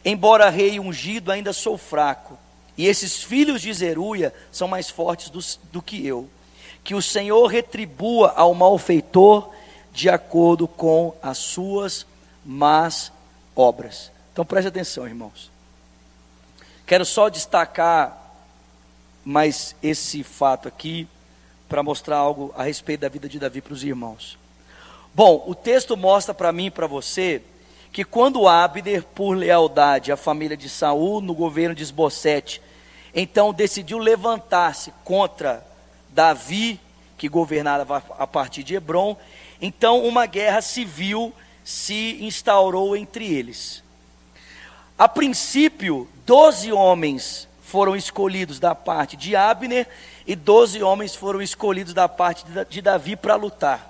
Embora 0.04 0.50
rei 0.50 0.78
ungido, 0.78 1.32
ainda 1.32 1.54
sou 1.54 1.78
fraco 1.78 2.38
e 2.80 2.86
esses 2.86 3.22
filhos 3.22 3.60
de 3.60 3.70
Zeruia 3.74 4.32
são 4.50 4.66
mais 4.66 4.88
fortes 4.88 5.28
do, 5.28 5.38
do 5.70 5.82
que 5.82 6.06
eu. 6.06 6.26
Que 6.82 6.94
o 6.94 7.02
Senhor 7.02 7.46
retribua 7.46 8.32
ao 8.34 8.54
malfeitor 8.54 9.50
de 9.92 10.08
acordo 10.08 10.66
com 10.66 11.14
as 11.22 11.36
suas 11.36 12.06
más 12.42 13.12
obras. 13.54 14.10
Então 14.32 14.46
preste 14.46 14.68
atenção, 14.68 15.06
irmãos. 15.06 15.50
Quero 16.86 17.04
só 17.04 17.28
destacar 17.28 18.34
mais 19.26 19.76
esse 19.82 20.22
fato 20.22 20.66
aqui 20.66 21.06
para 21.68 21.82
mostrar 21.82 22.16
algo 22.16 22.50
a 22.56 22.62
respeito 22.62 23.00
da 23.00 23.10
vida 23.10 23.28
de 23.28 23.38
Davi 23.38 23.60
para 23.60 23.74
os 23.74 23.84
irmãos. 23.84 24.38
Bom, 25.14 25.44
o 25.46 25.54
texto 25.54 25.98
mostra 25.98 26.32
para 26.32 26.50
mim 26.50 26.68
e 26.68 26.70
para 26.70 26.86
você 26.86 27.42
que 27.92 28.04
quando 28.04 28.48
Abner, 28.48 29.04
por 29.04 29.36
lealdade 29.36 30.10
à 30.10 30.16
família 30.16 30.56
de 30.56 30.70
Saul 30.70 31.20
no 31.20 31.34
governo 31.34 31.74
de 31.74 31.82
Esbocete, 31.82 32.62
então 33.14 33.52
decidiu 33.52 33.98
levantar-se 33.98 34.92
contra 35.04 35.66
Davi, 36.08 36.80
que 37.16 37.28
governava 37.28 38.02
a 38.18 38.26
partir 38.26 38.62
de 38.62 38.74
Hebron. 38.74 39.16
Então, 39.60 40.04
uma 40.04 40.26
guerra 40.26 40.62
civil 40.62 41.34
se 41.64 42.18
instaurou 42.20 42.96
entre 42.96 43.26
eles. 43.26 43.82
A 44.98 45.08
princípio, 45.08 46.08
doze 46.26 46.72
homens 46.72 47.48
foram 47.62 47.94
escolhidos 47.94 48.58
da 48.58 48.74
parte 48.74 49.16
de 49.16 49.36
Abner 49.36 49.86
e 50.26 50.34
doze 50.34 50.82
homens 50.82 51.14
foram 51.14 51.40
escolhidos 51.40 51.94
da 51.94 52.08
parte 52.08 52.44
de 52.68 52.82
Davi 52.82 53.16
para 53.16 53.36
lutar. 53.36 53.88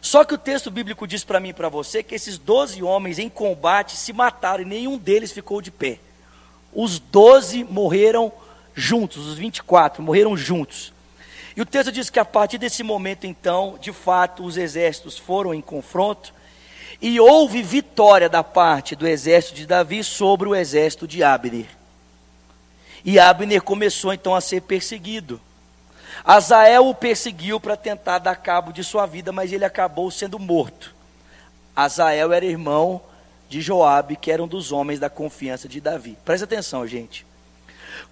Só 0.00 0.22
que 0.22 0.34
o 0.34 0.38
texto 0.38 0.70
bíblico 0.70 1.06
diz 1.06 1.24
para 1.24 1.40
mim 1.40 1.48
e 1.48 1.54
para 1.54 1.70
você 1.70 2.02
que 2.02 2.14
esses 2.14 2.36
doze 2.36 2.82
homens 2.82 3.18
em 3.18 3.28
combate 3.30 3.96
se 3.96 4.12
mataram 4.12 4.62
e 4.62 4.66
nenhum 4.66 4.98
deles 4.98 5.32
ficou 5.32 5.62
de 5.62 5.70
pé. 5.70 5.98
Os 6.74 6.98
doze 6.98 7.64
morreram 7.64 8.30
juntos, 8.74 9.26
os 9.26 9.38
24 9.38 10.02
morreram 10.02 10.36
juntos. 10.36 10.92
E 11.56 11.62
o 11.62 11.66
texto 11.66 11.92
diz 11.92 12.10
que 12.10 12.18
a 12.18 12.24
partir 12.24 12.58
desse 12.58 12.82
momento, 12.82 13.26
então, 13.26 13.78
de 13.80 13.92
fato, 13.92 14.44
os 14.44 14.56
exércitos 14.56 15.16
foram 15.16 15.54
em 15.54 15.60
confronto 15.60 16.34
e 17.00 17.20
houve 17.20 17.62
vitória 17.62 18.28
da 18.28 18.42
parte 18.42 18.96
do 18.96 19.06
exército 19.06 19.54
de 19.54 19.66
Davi 19.66 20.02
sobre 20.02 20.48
o 20.48 20.54
exército 20.54 21.06
de 21.06 21.22
Abner. 21.22 21.66
E 23.04 23.18
Abner 23.18 23.62
começou 23.62 24.12
então 24.12 24.34
a 24.34 24.40
ser 24.40 24.62
perseguido. 24.62 25.40
Azael 26.24 26.88
o 26.88 26.94
perseguiu 26.94 27.60
para 27.60 27.76
tentar 27.76 28.18
dar 28.18 28.36
cabo 28.36 28.72
de 28.72 28.82
sua 28.82 29.06
vida, 29.06 29.30
mas 29.30 29.52
ele 29.52 29.64
acabou 29.64 30.10
sendo 30.10 30.38
morto. 30.38 30.94
Azael 31.76 32.32
era 32.32 32.44
irmão 32.44 33.00
de 33.48 33.60
Joabe, 33.60 34.16
que 34.16 34.30
era 34.30 34.42
um 34.42 34.48
dos 34.48 34.72
homens 34.72 34.98
da 34.98 35.10
confiança 35.10 35.68
de 35.68 35.80
Davi. 35.80 36.16
Presta 36.24 36.44
atenção, 36.44 36.86
gente. 36.86 37.26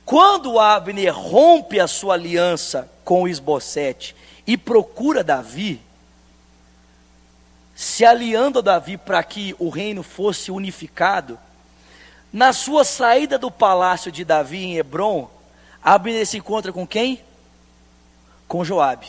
Quando 0.04 0.58
Abner 0.58 1.14
rompe 1.14 1.78
a 1.80 1.86
sua 1.86 2.14
aliança 2.14 2.90
com 3.04 3.28
Esbocete 3.28 4.14
e 4.46 4.56
procura 4.56 5.24
Davi, 5.24 5.80
se 7.74 8.04
aliando 8.04 8.58
a 8.58 8.62
Davi 8.62 8.96
para 8.96 9.22
que 9.22 9.54
o 9.58 9.68
reino 9.68 10.02
fosse 10.02 10.50
unificado, 10.50 11.38
na 12.32 12.52
sua 12.52 12.84
saída 12.84 13.38
do 13.38 13.50
palácio 13.50 14.10
de 14.10 14.24
Davi 14.24 14.64
em 14.64 14.76
Hebron, 14.76 15.28
Abner 15.82 16.26
se 16.26 16.38
encontra 16.38 16.72
com 16.72 16.86
quem? 16.86 17.22
com 18.52 18.62
Joabe. 18.62 19.08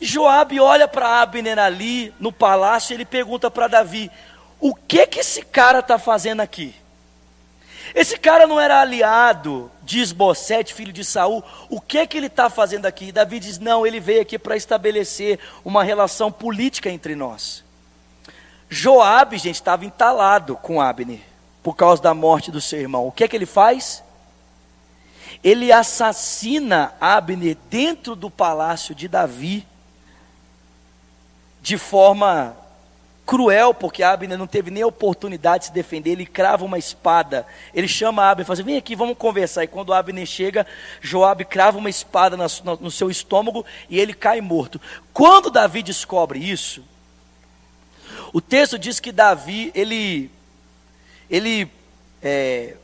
Joabe 0.00 0.58
olha 0.60 0.88
para 0.88 1.20
Abner 1.20 1.58
ali 1.58 2.10
no 2.18 2.32
palácio 2.32 2.94
e 2.94 2.96
ele 2.96 3.04
pergunta 3.04 3.50
para 3.50 3.68
Davi: 3.68 4.10
o 4.58 4.74
que 4.74 5.06
que 5.06 5.20
esse 5.20 5.42
cara 5.42 5.80
está 5.80 5.98
fazendo 5.98 6.40
aqui? 6.40 6.74
Esse 7.92 8.16
cara 8.18 8.46
não 8.46 8.60
era 8.60 8.80
aliado 8.80 9.70
de 9.82 10.00
Esbocete, 10.00 10.72
filho 10.72 10.92
de 10.92 11.04
Saul. 11.04 11.42
O 11.68 11.80
que 11.80 12.06
que 12.06 12.16
ele 12.16 12.26
está 12.26 12.48
fazendo 12.48 12.86
aqui? 12.86 13.10
Davi 13.10 13.40
diz: 13.40 13.58
não, 13.58 13.84
ele 13.86 13.98
veio 13.98 14.22
aqui 14.22 14.38
para 14.38 14.56
estabelecer 14.56 15.40
uma 15.64 15.82
relação 15.82 16.30
política 16.30 16.88
entre 16.88 17.16
nós. 17.16 17.64
Joabe, 18.68 19.38
gente, 19.38 19.56
estava 19.56 19.84
entalado 19.84 20.56
com 20.56 20.80
Abner 20.80 21.20
por 21.62 21.74
causa 21.74 22.00
da 22.00 22.14
morte 22.14 22.50
do 22.50 22.60
seu 22.60 22.80
irmão. 22.80 23.06
O 23.06 23.12
que 23.12 23.26
que 23.26 23.36
ele 23.36 23.46
faz? 23.46 24.04
ele 25.44 25.70
assassina 25.70 26.94
Abner 26.98 27.56
dentro 27.68 28.16
do 28.16 28.30
palácio 28.30 28.94
de 28.94 29.06
Davi, 29.06 29.66
de 31.60 31.76
forma 31.76 32.56
cruel, 33.26 33.72
porque 33.72 34.02
Abner 34.02 34.38
não 34.38 34.46
teve 34.46 34.70
nem 34.70 34.84
oportunidade 34.84 35.60
de 35.60 35.66
se 35.66 35.72
defender, 35.72 36.10
ele 36.10 36.26
crava 36.26 36.64
uma 36.64 36.78
espada, 36.78 37.46
ele 37.72 37.88
chama 37.88 38.28
Abner 38.30 38.44
e 38.44 38.46
fala 38.46 38.54
assim, 38.54 38.62
vem 38.62 38.76
aqui, 38.76 38.94
vamos 38.94 39.16
conversar, 39.16 39.64
e 39.64 39.68
quando 39.68 39.94
Abner 39.94 40.26
chega, 40.26 40.66
Joabe 41.00 41.44
crava 41.44 41.78
uma 41.78 41.88
espada 41.88 42.36
no, 42.36 42.90
seu 42.90 43.10
estômago, 43.10 43.64
e 43.88 43.98
ele 43.98 44.12
cai 44.12 44.40
morto. 44.40 44.80
Quando 45.12 45.50
Davi 45.50 45.82
descobre 45.82 46.38
isso, 46.38 46.84
o 48.32 48.40
texto 48.40 48.78
diz 48.78 49.00
que 49.00 49.10
Davi, 49.10 49.72
ele, 49.74 50.30
ele 51.30 51.70
é, 52.22 52.76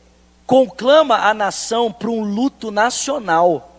conclama 0.47 1.17
a 1.17 1.33
nação 1.33 1.91
para 1.91 2.09
um 2.09 2.23
luto 2.23 2.71
nacional, 2.71 3.70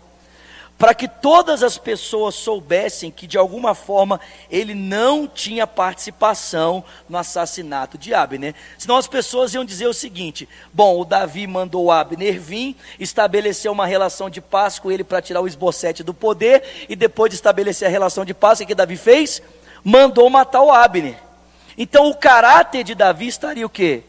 para 0.83 0.95
que 0.97 1.07
todas 1.07 1.63
as 1.63 1.79
pessoas 1.79 2.35
soubessem 2.35 3.09
que 3.09 3.25
de 3.25 3.39
alguma 3.39 3.73
forma 3.73 4.21
ele 4.51 4.75
não 4.75 5.29
tinha 5.29 5.65
participação 5.65 6.83
no 7.09 7.17
assassinato 7.17 7.97
de 7.97 8.13
Abner. 8.13 8.53
Senão 8.77 8.97
as 8.97 9.07
pessoas 9.07 9.55
iam 9.55 9.65
dizer 9.65 9.87
o 9.87 9.95
seguinte: 9.95 10.49
bom, 10.73 11.01
o 11.01 11.05
Davi 11.05 11.47
mandou 11.47 11.93
Abner 11.93 12.41
vir, 12.41 12.75
estabeleceu 12.99 13.71
uma 13.71 13.87
relação 13.87 14.29
de 14.29 14.41
paz 14.41 14.81
com 14.81 14.91
ele 14.91 15.05
para 15.05 15.23
tirar 15.23 15.41
o 15.41 15.47
esbocete 15.47 16.03
do 16.03 16.13
poder, 16.13 16.65
e 16.89 16.97
depois 16.97 17.31
de 17.31 17.37
estabelecer 17.37 17.87
a 17.87 17.91
relação 17.93 18.25
de 18.25 18.35
paz, 18.35 18.59
o 18.59 18.67
que 18.67 18.75
Davi 18.75 18.97
fez? 18.97 19.41
Mandou 19.85 20.29
matar 20.29 20.63
o 20.63 20.73
Abner. 20.73 21.15
Então 21.79 22.11
o 22.11 22.17
caráter 22.17 22.83
de 22.83 22.97
Davi 22.97 23.29
estaria 23.29 23.65
o 23.65 23.71
quê? 23.71 24.03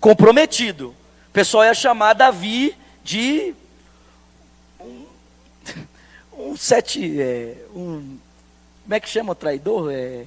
Comprometido 0.00 0.96
pessoal 1.36 1.64
ia 1.64 1.74
chamar 1.74 2.14
Davi 2.14 2.74
de 3.04 3.54
um 6.36 6.56
sete, 6.56 7.20
é, 7.20 7.54
um, 7.74 8.18
como 8.82 8.94
é 8.94 9.00
que 9.00 9.08
chama 9.08 9.32
o 9.32 9.34
traidor? 9.34 9.92
É, 9.92 10.24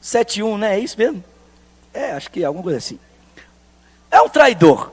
sete 0.00 0.42
um, 0.42 0.58
né? 0.58 0.76
É 0.76 0.78
isso 0.78 0.98
mesmo? 0.98 1.22
É, 1.92 2.12
acho 2.12 2.30
que 2.30 2.42
é 2.42 2.46
alguma 2.46 2.62
coisa 2.62 2.78
assim. 2.78 2.98
É 4.10 4.20
um 4.20 4.28
traidor. 4.28 4.92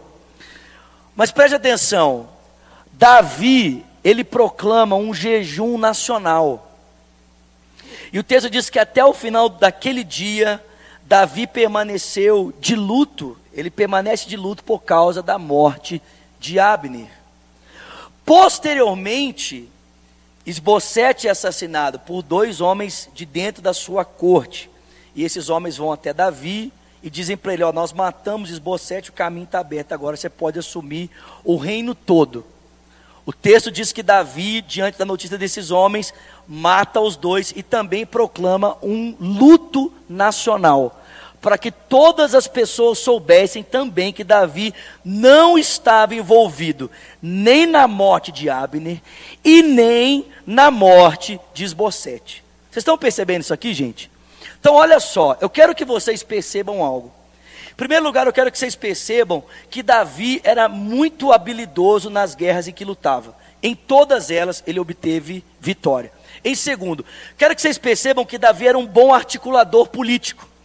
Mas 1.16 1.32
preste 1.32 1.56
atenção, 1.56 2.30
Davi, 2.94 3.86
ele 4.04 4.24
proclama 4.24 4.96
um 4.96 5.14
jejum 5.14 5.78
nacional. 5.78 6.72
E 8.12 8.20
o 8.20 8.24
texto 8.24 8.50
diz 8.50 8.70
que 8.70 8.80
até 8.80 9.04
o 9.04 9.14
final 9.14 9.50
daquele 9.50 10.04
dia, 10.04 10.64
Davi 11.04 11.48
permaneceu 11.48 12.54
de 12.60 12.76
luto 12.76 13.38
ele 13.58 13.72
permanece 13.72 14.30
de 14.30 14.38
luto 14.38 14.64
por 14.64 14.84
causa 14.84 15.24
da 15.24 15.40
morte 15.40 16.00
de 16.40 16.60
Abner. 16.60 17.10
Posteriormente, 18.24 19.68
Esbocete 20.48 21.28
é 21.28 21.32
assassinado 21.32 22.00
por 22.00 22.22
dois 22.22 22.62
homens 22.62 23.10
de 23.14 23.26
dentro 23.26 23.62
da 23.62 23.74
sua 23.74 24.06
corte. 24.06 24.70
E 25.14 25.26
esses 25.26 25.50
homens 25.50 25.76
vão 25.76 25.92
até 25.92 26.14
Davi 26.14 26.72
e 27.04 27.10
dizem 27.10 27.36
para 27.36 27.54
ele: 27.54 27.64
ó, 27.64 27.74
Nós 27.74 27.92
matamos 27.92 28.50
Esbocete, 28.50 29.10
o 29.10 29.14
caminho 29.14 29.44
está 29.44 29.60
aberto, 29.60 29.92
agora 29.92 30.16
você 30.16 30.30
pode 30.30 30.58
assumir 30.58 31.10
o 31.44 31.58
reino 31.58 31.94
todo. 31.94 32.46
O 33.26 33.34
texto 33.34 33.70
diz 33.70 33.92
que 33.92 34.02
Davi, 34.02 34.62
diante 34.62 34.98
da 34.98 35.04
notícia 35.04 35.38
desses 35.38 35.70
homens, 35.70 36.14
mata 36.48 37.02
os 37.02 37.18
dois 37.18 37.52
e 37.54 37.62
também 37.62 38.06
proclama 38.06 38.78
um 38.82 39.18
luto 39.20 39.92
nacional 40.08 41.04
para 41.48 41.58
que 41.58 41.72
todas 41.72 42.36
as 42.36 42.46
pessoas 42.46 43.00
soubessem 43.00 43.64
também 43.64 44.12
que 44.12 44.26
Davi 44.26 44.74
não 45.06 45.58
estava 45.58 46.14
envolvido 46.14 46.92
nem 47.22 47.66
na 47.66 47.88
morte 47.88 48.34
de 48.34 48.50
Abner 48.50 49.02
e 49.46 49.64
nem 49.64 50.26
na 50.46 50.70
morte 50.70 51.40
de 51.54 51.64
Esbocete. 51.64 52.44
Vocês 52.70 52.82
estão 52.82 52.98
percebendo 52.98 53.44
isso 53.44 53.54
aqui, 53.54 53.74
gente? 53.74 54.12
Então, 54.60 54.76
olha 54.76 55.00
só, 55.00 55.38
eu 55.40 55.50
quero 55.50 55.74
que 55.74 55.86
vocês 55.86 56.22
percebam 56.22 56.84
algo. 56.84 57.14
Em 57.72 57.76
primeiro 57.76 58.04
lugar, 58.04 58.28
eu 58.28 58.34
quero 58.34 58.52
que 58.52 58.60
vocês 58.60 58.76
percebam 58.76 59.42
que 59.70 59.82
Davi 59.82 60.42
era 60.44 60.68
muito 60.68 61.32
habilidoso 61.32 62.10
nas 62.10 62.36
guerras 62.36 62.68
em 62.68 62.74
que 62.74 62.84
lutava. 62.84 63.34
Em 63.64 63.74
todas 63.74 64.30
elas, 64.30 64.62
ele 64.68 64.82
obteve 64.82 65.46
vitória. 65.62 66.12
Em 66.44 66.56
segundo, 66.56 67.06
quero 67.38 67.56
que 67.56 67.62
vocês 67.62 67.78
percebam 67.78 68.26
que 68.26 68.38
Davi 68.38 68.68
era 68.68 68.78
um 68.78 68.86
bom 68.86 69.14
articulador 69.14 69.88
político 69.88 70.57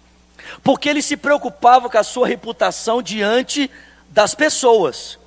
porque 0.63 0.89
ele 0.89 1.03
se 1.03 1.17
preocupava 1.17 1.89
com 1.89 1.99
a 1.99 2.03
sua 2.03 2.27
reputação 2.27 3.03
diante 3.03 3.71
das 4.09 4.35
pessoas. 4.35 5.19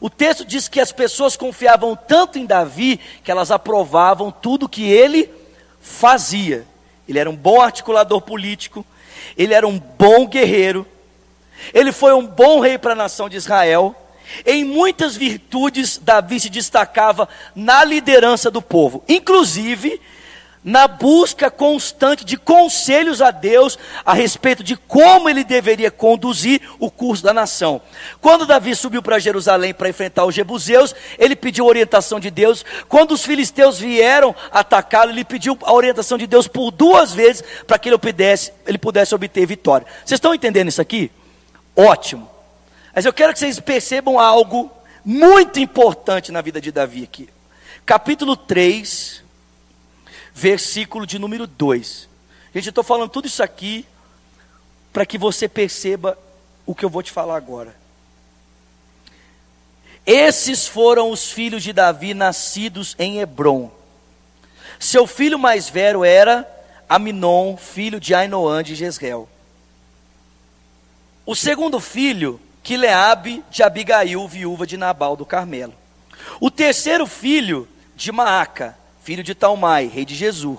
O 0.00 0.10
texto 0.10 0.44
diz 0.44 0.68
que 0.68 0.80
as 0.80 0.92
pessoas 0.92 1.36
confiavam 1.36 1.96
tanto 1.96 2.38
em 2.38 2.46
Davi 2.46 3.00
que 3.24 3.30
elas 3.30 3.50
aprovavam 3.50 4.30
tudo 4.30 4.68
que 4.68 4.90
ele 4.90 5.30
fazia. 5.80 6.66
Ele 7.08 7.18
era 7.18 7.30
um 7.30 7.36
bom 7.36 7.60
articulador 7.60 8.20
político, 8.20 8.84
ele 9.36 9.54
era 9.54 9.66
um 9.66 9.78
bom 9.78 10.26
guerreiro, 10.26 10.86
ele 11.72 11.90
foi 11.90 12.12
um 12.12 12.26
bom 12.26 12.60
rei 12.60 12.78
para 12.78 12.92
a 12.92 12.96
nação 12.96 13.28
de 13.28 13.36
Israel. 13.36 13.94
Em 14.44 14.62
muitas 14.62 15.16
virtudes, 15.16 15.96
Davi 15.96 16.38
se 16.38 16.50
destacava 16.50 17.26
na 17.54 17.82
liderança 17.82 18.50
do 18.50 18.60
povo, 18.60 19.02
inclusive 19.08 20.00
na 20.62 20.88
busca 20.88 21.50
constante 21.50 22.24
de 22.24 22.36
conselhos 22.36 23.22
a 23.22 23.30
Deus 23.30 23.78
a 24.04 24.12
respeito 24.12 24.62
de 24.62 24.76
como 24.76 25.28
ele 25.28 25.44
deveria 25.44 25.90
conduzir 25.90 26.60
o 26.78 26.90
curso 26.90 27.22
da 27.22 27.32
nação. 27.32 27.80
Quando 28.20 28.46
Davi 28.46 28.74
subiu 28.74 29.02
para 29.02 29.18
Jerusalém 29.18 29.72
para 29.72 29.88
enfrentar 29.88 30.24
os 30.24 30.34
jebuseus, 30.34 30.94
ele 31.18 31.36
pediu 31.36 31.66
orientação 31.66 32.18
de 32.18 32.30
Deus. 32.30 32.64
Quando 32.88 33.12
os 33.12 33.24
filisteus 33.24 33.78
vieram 33.78 34.34
atacá-lo, 34.50 35.10
ele 35.10 35.24
pediu 35.24 35.56
a 35.62 35.72
orientação 35.72 36.18
de 36.18 36.26
Deus 36.26 36.48
por 36.48 36.70
duas 36.70 37.12
vezes 37.12 37.42
para 37.66 37.78
que 37.78 37.88
ele 37.88 37.98
pudesse, 37.98 38.52
ele 38.66 38.78
pudesse 38.78 39.14
obter 39.14 39.46
vitória. 39.46 39.86
Vocês 40.04 40.18
estão 40.18 40.34
entendendo 40.34 40.68
isso 40.68 40.82
aqui? 40.82 41.10
Ótimo. 41.74 42.28
Mas 42.94 43.04
eu 43.04 43.12
quero 43.12 43.32
que 43.32 43.38
vocês 43.38 43.60
percebam 43.60 44.18
algo 44.18 44.70
muito 45.04 45.60
importante 45.60 46.32
na 46.32 46.42
vida 46.42 46.60
de 46.60 46.72
Davi 46.72 47.04
aqui. 47.04 47.28
Capítulo 47.86 48.36
3, 48.36 49.22
versículo 50.38 51.04
de 51.04 51.18
número 51.18 51.48
2. 51.48 52.08
Gente, 52.54 52.66
eu 52.66 52.70
estou 52.70 52.84
falando 52.84 53.10
tudo 53.10 53.26
isso 53.26 53.42
aqui 53.42 53.84
para 54.92 55.04
que 55.04 55.18
você 55.18 55.48
perceba 55.48 56.16
o 56.64 56.76
que 56.76 56.84
eu 56.84 56.88
vou 56.88 57.02
te 57.02 57.10
falar 57.10 57.36
agora. 57.36 57.74
Esses 60.06 60.66
foram 60.66 61.10
os 61.10 61.32
filhos 61.32 61.62
de 61.62 61.72
Davi 61.72 62.14
nascidos 62.14 62.94
em 63.00 63.18
Hebron. 63.18 63.70
Seu 64.78 65.08
filho 65.08 65.38
mais 65.40 65.68
velho 65.68 66.04
era 66.04 66.48
Aminon, 66.88 67.56
filho 67.56 67.98
de 67.98 68.14
Ainoã 68.14 68.62
de 68.62 68.76
Jezreel. 68.76 69.28
O 71.26 71.34
segundo 71.34 71.80
filho, 71.80 72.40
Quileabe 72.62 73.44
de 73.50 73.64
Abigail, 73.64 74.26
viúva 74.28 74.66
de 74.66 74.76
Nabal 74.76 75.16
do 75.16 75.26
Carmelo. 75.26 75.74
O 76.40 76.48
terceiro 76.48 77.06
filho, 77.06 77.68
de 77.96 78.12
Maaca, 78.12 78.77
filho 79.08 79.24
de 79.24 79.34
Talmai, 79.34 79.86
rei 79.86 80.04
de 80.04 80.14
Jesus. 80.14 80.58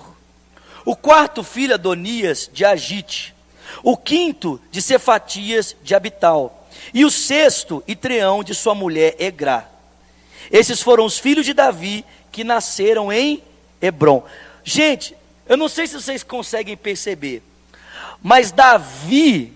O 0.84 0.96
quarto 0.96 1.44
filho, 1.44 1.74
Adonias 1.74 2.50
de 2.52 2.64
Agite. 2.64 3.32
O 3.80 3.96
quinto, 3.96 4.60
de 4.72 4.82
Cefatias 4.82 5.76
de 5.84 5.94
Abital. 5.94 6.68
E 6.92 7.04
o 7.04 7.12
sexto, 7.12 7.80
Itreão 7.86 8.42
de 8.42 8.52
sua 8.52 8.74
mulher 8.74 9.14
Egrá. 9.20 9.68
Esses 10.50 10.82
foram 10.82 11.04
os 11.04 11.16
filhos 11.16 11.46
de 11.46 11.54
Davi 11.54 12.04
que 12.32 12.42
nasceram 12.42 13.12
em 13.12 13.40
Hebron. 13.80 14.24
Gente, 14.64 15.16
eu 15.46 15.56
não 15.56 15.68
sei 15.68 15.86
se 15.86 15.94
vocês 15.94 16.24
conseguem 16.24 16.76
perceber, 16.76 17.44
mas 18.20 18.50
Davi, 18.50 19.52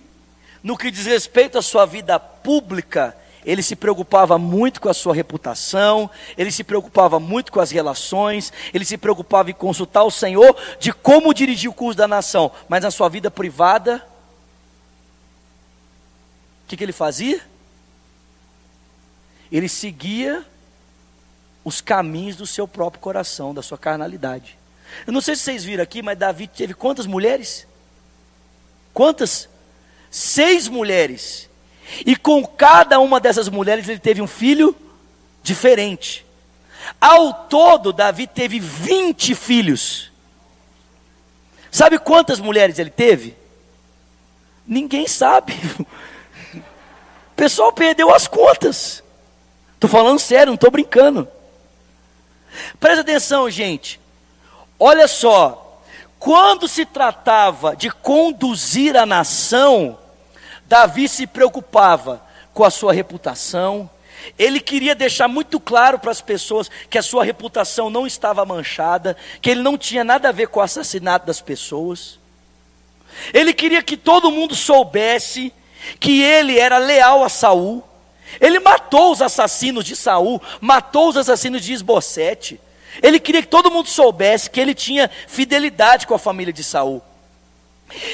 no 0.62 0.78
que 0.78 0.92
diz 0.92 1.04
respeito 1.04 1.58
à 1.58 1.62
sua 1.62 1.84
vida 1.84 2.20
pública, 2.20 3.16
ele 3.44 3.62
se 3.62 3.76
preocupava 3.76 4.38
muito 4.38 4.80
com 4.80 4.88
a 4.88 4.94
sua 4.94 5.14
reputação, 5.14 6.10
ele 6.36 6.50
se 6.50 6.64
preocupava 6.64 7.20
muito 7.20 7.52
com 7.52 7.60
as 7.60 7.70
relações, 7.70 8.52
ele 8.72 8.84
se 8.84 8.96
preocupava 8.96 9.50
em 9.50 9.54
consultar 9.54 10.04
o 10.04 10.10
Senhor 10.10 10.56
de 10.78 10.92
como 10.92 11.34
dirigir 11.34 11.70
o 11.70 11.74
curso 11.74 11.96
da 11.96 12.08
nação, 12.08 12.50
mas 12.68 12.82
na 12.82 12.90
sua 12.90 13.08
vida 13.08 13.30
privada, 13.30 14.04
o 16.64 16.68
que, 16.68 16.76
que 16.76 16.84
ele 16.84 16.92
fazia? 16.92 17.40
Ele 19.52 19.68
seguia 19.68 20.44
os 21.64 21.80
caminhos 21.80 22.36
do 22.36 22.46
seu 22.46 22.66
próprio 22.66 23.00
coração, 23.00 23.54
da 23.54 23.62
sua 23.62 23.78
carnalidade. 23.78 24.58
Eu 25.06 25.12
não 25.12 25.20
sei 25.20 25.34
se 25.34 25.42
vocês 25.42 25.64
viram 25.64 25.82
aqui, 25.82 26.02
mas 26.02 26.18
Davi 26.18 26.46
teve 26.46 26.74
quantas 26.74 27.06
mulheres? 27.06 27.66
Quantas? 28.92 29.48
Seis 30.10 30.68
mulheres. 30.68 31.48
E 32.04 32.16
com 32.16 32.44
cada 32.46 32.98
uma 32.98 33.20
dessas 33.20 33.48
mulheres 33.48 33.88
ele 33.88 33.98
teve 33.98 34.22
um 34.22 34.26
filho 34.26 34.74
diferente. 35.42 36.24
Ao 37.00 37.32
todo, 37.32 37.92
Davi 37.92 38.26
teve 38.26 38.58
20 38.58 39.34
filhos. 39.34 40.10
Sabe 41.70 41.98
quantas 41.98 42.40
mulheres 42.40 42.78
ele 42.78 42.90
teve? 42.90 43.36
Ninguém 44.66 45.06
sabe. 45.06 45.54
O 46.54 47.36
pessoal 47.36 47.72
perdeu 47.72 48.14
as 48.14 48.28
contas. 48.28 49.02
Estou 49.74 49.90
falando 49.90 50.20
sério, 50.20 50.46
não 50.46 50.54
estou 50.54 50.70
brincando. 50.70 51.28
Presta 52.78 53.00
atenção, 53.00 53.50
gente. 53.50 54.00
Olha 54.78 55.08
só. 55.08 55.82
Quando 56.18 56.68
se 56.68 56.86
tratava 56.86 57.76
de 57.76 57.90
conduzir 57.90 58.96
a 58.96 59.04
nação, 59.04 59.98
Davi 60.74 61.08
se 61.08 61.24
preocupava 61.24 62.20
com 62.52 62.64
a 62.64 62.70
sua 62.70 62.92
reputação, 62.92 63.88
ele 64.36 64.58
queria 64.58 64.92
deixar 64.92 65.28
muito 65.28 65.60
claro 65.60 66.00
para 66.00 66.10
as 66.10 66.20
pessoas 66.20 66.68
que 66.90 66.98
a 66.98 67.02
sua 67.02 67.22
reputação 67.22 67.88
não 67.88 68.04
estava 68.04 68.44
manchada, 68.44 69.16
que 69.40 69.50
ele 69.50 69.62
não 69.62 69.78
tinha 69.78 70.02
nada 70.02 70.28
a 70.28 70.32
ver 70.32 70.48
com 70.48 70.58
o 70.58 70.62
assassinato 70.64 71.28
das 71.28 71.40
pessoas. 71.40 72.18
Ele 73.32 73.54
queria 73.54 73.84
que 73.84 73.96
todo 73.96 74.32
mundo 74.32 74.56
soubesse 74.56 75.54
que 76.00 76.20
ele 76.20 76.58
era 76.58 76.78
leal 76.78 77.22
a 77.22 77.28
Saul. 77.28 77.84
Ele 78.40 78.58
matou 78.58 79.12
os 79.12 79.22
assassinos 79.22 79.84
de 79.84 79.94
Saul, 79.94 80.42
matou 80.60 81.08
os 81.08 81.16
assassinos 81.16 81.62
de 81.62 81.72
Esbocete. 81.72 82.60
Ele 83.00 83.20
queria 83.20 83.42
que 83.42 83.48
todo 83.48 83.70
mundo 83.70 83.88
soubesse 83.88 84.50
que 84.50 84.60
ele 84.60 84.74
tinha 84.74 85.08
fidelidade 85.28 86.04
com 86.04 86.14
a 86.14 86.18
família 86.18 86.52
de 86.52 86.64
Saul. 86.64 87.00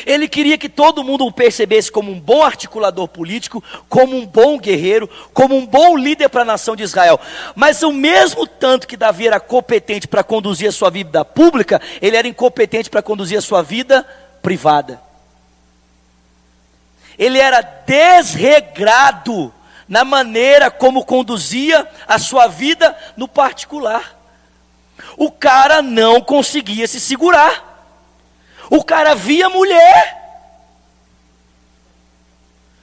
Ele 0.04 0.28
queria 0.28 0.58
que 0.58 0.68
todo 0.68 1.04
mundo 1.04 1.24
o 1.24 1.32
percebesse 1.32 1.90
como 1.90 2.10
um 2.10 2.20
bom 2.20 2.42
articulador 2.42 3.08
político, 3.08 3.62
como 3.88 4.16
um 4.16 4.26
bom 4.26 4.58
guerreiro, 4.58 5.08
como 5.32 5.56
um 5.56 5.66
bom 5.66 5.96
líder 5.96 6.28
para 6.28 6.42
a 6.42 6.44
nação 6.44 6.76
de 6.76 6.82
Israel. 6.82 7.18
Mas 7.54 7.82
o 7.82 7.92
mesmo 7.92 8.46
tanto 8.46 8.86
que 8.86 8.96
Davi 8.96 9.26
era 9.26 9.40
competente 9.40 10.06
para 10.06 10.24
conduzir 10.24 10.68
a 10.68 10.72
sua 10.72 10.90
vida 10.90 11.24
pública, 11.24 11.80
ele 12.02 12.16
era 12.16 12.28
incompetente 12.28 12.90
para 12.90 13.02
conduzir 13.02 13.38
a 13.38 13.42
sua 13.42 13.62
vida 13.62 14.06
privada. 14.42 15.00
Ele 17.18 17.38
era 17.38 17.60
desregrado 17.60 19.52
na 19.88 20.04
maneira 20.04 20.70
como 20.70 21.04
conduzia 21.04 21.86
a 22.06 22.18
sua 22.18 22.46
vida 22.46 22.96
no 23.16 23.28
particular. 23.28 24.16
O 25.16 25.30
cara 25.30 25.82
não 25.82 26.20
conseguia 26.20 26.86
se 26.86 27.00
segurar. 27.00 27.69
O 28.70 28.84
cara 28.84 29.14
via 29.14 29.50
mulher. 29.50 30.18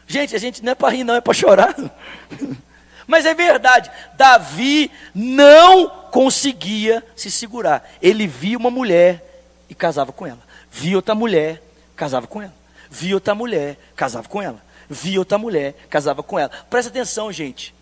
Gente, 0.05 0.35
a 0.35 0.39
gente 0.39 0.63
não 0.63 0.73
é 0.73 0.75
para 0.75 0.89
rir, 0.89 1.03
não, 1.03 1.15
é 1.15 1.21
para 1.21 1.33
chorar. 1.33 1.75
Mas 3.07 3.25
é 3.25 3.33
verdade, 3.33 3.89
Davi 4.17 4.91
não 5.15 5.89
conseguia 6.11 7.01
se 7.15 7.31
segurar. 7.31 7.89
Ele 8.01 8.27
via 8.27 8.57
uma 8.57 8.69
mulher 8.69 9.23
e 9.69 9.73
casava 9.73 10.11
com 10.11 10.27
ela. 10.27 10.39
Via 10.69 10.97
outra 10.97 11.15
mulher, 11.15 11.61
casava 11.95 12.27
com 12.27 12.41
ela. 12.41 12.53
Via 12.89 13.15
outra 13.15 13.33
mulher, 13.33 13.77
casava 13.95 14.27
com 14.27 14.41
ela. 14.41 14.61
Via 14.89 15.19
outra 15.19 15.37
mulher, 15.37 15.73
casava 15.89 16.21
com 16.21 16.37
ela. 16.37 16.51
Presta 16.69 16.89
atenção, 16.89 17.31
gente. 17.31 17.73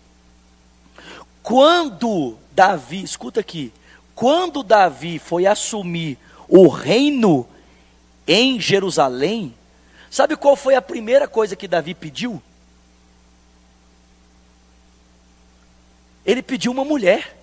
Quando 1.42 2.38
Davi, 2.52 3.02
escuta 3.02 3.40
aqui, 3.40 3.72
quando 4.14 4.62
Davi 4.62 5.18
foi 5.18 5.46
assumir 5.46 6.18
o 6.48 6.68
reino 6.68 7.48
em 8.26 8.60
Jerusalém, 8.60 9.54
sabe 10.10 10.36
qual 10.36 10.56
foi 10.56 10.74
a 10.74 10.82
primeira 10.82 11.28
coisa 11.28 11.54
que 11.54 11.68
Davi 11.68 11.94
pediu? 11.94 12.42
Ele 16.24 16.42
pediu 16.42 16.72
uma 16.72 16.84
mulher. 16.84 17.36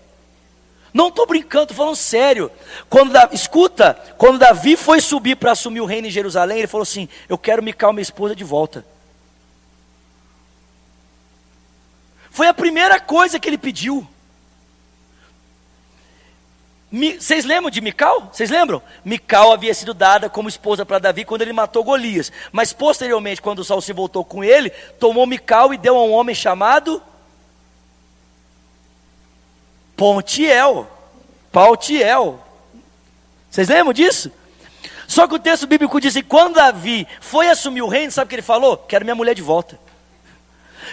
Não 0.93 1.07
estou 1.07 1.25
brincando, 1.25 1.63
estou 1.63 1.77
falando 1.77 1.95
sério. 1.95 2.51
Quando 2.89 3.13
Davi, 3.13 3.33
escuta, 3.33 3.93
quando 4.17 4.37
Davi 4.37 4.77
foi 4.77 5.01
subir 5.01 5.35
para 5.37 5.53
assumir 5.53 5.81
o 5.81 5.85
reino 5.85 6.07
em 6.07 6.11
Jerusalém, 6.11 6.59
ele 6.59 6.67
falou 6.67 6.83
assim: 6.83 7.07
Eu 7.27 7.37
quero 7.37 7.63
Mical, 7.63 7.93
minha 7.93 8.03
esposa, 8.03 8.35
de 8.35 8.43
volta. 8.43 8.85
Foi 12.29 12.47
a 12.47 12.53
primeira 12.53 12.99
coisa 12.99 13.39
que 13.39 13.47
ele 13.47 13.57
pediu. 13.57 14.07
Vocês 17.19 17.43
lembram 17.43 17.71
de 17.71 17.81
Mical? 17.81 18.29
Vocês 18.31 18.51
lembram? 18.51 18.79
Mical 19.03 19.51
havia 19.51 19.73
sido 19.73 19.95
dada 19.95 20.29
como 20.29 20.47
esposa 20.47 20.85
para 20.85 20.99
Davi 20.99 21.25
quando 21.25 21.41
ele 21.41 21.51
matou 21.51 21.83
Golias. 21.83 22.31
Mas 22.51 22.71
posteriormente, 22.71 23.41
quando 23.41 23.63
Saul 23.63 23.81
se 23.81 23.91
voltou 23.91 24.23
com 24.23 24.43
ele, 24.43 24.69
tomou 24.99 25.25
Mical 25.25 25.73
e 25.73 25.77
deu 25.77 25.97
a 25.97 26.03
um 26.03 26.11
homem 26.11 26.35
chamado 26.35 27.01
Pontiel. 29.97 30.87
Pautiel. 31.51 32.39
Vocês 33.49 33.69
lembram 33.69 33.93
disso? 33.93 34.31
Só 35.07 35.27
que 35.27 35.33
o 35.33 35.39
texto 35.39 35.65
bíblico 35.65 35.99
diz 35.99 36.13
que 36.13 36.21
quando 36.21 36.55
Davi 36.55 37.07
foi 37.19 37.49
assumir 37.49 37.81
o 37.81 37.87
reino, 37.87 38.11
sabe 38.11 38.27
o 38.27 38.29
que 38.29 38.35
ele 38.35 38.41
falou? 38.43 38.77
Quero 38.77 39.03
minha 39.03 39.15
mulher 39.15 39.33
de 39.33 39.41
volta. 39.41 39.79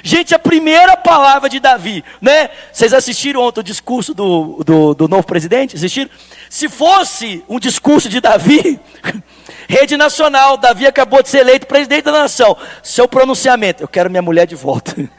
Gente, 0.02 0.34
a 0.34 0.38
primeira 0.38 0.96
palavra 0.96 1.48
de 1.48 1.60
Davi, 1.60 2.04
né? 2.20 2.50
Vocês 2.72 2.92
assistiram 2.92 3.42
ontem 3.42 3.60
o 3.60 3.64
discurso 3.64 4.14
do, 4.14 4.62
do, 4.64 4.94
do 4.94 5.08
novo 5.08 5.26
presidente? 5.26 5.76
Assistiram? 5.76 6.10
Se 6.48 6.68
fosse 6.68 7.44
um 7.48 7.58
discurso 7.60 8.08
de 8.08 8.20
Davi, 8.20 8.80
rede 9.68 9.96
nacional, 9.96 10.56
Davi 10.56 10.86
acabou 10.86 11.22
de 11.22 11.28
ser 11.28 11.38
eleito 11.38 11.66
presidente 11.66 12.04
da 12.04 12.12
nação. 12.12 12.56
Seu 12.82 13.06
pronunciamento, 13.06 13.82
eu 13.82 13.88
quero 13.88 14.08
minha 14.08 14.22
mulher 14.22 14.46
de 14.46 14.54
volta. 14.54 14.94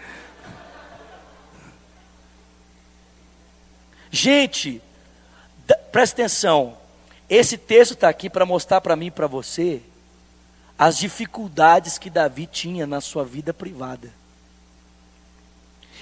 Gente, 4.10 4.82
presta 5.92 6.22
atenção. 6.22 6.78
Esse 7.30 7.58
texto 7.58 7.94
está 7.94 8.10
aqui 8.10 8.30
para 8.30 8.46
mostrar 8.46 8.82
para 8.82 8.96
mim 8.96 9.06
e 9.06 9.12
para 9.12 9.28
você 9.28 9.82
as 10.78 10.98
dificuldades 10.98 11.98
que 11.98 12.10
Davi 12.10 12.46
tinha 12.48 12.88
na 12.88 13.00
sua 13.00 13.24
vida 13.24 13.54
privada. 13.54 14.21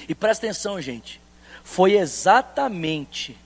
E 0.10 0.16
presta 0.16 0.47
atenção, 0.47 0.82
gente. 0.82 1.22
Foi 1.64 1.95
exatamente 1.95 3.38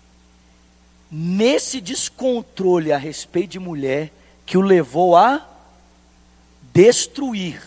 nesse 1.11 1.82
descontrole 1.82 2.93
a 2.93 2.97
respeito 2.97 3.51
de 3.51 3.59
mulher 3.59 4.11
que 4.45 4.57
o 4.57 4.61
levou 4.61 5.18
a 5.18 5.45
destruir 6.74 7.61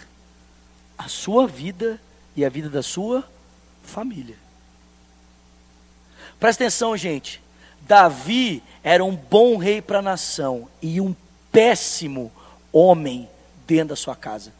a 0.97 1.09
sua 1.09 1.47
vida 1.47 2.01
e 2.35 2.43
a 2.43 2.49
vida 2.49 2.71
da 2.71 2.83
sua 2.83 3.23
família. 3.85 4.37
Presta 6.41 6.65
atenção, 6.65 6.97
gente. 6.97 7.43
Davi 7.83 8.63
era 8.83 9.05
um 9.05 9.15
bom 9.15 9.59
rei 9.59 9.83
para 9.83 9.99
a 9.99 10.03
nação 10.03 10.69
e 10.81 11.03
um 11.03 11.15
péssimo 11.53 12.33
homem 12.73 13.29
dentro 13.67 13.89
da 13.89 13.97
sua 13.97 14.17
casa. 14.17 14.56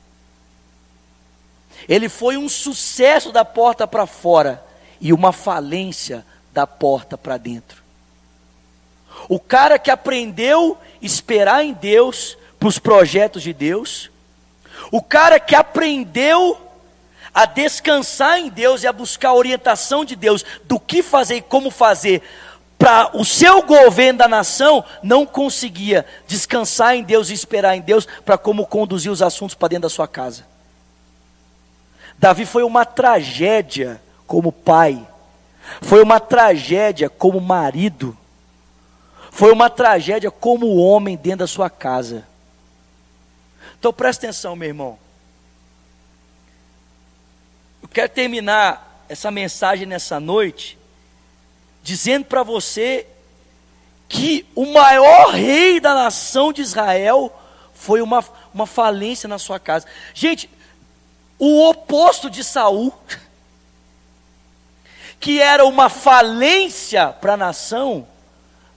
Ele 1.89 2.09
foi 2.09 2.37
um 2.37 2.49
sucesso 2.49 3.33
da 3.33 3.45
porta 3.45 3.87
para 3.87 4.07
fora 4.07 4.65
e 5.01 5.13
uma 5.13 5.33
falência 5.33 6.25
da 6.53 6.67
porta 6.67 7.19
para 7.19 7.37
dentro. 7.37 7.83
O 9.29 9.39
cara 9.39 9.79
que 9.79 9.91
aprendeu 9.91 10.79
esperar 11.01 11.65
em 11.65 11.73
Deus 11.73 12.37
para 12.59 12.69
os 12.69 12.79
projetos 12.79 13.43
de 13.43 13.53
Deus, 13.53 14.11
o 14.91 15.03
cara 15.03 15.39
que 15.39 15.55
aprendeu 15.55 16.59
a 17.35 17.45
descansar 17.45 18.39
em 18.39 18.49
Deus 18.49 18.83
e 18.83 18.87
a 18.87 18.93
buscar 18.93 19.31
a 19.31 19.35
orientação 19.35 20.05
de 20.05 20.17
Deus 20.17 20.45
do 20.65 20.81
que 20.81 21.03
fazer 21.03 21.37
e 21.37 21.43
como 21.43 21.71
fazer 21.71 22.23
para 22.79 23.11
o 23.17 23.25
seu 23.25 23.63
governo 23.63 24.19
da 24.19 24.29
nação, 24.29 24.85
não 25.03 25.25
conseguia 25.25 26.05
descansar 26.27 26.95
em 26.95 27.03
Deus 27.03 27.31
e 27.31 27.35
esperar 27.35 27.77
em 27.77 27.81
Deus 27.81 28.07
para 28.25 28.37
como 28.37 28.67
conduzir 28.67 29.11
os 29.11 29.23
assuntos 29.23 29.55
para 29.55 29.69
dentro 29.69 29.83
da 29.83 29.89
sua 29.89 30.07
casa. 30.07 30.45
Davi 32.19 32.47
foi 32.47 32.63
uma 32.63 32.85
tragédia 32.85 34.01
como 34.27 34.51
pai, 34.51 35.07
foi 35.83 36.03
uma 36.03 36.19
tragédia 36.19 37.09
como 37.11 37.41
marido, 37.41 38.17
foi 39.31 39.53
uma 39.53 39.69
tragédia 39.69 40.31
como 40.31 40.77
homem 40.77 41.17
dentro 41.17 41.41
da 41.41 41.47
sua 41.47 41.69
casa. 41.69 42.27
Então 43.79 43.93
presta 43.93 44.27
atenção, 44.27 44.57
meu 44.57 44.69
irmão. 44.69 44.99
Eu 47.83 47.89
quero 47.89 48.09
terminar 48.09 49.05
essa 49.09 49.31
mensagem 49.31 49.87
nessa 49.87 50.19
noite 50.19 50.79
dizendo 51.83 52.25
para 52.25 52.43
você 52.43 53.07
que 54.09 54.45
o 54.55 54.73
maior 54.73 55.31
rei 55.31 55.79
da 55.79 55.95
nação 55.95 56.53
de 56.53 56.63
Israel 56.63 57.33
foi 57.75 58.01
uma, 58.01 58.25
uma 58.53 58.67
falência 58.67 59.29
na 59.29 59.39
sua 59.39 59.61
casa. 59.61 59.87
Gente, 60.13 60.51
o 61.39 61.69
oposto 61.69 62.31
de 62.31 62.43
Saul, 62.43 62.93
que 65.21 65.41
era 65.41 65.65
uma 65.65 65.89
falência 65.89 67.13
para 67.13 67.35
a 67.35 67.37
nação, 67.37 68.07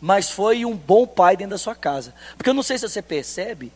mas 0.01 0.30
foi 0.30 0.66
um 0.66 0.76
bom 0.76 1.05
pai 1.05 1.38
dentro 1.38 1.51
da 1.51 1.57
sua 1.57 1.76
casa. 1.76 2.14
Porque 2.38 2.49
eu 2.49 2.53
não 2.53 2.64
sei 2.64 2.78
se 2.78 2.88
você 2.88 3.01
percebe, 3.01 3.72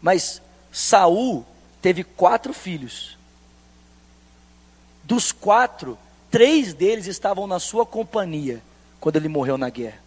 mas 0.00 0.40
Saul 0.70 1.44
teve 1.80 2.04
quatro 2.04 2.52
filhos. 2.52 3.16
Dos 5.02 5.32
quatro, 5.32 5.98
três 6.30 6.74
deles 6.74 7.06
estavam 7.06 7.46
na 7.46 7.58
sua 7.58 7.86
companhia 7.86 8.62
quando 9.00 9.16
ele 9.16 9.28
morreu 9.28 9.56
na 9.56 9.70
guerra. 9.70 10.04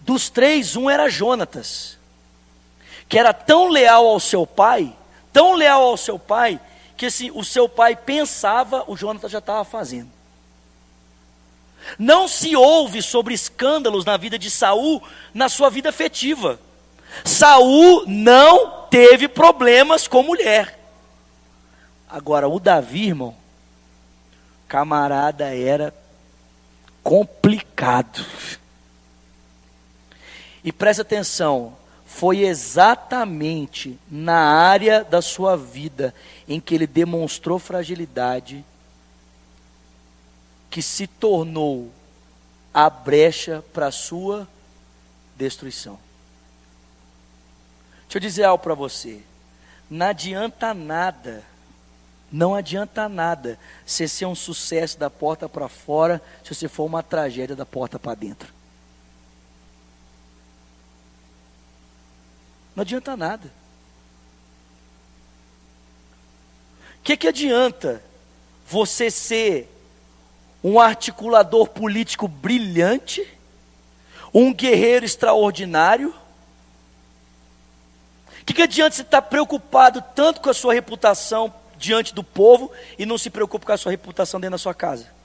Dos 0.00 0.28
três, 0.28 0.74
um 0.74 0.90
era 0.90 1.08
Jonatas 1.08 1.96
que 3.08 3.18
era 3.18 3.32
tão 3.32 3.68
leal 3.68 4.06
ao 4.06 4.20
seu 4.20 4.46
pai, 4.46 4.94
tão 5.32 5.54
leal 5.54 5.82
ao 5.82 5.96
seu 5.96 6.18
pai, 6.18 6.60
que 6.96 7.10
se 7.10 7.30
o 7.30 7.44
seu 7.44 7.68
pai 7.68 7.96
pensava, 7.96 8.84
o 8.86 8.96
Jonathan 8.96 9.28
já 9.28 9.38
estava 9.38 9.64
fazendo. 9.64 10.10
Não 11.98 12.28
se 12.28 12.54
ouve 12.54 13.02
sobre 13.02 13.34
escândalos 13.34 14.04
na 14.04 14.16
vida 14.16 14.38
de 14.38 14.50
Saul 14.50 15.02
na 15.34 15.48
sua 15.48 15.68
vida 15.68 15.88
afetiva. 15.88 16.60
Saul 17.24 18.04
não 18.06 18.86
teve 18.88 19.28
problemas 19.28 20.06
com 20.06 20.22
mulher. 20.22 20.78
Agora, 22.08 22.48
o 22.48 22.60
Davi, 22.60 23.06
irmão, 23.08 23.34
camarada 24.68 25.54
era 25.56 25.94
complicado. 27.02 28.24
E 30.64 30.70
presta 30.70 31.02
atenção, 31.02 31.76
foi 32.14 32.40
exatamente 32.40 33.98
na 34.10 34.36
área 34.36 35.02
da 35.02 35.22
sua 35.22 35.56
vida 35.56 36.14
em 36.46 36.60
que 36.60 36.74
ele 36.74 36.86
demonstrou 36.86 37.58
fragilidade 37.58 38.64
que 40.70 40.82
se 40.82 41.06
tornou 41.06 41.90
a 42.72 42.90
brecha 42.90 43.64
para 43.72 43.86
a 43.86 43.92
sua 43.92 44.46
destruição. 45.36 45.98
Deixa 48.02 48.18
eu 48.18 48.20
dizer 48.20 48.44
algo 48.44 48.62
para 48.62 48.74
você. 48.74 49.22
Não 49.88 50.06
adianta 50.06 50.74
nada, 50.74 51.42
não 52.30 52.54
adianta 52.54 53.08
nada 53.08 53.58
você 53.86 54.06
ser 54.06 54.26
um 54.26 54.34
sucesso 54.34 54.98
da 54.98 55.08
porta 55.08 55.48
para 55.48 55.68
fora 55.68 56.20
se 56.44 56.54
você 56.54 56.68
for 56.68 56.84
uma 56.84 57.02
tragédia 57.02 57.56
da 57.56 57.66
porta 57.66 57.98
para 57.98 58.14
dentro. 58.14 58.52
Não 62.74 62.82
adianta 62.82 63.16
nada. 63.16 63.52
O 66.98 67.02
que, 67.04 67.16
que 67.16 67.28
adianta 67.28 68.02
você 68.66 69.10
ser 69.10 69.68
um 70.62 70.78
articulador 70.78 71.68
político 71.68 72.28
brilhante, 72.28 73.26
um 74.32 74.54
guerreiro 74.54 75.04
extraordinário? 75.04 76.14
O 78.40 78.44
que, 78.44 78.54
que 78.54 78.62
adianta 78.62 78.96
você 78.96 79.02
estar 79.02 79.22
preocupado 79.22 80.02
tanto 80.14 80.40
com 80.40 80.48
a 80.48 80.54
sua 80.54 80.72
reputação 80.72 81.52
diante 81.76 82.14
do 82.14 82.22
povo 82.22 82.70
e 82.98 83.04
não 83.04 83.18
se 83.18 83.28
preocupa 83.28 83.66
com 83.66 83.72
a 83.72 83.76
sua 83.76 83.90
reputação 83.90 84.40
dentro 84.40 84.52
da 84.52 84.58
sua 84.58 84.74
casa? 84.74 85.21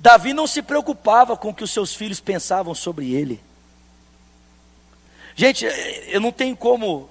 Davi 0.00 0.32
não 0.32 0.46
se 0.46 0.62
preocupava 0.62 1.36
com 1.36 1.50
o 1.50 1.54
que 1.54 1.62
os 1.62 1.70
seus 1.70 1.94
filhos 1.94 2.20
pensavam 2.20 2.74
sobre 2.74 3.12
ele. 3.12 3.38
Gente, 5.36 5.66
eu 6.08 6.20
não 6.20 6.32
tenho 6.32 6.56
como, 6.56 7.08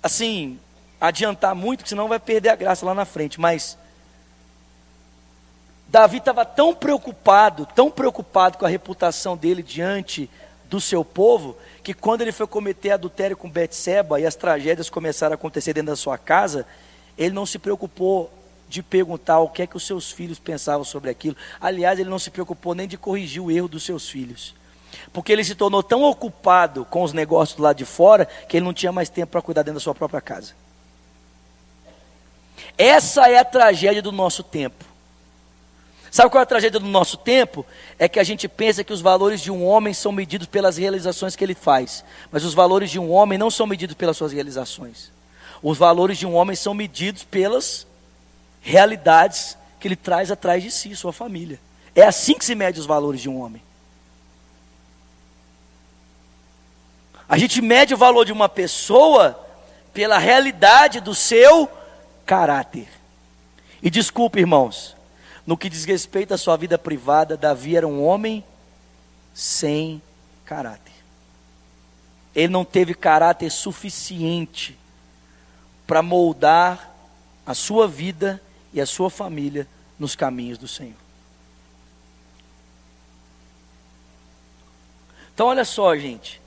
assim, 0.00 0.60
adiantar 1.00 1.56
muito, 1.56 1.88
senão 1.88 2.06
vai 2.06 2.20
perder 2.20 2.50
a 2.50 2.56
graça 2.56 2.86
lá 2.86 2.94
na 2.94 3.04
frente, 3.04 3.40
mas. 3.40 3.76
Davi 5.88 6.18
estava 6.18 6.44
tão 6.44 6.72
preocupado, 6.72 7.66
tão 7.74 7.90
preocupado 7.90 8.58
com 8.58 8.64
a 8.64 8.68
reputação 8.68 9.36
dele 9.36 9.62
diante 9.62 10.30
do 10.66 10.80
seu 10.80 11.04
povo, 11.04 11.56
que 11.82 11.94
quando 11.94 12.20
ele 12.20 12.30
foi 12.30 12.46
cometer 12.46 12.92
adultério 12.92 13.36
com 13.36 13.50
Betseba 13.50 14.20
e 14.20 14.26
as 14.26 14.36
tragédias 14.36 14.88
começaram 14.88 15.32
a 15.32 15.34
acontecer 15.34 15.72
dentro 15.72 15.90
da 15.90 15.96
sua 15.96 16.16
casa, 16.16 16.64
ele 17.16 17.34
não 17.34 17.46
se 17.46 17.58
preocupou 17.58 18.30
de 18.68 18.82
perguntar 18.82 19.40
o 19.40 19.48
que 19.48 19.62
é 19.62 19.66
que 19.66 19.76
os 19.76 19.86
seus 19.86 20.10
filhos 20.10 20.38
pensavam 20.38 20.84
sobre 20.84 21.10
aquilo. 21.10 21.36
Aliás, 21.60 21.98
ele 21.98 22.10
não 22.10 22.18
se 22.18 22.30
preocupou 22.30 22.74
nem 22.74 22.86
de 22.86 22.98
corrigir 22.98 23.42
o 23.42 23.50
erro 23.50 23.68
dos 23.68 23.82
seus 23.82 24.08
filhos. 24.08 24.54
Porque 25.12 25.32
ele 25.32 25.44
se 25.44 25.54
tornou 25.54 25.82
tão 25.82 26.02
ocupado 26.02 26.84
com 26.84 27.02
os 27.02 27.12
negócios 27.12 27.58
lado 27.58 27.76
de 27.76 27.84
fora 27.84 28.26
que 28.26 28.56
ele 28.56 28.64
não 28.64 28.74
tinha 28.74 28.92
mais 28.92 29.08
tempo 29.08 29.32
para 29.32 29.42
cuidar 29.42 29.62
dentro 29.62 29.74
da 29.78 29.84
sua 29.84 29.94
própria 29.94 30.20
casa. 30.20 30.54
Essa 32.76 33.28
é 33.28 33.38
a 33.38 33.44
tragédia 33.44 34.02
do 34.02 34.12
nosso 34.12 34.42
tempo. 34.42 34.84
Sabe 36.10 36.30
qual 36.30 36.40
é 36.40 36.42
a 36.42 36.46
tragédia 36.46 36.80
do 36.80 36.86
nosso 36.86 37.16
tempo? 37.16 37.66
É 37.98 38.08
que 38.08 38.18
a 38.18 38.24
gente 38.24 38.48
pensa 38.48 38.82
que 38.82 38.92
os 38.92 39.00
valores 39.00 39.40
de 39.40 39.50
um 39.50 39.64
homem 39.66 39.92
são 39.92 40.10
medidos 40.10 40.46
pelas 40.46 40.76
realizações 40.78 41.36
que 41.36 41.44
ele 41.44 41.54
faz, 41.54 42.04
mas 42.30 42.44
os 42.44 42.54
valores 42.54 42.90
de 42.90 42.98
um 42.98 43.10
homem 43.10 43.38
não 43.38 43.50
são 43.50 43.66
medidos 43.66 43.94
pelas 43.94 44.16
suas 44.16 44.32
realizações. 44.32 45.12
Os 45.62 45.76
valores 45.76 46.16
de 46.16 46.26
um 46.26 46.34
homem 46.34 46.56
são 46.56 46.72
medidos 46.72 47.24
pelas 47.24 47.86
realidades 48.68 49.56
que 49.80 49.88
ele 49.88 49.96
traz 49.96 50.30
atrás 50.30 50.62
de 50.62 50.70
si, 50.70 50.94
sua 50.94 51.12
família. 51.12 51.58
É 51.94 52.02
assim 52.02 52.34
que 52.34 52.44
se 52.44 52.54
mede 52.54 52.78
os 52.78 52.86
valores 52.86 53.20
de 53.20 53.28
um 53.28 53.40
homem. 53.40 53.62
A 57.28 57.38
gente 57.38 57.60
mede 57.60 57.94
o 57.94 57.96
valor 57.98 58.24
de 58.24 58.32
uma 58.32 58.48
pessoa 58.48 59.38
pela 59.92 60.18
realidade 60.18 61.00
do 61.00 61.14
seu 61.14 61.68
caráter. 62.26 62.88
E 63.82 63.90
desculpe, 63.90 64.38
irmãos, 64.38 64.96
no 65.46 65.56
que 65.56 65.68
diz 65.68 65.84
respeito 65.84 66.34
à 66.34 66.38
sua 66.38 66.56
vida 66.56 66.78
privada, 66.78 67.36
Davi 67.36 67.76
era 67.76 67.86
um 67.86 68.04
homem 68.04 68.44
sem 69.32 70.02
caráter. 70.44 70.92
Ele 72.34 72.52
não 72.52 72.64
teve 72.64 72.94
caráter 72.94 73.50
suficiente 73.50 74.78
para 75.86 76.02
moldar 76.02 76.94
a 77.46 77.54
sua 77.54 77.88
vida 77.88 78.40
e 78.72 78.80
a 78.80 78.86
sua 78.86 79.10
família 79.10 79.66
nos 79.98 80.14
caminhos 80.14 80.58
do 80.58 80.68
Senhor. 80.68 80.96
Então, 85.34 85.46
olha 85.46 85.64
só, 85.64 85.96
gente. 85.96 86.40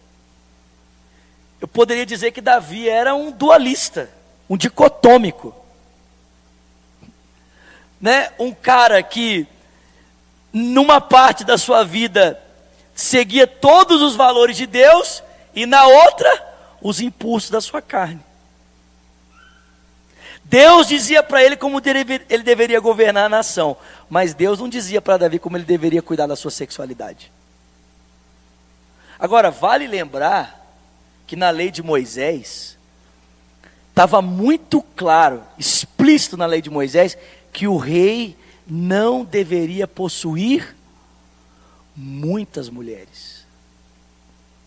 Eu 1.59 1.67
poderia 1.67 2.05
dizer 2.05 2.31
que 2.31 2.41
Davi 2.41 2.89
era 2.89 3.15
um 3.15 3.31
dualista, 3.31 4.09
um 4.49 4.57
dicotômico. 4.57 5.55
Né? 8.01 8.31
Um 8.37 8.51
cara 8.51 9.01
que, 9.01 9.47
numa 10.51 10.99
parte 10.99 11.43
da 11.43 11.57
sua 11.57 11.83
vida, 11.83 12.41
seguia 12.93 13.47
todos 13.47 14.01
os 14.01 14.15
valores 14.15 14.57
de 14.57 14.65
Deus, 14.65 15.23
e 15.55 15.65
na 15.65 15.85
outra, 15.85 16.55
os 16.81 16.99
impulsos 16.99 17.49
da 17.49 17.61
sua 17.61 17.81
carne. 17.81 18.21
Deus 20.51 20.85
dizia 20.85 21.23
para 21.23 21.41
ele 21.41 21.55
como 21.55 21.81
ele 21.85 22.43
deveria 22.43 22.77
governar 22.81 23.27
a 23.27 23.29
nação, 23.29 23.77
mas 24.09 24.33
Deus 24.33 24.59
não 24.59 24.67
dizia 24.67 25.01
para 25.01 25.15
Davi 25.15 25.39
como 25.39 25.55
ele 25.55 25.63
deveria 25.63 26.01
cuidar 26.01 26.27
da 26.27 26.35
sua 26.35 26.51
sexualidade. 26.51 27.31
Agora, 29.17 29.49
vale 29.49 29.87
lembrar 29.87 30.75
que 31.25 31.37
na 31.37 31.49
lei 31.49 31.71
de 31.71 31.81
Moisés, 31.81 32.77
estava 33.91 34.21
muito 34.21 34.81
claro, 34.81 35.41
explícito 35.57 36.35
na 36.35 36.47
lei 36.47 36.61
de 36.61 36.69
Moisés, 36.69 37.17
que 37.53 37.65
o 37.65 37.77
rei 37.77 38.35
não 38.67 39.23
deveria 39.23 39.87
possuir 39.87 40.75
muitas 41.95 42.67
mulheres, 42.67 43.45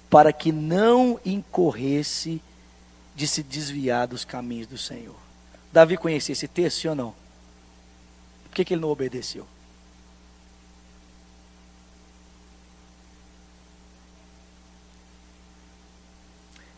para 0.09 0.33
que 0.33 0.51
não 0.51 1.21
incorresse 1.27 2.41
de 3.15 3.29
se 3.29 3.43
desviar 3.43 4.07
dos 4.07 4.25
caminhos 4.25 4.67
do 4.67 4.79
Senhor. 4.79 5.24
Davi 5.75 5.97
conhecia 5.97 6.33
esse 6.33 6.47
texto, 6.47 6.83
sim 6.83 6.89
ou 6.89 6.95
não? 6.95 7.13
Por 8.45 8.53
que, 8.53 8.65
que 8.65 8.75
ele 8.75 8.81
não 8.81 8.91
obedeceu? 8.91 9.45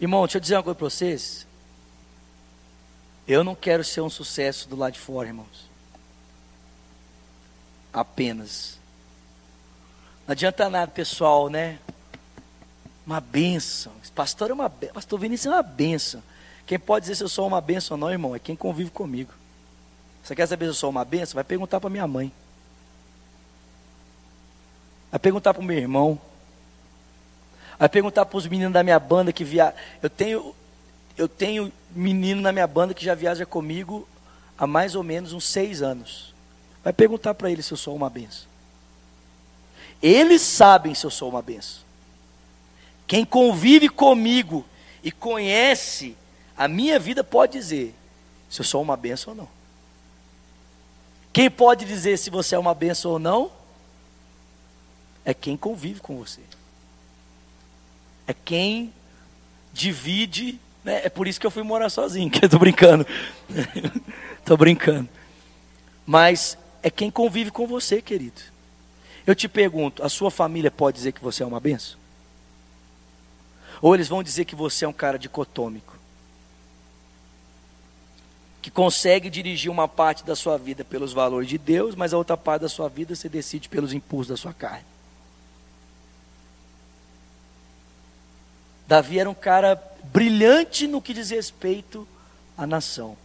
Irmão, 0.01 0.23
deixa 0.23 0.39
eu 0.39 0.41
dizer 0.41 0.57
uma 0.57 0.63
coisa 0.63 0.79
para 0.79 0.89
vocês. 0.89 1.47
Eu 3.29 3.45
não 3.45 3.55
quero 3.55 3.85
ser 3.85 4.01
um 4.01 4.09
sucesso 4.09 4.67
do 4.67 4.77
lado 4.77 4.95
de 4.95 4.99
fora, 4.99 5.29
irmãos. 5.29 5.69
Apenas. 7.93 8.79
Não 10.27 10.33
adianta 10.33 10.71
nada, 10.71 10.91
pessoal, 10.91 11.51
né? 11.51 11.79
Uma 13.07 13.21
benção. 13.21 13.93
Pastor 14.15 14.51
é 14.51 14.55
uma 14.55 14.71
Pastor 14.71 15.21
Vinícius 15.21 15.53
é 15.53 15.57
uma 15.57 15.63
benção. 15.63 16.23
Quem 16.67 16.79
pode 16.79 17.05
dizer 17.05 17.15
se 17.15 17.23
eu 17.23 17.29
sou 17.29 17.47
uma 17.47 17.61
benção 17.61 17.95
ou 17.95 18.01
não, 18.01 18.11
irmão, 18.11 18.35
é 18.35 18.41
quem 18.41 18.57
convive 18.57 18.91
comigo. 18.91 19.33
Você 20.23 20.35
quer 20.35 20.47
saber 20.49 20.65
se 20.65 20.71
eu 20.71 20.75
sou 20.75 20.91
uma 20.91 21.05
benção? 21.05 21.37
Vai 21.37 21.45
perguntar 21.45 21.81
para 21.81 21.89
minha 21.89 22.07
mãe. 22.07 22.33
Vai 25.11 25.21
perguntar 25.21 25.55
para 25.55 25.63
o 25.63 25.65
meu 25.65 25.79
irmão. 25.79 26.21
Vai 27.79 27.89
perguntar 27.89 28.27
para 28.27 28.37
os 28.37 28.47
meninos 28.49 28.73
da 28.73 28.83
minha 28.83 28.99
banda 28.99 29.33
que 29.33 29.45
via. 29.45 29.73
Eu 30.03 30.11
tenho, 30.11 30.55
eu 31.17 31.29
tenho 31.29 31.73
menino 31.93 32.41
na 32.41 32.51
minha 32.51 32.67
banda 32.67 32.93
que 32.93 33.05
já 33.05 33.15
viaja 33.15 33.47
comigo 33.47 34.09
há 34.59 34.67
mais 34.67 34.97
ou 34.97 35.05
menos 35.05 35.33
uns 35.33 35.45
seis 35.45 35.83
anos. 35.83 36.35
Vai 36.83 36.93
perguntar 36.93 37.35
para 37.35 37.51
eles 37.51 37.67
se 37.67 37.73
eu 37.73 37.77
sou 37.77 37.95
uma 37.95 38.11
benção. 38.11 38.49
Eles 40.03 40.43
sabem 40.43 40.95
se 40.95 41.07
eu 41.07 41.11
sou 41.11 41.29
uma 41.29 41.43
benção. 41.43 41.83
Quem 43.07 43.25
convive 43.25 43.89
comigo 43.89 44.65
e 45.03 45.13
conhece 45.13 46.17
a 46.57 46.67
minha 46.67 46.99
vida 46.99 47.23
pode 47.23 47.53
dizer 47.53 47.95
se 48.49 48.61
eu 48.61 48.65
sou 48.65 48.83
uma 48.83 48.97
benção 48.97 49.33
ou 49.33 49.37
não. 49.37 49.49
Quem 51.33 51.51
pode 51.51 51.85
dizer 51.85 52.17
se 52.19 52.31
você 52.31 52.55
é 52.55 52.59
uma 52.59 52.75
benção 52.75 53.11
ou 53.13 53.19
não? 53.19 53.51
É 55.25 55.35
quem 55.35 55.57
convive 55.57 56.01
com 56.01 56.17
você. 56.17 56.41
É 58.27 58.33
quem 58.33 58.93
divide. 59.73 60.59
Né? 60.83 61.03
É 61.05 61.09
por 61.11 61.29
isso 61.29 61.39
que 61.39 61.47
eu 61.47 61.51
fui 61.51 61.63
morar 61.63 61.91
sozinho, 61.91 62.31
que 62.33 62.45
eu 62.45 62.49
tô 62.49 62.59
brincando. 62.59 63.07
tô 64.45 64.57
brincando. 64.57 65.09
Mas 66.07 66.57
é 66.83 66.91
quem 66.91 67.11
convive 67.11 67.51
com 67.51 67.67
você, 67.67 68.01
querido. 68.01 68.41
Eu 69.27 69.35
te 69.35 69.49
pergunto, 69.49 70.03
a 70.05 70.09
sua 70.09 70.31
família 70.31 70.71
pode 70.71 70.97
dizer 70.97 71.13
que 71.13 71.21
você 71.21 71.43
é 71.43 71.47
uma 71.47 71.61
benção? 71.61 71.99
Ou 73.83 73.95
eles 73.95 74.09
vão 74.09 74.23
dizer 74.23 74.45
que 74.45 74.55
você 74.55 74.85
é 74.85 74.89
um 74.89 74.93
cara 74.93 75.19
dicotômico? 75.19 75.96
Que 78.67 78.71
consegue 78.73 79.31
dirigir 79.31 79.71
uma 79.71 79.87
parte 79.87 80.25
da 80.25 80.35
sua 80.35 80.59
vida 80.59 80.85
pelos 80.85 81.13
valores 81.13 81.49
de 81.49 81.57
Deus, 81.57 81.95
mas 81.95 82.13
a 82.13 82.19
outra 82.19 82.37
parte 82.37 82.63
da 82.63 82.69
sua 82.69 82.89
vida 82.89 83.15
você 83.15 83.29
decide 83.29 83.69
pelos 83.69 83.93
impulsos 83.93 84.27
da 84.27 84.37
sua 84.37 84.53
carne. 84.53 84.85
Davi 88.89 89.21
era 89.21 89.31
um 89.31 89.35
cara 89.35 89.81
brilhante 90.13 90.89
no 90.89 91.01
que 91.01 91.15
diz 91.15 91.31
respeito 91.31 92.09
à 92.59 92.67
nação, 92.67 93.17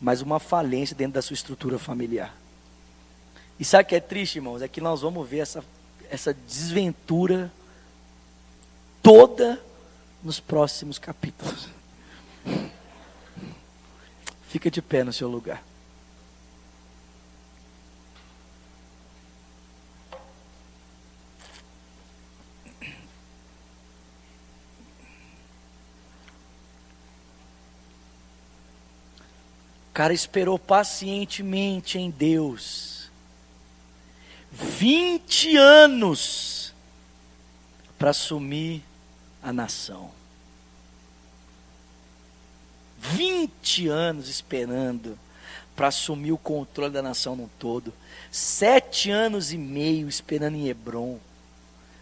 mas 0.00 0.20
uma 0.20 0.40
falência 0.40 0.96
dentro 0.96 1.12
da 1.12 1.22
sua 1.22 1.34
estrutura 1.34 1.78
familiar. 1.78 2.36
E 3.60 3.64
sabe 3.64 3.84
o 3.84 3.86
que 3.86 3.94
é 3.94 4.00
triste, 4.00 4.38
irmãos? 4.38 4.62
É 4.62 4.66
que 4.66 4.80
nós 4.80 5.02
vamos 5.02 5.28
ver 5.28 5.38
essa, 5.38 5.64
essa 6.10 6.34
desventura 6.34 7.52
toda 9.00 9.62
nos 10.24 10.40
próximos 10.40 10.98
capítulos. 10.98 11.68
Fica 14.52 14.70
de 14.70 14.82
pé 14.82 15.02
no 15.02 15.14
seu 15.14 15.30
lugar. 15.30 15.64
O 29.88 29.94
cara 29.94 30.12
esperou 30.12 30.58
pacientemente 30.58 31.98
em 31.98 32.10
Deus. 32.10 33.10
20 34.50 35.56
anos 35.56 36.74
para 37.98 38.10
assumir 38.10 38.82
a 39.42 39.50
nação. 39.50 40.10
20 43.02 43.88
anos 43.88 44.28
esperando 44.28 45.18
para 45.74 45.88
assumir 45.88 46.30
o 46.32 46.38
controle 46.38 46.92
da 46.92 47.02
nação 47.02 47.34
no 47.34 47.50
todo. 47.58 47.92
Sete 48.30 49.10
anos 49.10 49.52
e 49.52 49.58
meio 49.58 50.08
esperando 50.08 50.54
em 50.54 50.68
Hebron 50.68 51.18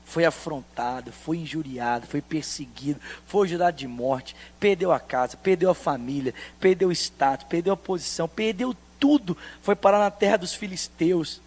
foi 0.05 0.24
afrontado, 0.24 1.12
foi 1.12 1.38
injuriado, 1.38 2.07
foi 2.07 2.20
perseguido, 2.20 3.01
foi 3.26 3.48
jurado 3.48 3.76
de 3.76 3.86
morte, 3.86 4.36
perdeu 4.59 4.92
a 4.92 4.98
casa, 4.98 5.36
perdeu 5.36 5.70
a 5.70 5.74
família, 5.74 6.34
perdeu 6.59 6.88
o 6.88 6.92
status, 6.92 7.46
perdeu 7.48 7.72
a 7.72 7.76
posição, 7.76 8.28
perdeu 8.28 8.76
tudo, 8.98 9.36
foi 9.62 9.76
parar 9.76 10.01
na 10.01 10.11
terra 10.11 10.36
dos 10.36 10.53
filisteus. 10.53 11.40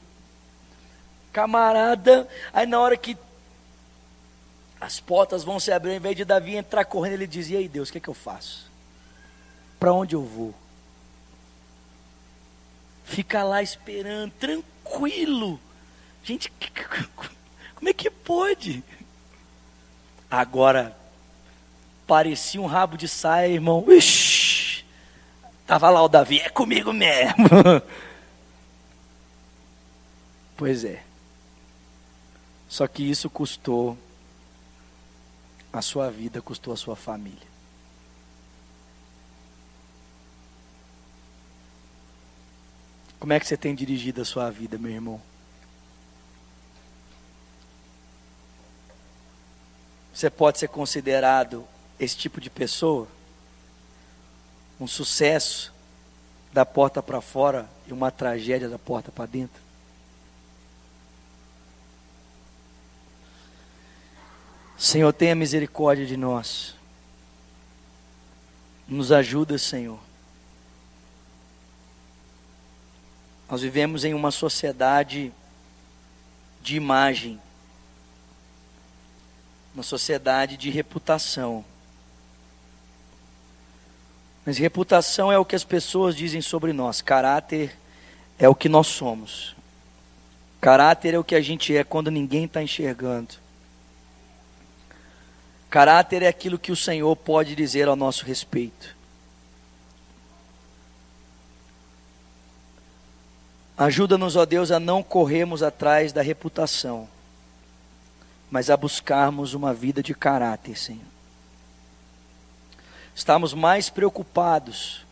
Camarada, 1.31 2.27
aí 2.53 2.65
na 2.65 2.79
hora 2.79 2.95
que 2.95 3.17
as 4.79 4.99
portas 4.99 5.43
vão 5.43 5.59
se 5.59 5.71
abrir, 5.71 5.91
ao 5.91 5.97
invés 5.97 6.15
de 6.15 6.25
Davi 6.25 6.55
entrar 6.55 6.85
correndo, 6.85 7.13
ele 7.13 7.27
dizia: 7.27 7.59
Ei 7.59 7.67
Deus, 7.67 7.89
o 7.89 7.91
que 7.91 7.97
é 7.97 8.01
que 8.01 8.09
eu 8.09 8.13
faço? 8.13 8.72
Para 9.83 9.91
onde 9.91 10.15
eu 10.15 10.23
vou? 10.23 10.55
Fica 13.03 13.43
lá 13.43 13.61
esperando, 13.61 14.31
tranquilo. 14.31 15.59
Gente, 16.23 16.49
como 17.75 17.89
é 17.89 17.91
que 17.91 18.09
pode? 18.09 18.81
Agora, 20.31 20.95
parecia 22.07 22.61
um 22.61 22.65
rabo 22.65 22.95
de 22.95 23.09
saia, 23.09 23.51
irmão. 23.51 23.83
Ixi, 23.89 24.85
tava 25.67 25.89
lá 25.89 26.01
o 26.01 26.07
Davi, 26.07 26.39
é 26.39 26.47
comigo 26.47 26.93
mesmo. 26.93 27.43
pois 30.55 30.85
é. 30.85 31.03
Só 32.69 32.87
que 32.87 33.03
isso 33.03 33.29
custou 33.29 33.97
a 35.73 35.81
sua 35.81 36.09
vida, 36.09 36.41
custou 36.41 36.73
a 36.73 36.77
sua 36.77 36.95
família. 36.95 37.52
Como 43.23 43.31
é 43.31 43.39
que 43.39 43.47
você 43.47 43.55
tem 43.55 43.73
dirigido 43.73 44.21
a 44.21 44.25
sua 44.25 44.51
vida, 44.51 44.77
meu 44.77 44.91
irmão? 44.91 45.21
Você 50.13 50.29
pode 50.29 50.59
ser 50.59 50.67
considerado 50.67 51.65
esse 51.97 52.17
tipo 52.17 52.41
de 52.41 52.49
pessoa? 52.49 53.07
Um 54.77 54.87
sucesso 54.87 55.73
da 56.51 56.65
porta 56.65 57.01
para 57.01 57.21
fora 57.21 57.69
e 57.87 57.93
uma 57.93 58.11
tragédia 58.11 58.67
da 58.67 58.77
porta 58.77 59.09
para 59.09 59.25
dentro? 59.25 59.63
Senhor, 64.77 65.13
tenha 65.13 65.33
misericórdia 65.33 66.05
de 66.05 66.17
nós. 66.17 66.75
Nos 68.85 69.13
ajuda, 69.13 69.57
Senhor. 69.57 70.12
Nós 73.53 73.61
vivemos 73.61 74.03
em 74.03 74.15
uma 74.15 74.31
sociedade 74.31 75.31
de 76.59 76.75
imagem 76.75 77.39
uma 79.75 79.83
sociedade 79.83 80.57
de 80.57 80.71
reputação. 80.71 81.63
Mas 84.43 84.57
reputação 84.57 85.31
é 85.31 85.37
o 85.37 85.45
que 85.45 85.55
as 85.55 85.63
pessoas 85.63 86.15
dizem 86.15 86.41
sobre 86.41 86.73
nós, 86.73 86.99
caráter 86.99 87.77
é 88.39 88.49
o 88.49 88.55
que 88.55 88.67
nós 88.67 88.87
somos. 88.87 89.55
Caráter 90.59 91.13
é 91.13 91.19
o 91.19 91.23
que 91.23 91.35
a 91.35 91.41
gente 91.41 91.77
é 91.77 91.83
quando 91.83 92.09
ninguém 92.09 92.45
está 92.45 92.63
enxergando. 92.63 93.35
Caráter 95.69 96.23
é 96.23 96.27
aquilo 96.27 96.57
que 96.57 96.71
o 96.71 96.75
Senhor 96.75 97.15
pode 97.15 97.55
dizer 97.55 97.87
ao 97.87 97.95
nosso 97.95 98.25
respeito. 98.25 98.95
Ajuda-nos, 103.77 104.35
ó 104.35 104.45
Deus, 104.45 104.71
a 104.71 104.79
não 104.79 105.01
corrermos 105.01 105.63
atrás 105.63 106.13
da 106.13 106.21
reputação, 106.21 107.07
mas 108.49 108.69
a 108.69 108.77
buscarmos 108.77 109.53
uma 109.53 109.73
vida 109.73 110.03
de 110.03 110.13
caráter, 110.13 110.77
Senhor. 110.77 111.01
Estamos 113.15 113.53
mais 113.53 113.89
preocupados 113.89 115.05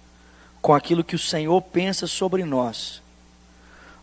com 0.62 0.74
aquilo 0.74 1.03
que 1.03 1.16
o 1.16 1.20
Senhor 1.20 1.62
pensa 1.62 2.05
sobre 2.05 2.43
nós 2.43 3.01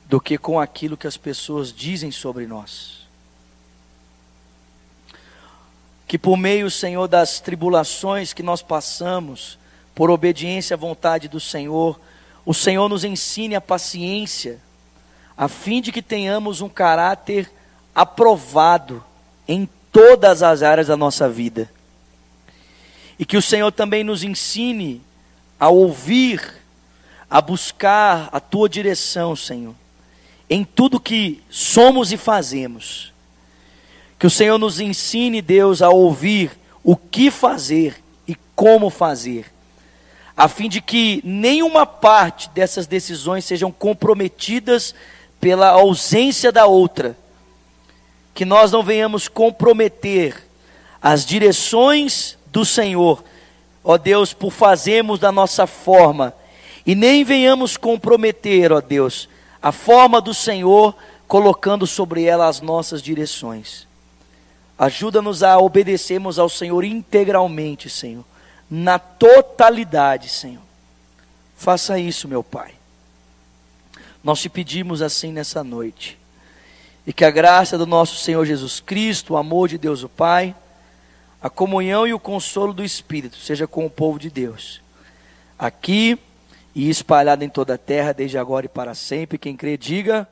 do 0.06 0.20
que 0.20 0.38
com 0.38 0.58
aquilo 0.58 0.96
que 0.96 1.06
as 1.06 1.16
pessoas 1.16 1.72
dizem 1.72 2.10
sobre 2.10 2.46
nós. 2.46 3.06
Que 6.06 6.18
por 6.18 6.36
meio, 6.38 6.70
Senhor, 6.70 7.06
das 7.06 7.38
tribulações 7.38 8.32
que 8.32 8.42
nós 8.42 8.62
passamos, 8.62 9.58
por 9.94 10.10
obediência 10.10 10.74
à 10.74 10.78
vontade 10.78 11.28
do 11.28 11.38
Senhor, 11.38 12.00
o 12.48 12.54
Senhor 12.54 12.88
nos 12.88 13.04
ensine 13.04 13.54
a 13.54 13.60
paciência, 13.60 14.58
a 15.36 15.48
fim 15.48 15.82
de 15.82 15.92
que 15.92 16.00
tenhamos 16.00 16.62
um 16.62 16.68
caráter 16.68 17.52
aprovado 17.94 19.04
em 19.46 19.68
todas 19.92 20.42
as 20.42 20.62
áreas 20.62 20.86
da 20.86 20.96
nossa 20.96 21.28
vida. 21.28 21.70
E 23.18 23.26
que 23.26 23.36
o 23.36 23.42
Senhor 23.42 23.70
também 23.70 24.02
nos 24.02 24.24
ensine 24.24 25.02
a 25.60 25.68
ouvir, 25.68 26.40
a 27.28 27.42
buscar 27.42 28.30
a 28.32 28.40
tua 28.40 28.66
direção, 28.66 29.36
Senhor, 29.36 29.74
em 30.48 30.64
tudo 30.64 30.98
que 30.98 31.42
somos 31.50 32.12
e 32.12 32.16
fazemos. 32.16 33.12
Que 34.18 34.26
o 34.26 34.30
Senhor 34.30 34.56
nos 34.56 34.80
ensine, 34.80 35.42
Deus, 35.42 35.82
a 35.82 35.90
ouvir 35.90 36.52
o 36.82 36.96
que 36.96 37.30
fazer 37.30 38.02
e 38.26 38.34
como 38.56 38.88
fazer 38.88 39.52
a 40.38 40.46
fim 40.46 40.68
de 40.68 40.80
que 40.80 41.20
nenhuma 41.24 41.84
parte 41.84 42.48
dessas 42.50 42.86
decisões 42.86 43.44
sejam 43.44 43.72
comprometidas 43.72 44.94
pela 45.40 45.70
ausência 45.70 46.52
da 46.52 46.64
outra. 46.64 47.18
Que 48.32 48.44
nós 48.44 48.70
não 48.70 48.84
venhamos 48.84 49.26
comprometer 49.26 50.40
as 51.02 51.26
direções 51.26 52.38
do 52.52 52.64
Senhor, 52.64 53.24
ó 53.82 53.98
Deus, 53.98 54.32
por 54.32 54.52
fazermos 54.52 55.18
da 55.18 55.32
nossa 55.32 55.66
forma, 55.66 56.32
e 56.86 56.94
nem 56.94 57.24
venhamos 57.24 57.76
comprometer, 57.76 58.72
ó 58.72 58.80
Deus, 58.80 59.28
a 59.60 59.72
forma 59.72 60.20
do 60.20 60.32
Senhor, 60.32 60.94
colocando 61.26 61.84
sobre 61.84 62.22
ela 62.22 62.46
as 62.46 62.60
nossas 62.60 63.02
direções. 63.02 63.88
Ajuda-nos 64.78 65.42
a 65.42 65.58
obedecermos 65.58 66.38
ao 66.38 66.48
Senhor 66.48 66.84
integralmente, 66.84 67.90
Senhor 67.90 68.24
na 68.70 68.98
totalidade, 68.98 70.28
Senhor. 70.28 70.62
Faça 71.56 71.98
isso, 71.98 72.28
meu 72.28 72.42
Pai. 72.42 72.72
Nós 74.22 74.40
te 74.40 74.48
pedimos 74.48 75.02
assim 75.02 75.32
nessa 75.32 75.64
noite. 75.64 76.18
E 77.06 77.12
que 77.12 77.24
a 77.24 77.30
graça 77.30 77.78
do 77.78 77.86
nosso 77.86 78.16
Senhor 78.16 78.44
Jesus 78.44 78.80
Cristo, 78.80 79.34
o 79.34 79.36
amor 79.36 79.68
de 79.68 79.78
Deus 79.78 80.02
o 80.02 80.08
Pai, 80.08 80.54
a 81.40 81.48
comunhão 81.48 82.06
e 82.06 82.12
o 82.12 82.18
consolo 82.18 82.72
do 82.72 82.84
Espírito 82.84 83.36
seja 83.36 83.66
com 83.66 83.86
o 83.86 83.90
povo 83.90 84.18
de 84.18 84.28
Deus, 84.28 84.80
aqui 85.58 86.18
e 86.74 86.90
espalhado 86.90 87.44
em 87.44 87.48
toda 87.48 87.74
a 87.74 87.78
terra, 87.78 88.12
desde 88.12 88.36
agora 88.36 88.66
e 88.66 88.68
para 88.68 88.94
sempre. 88.94 89.38
Quem 89.38 89.56
crê, 89.56 89.76
diga. 89.76 90.28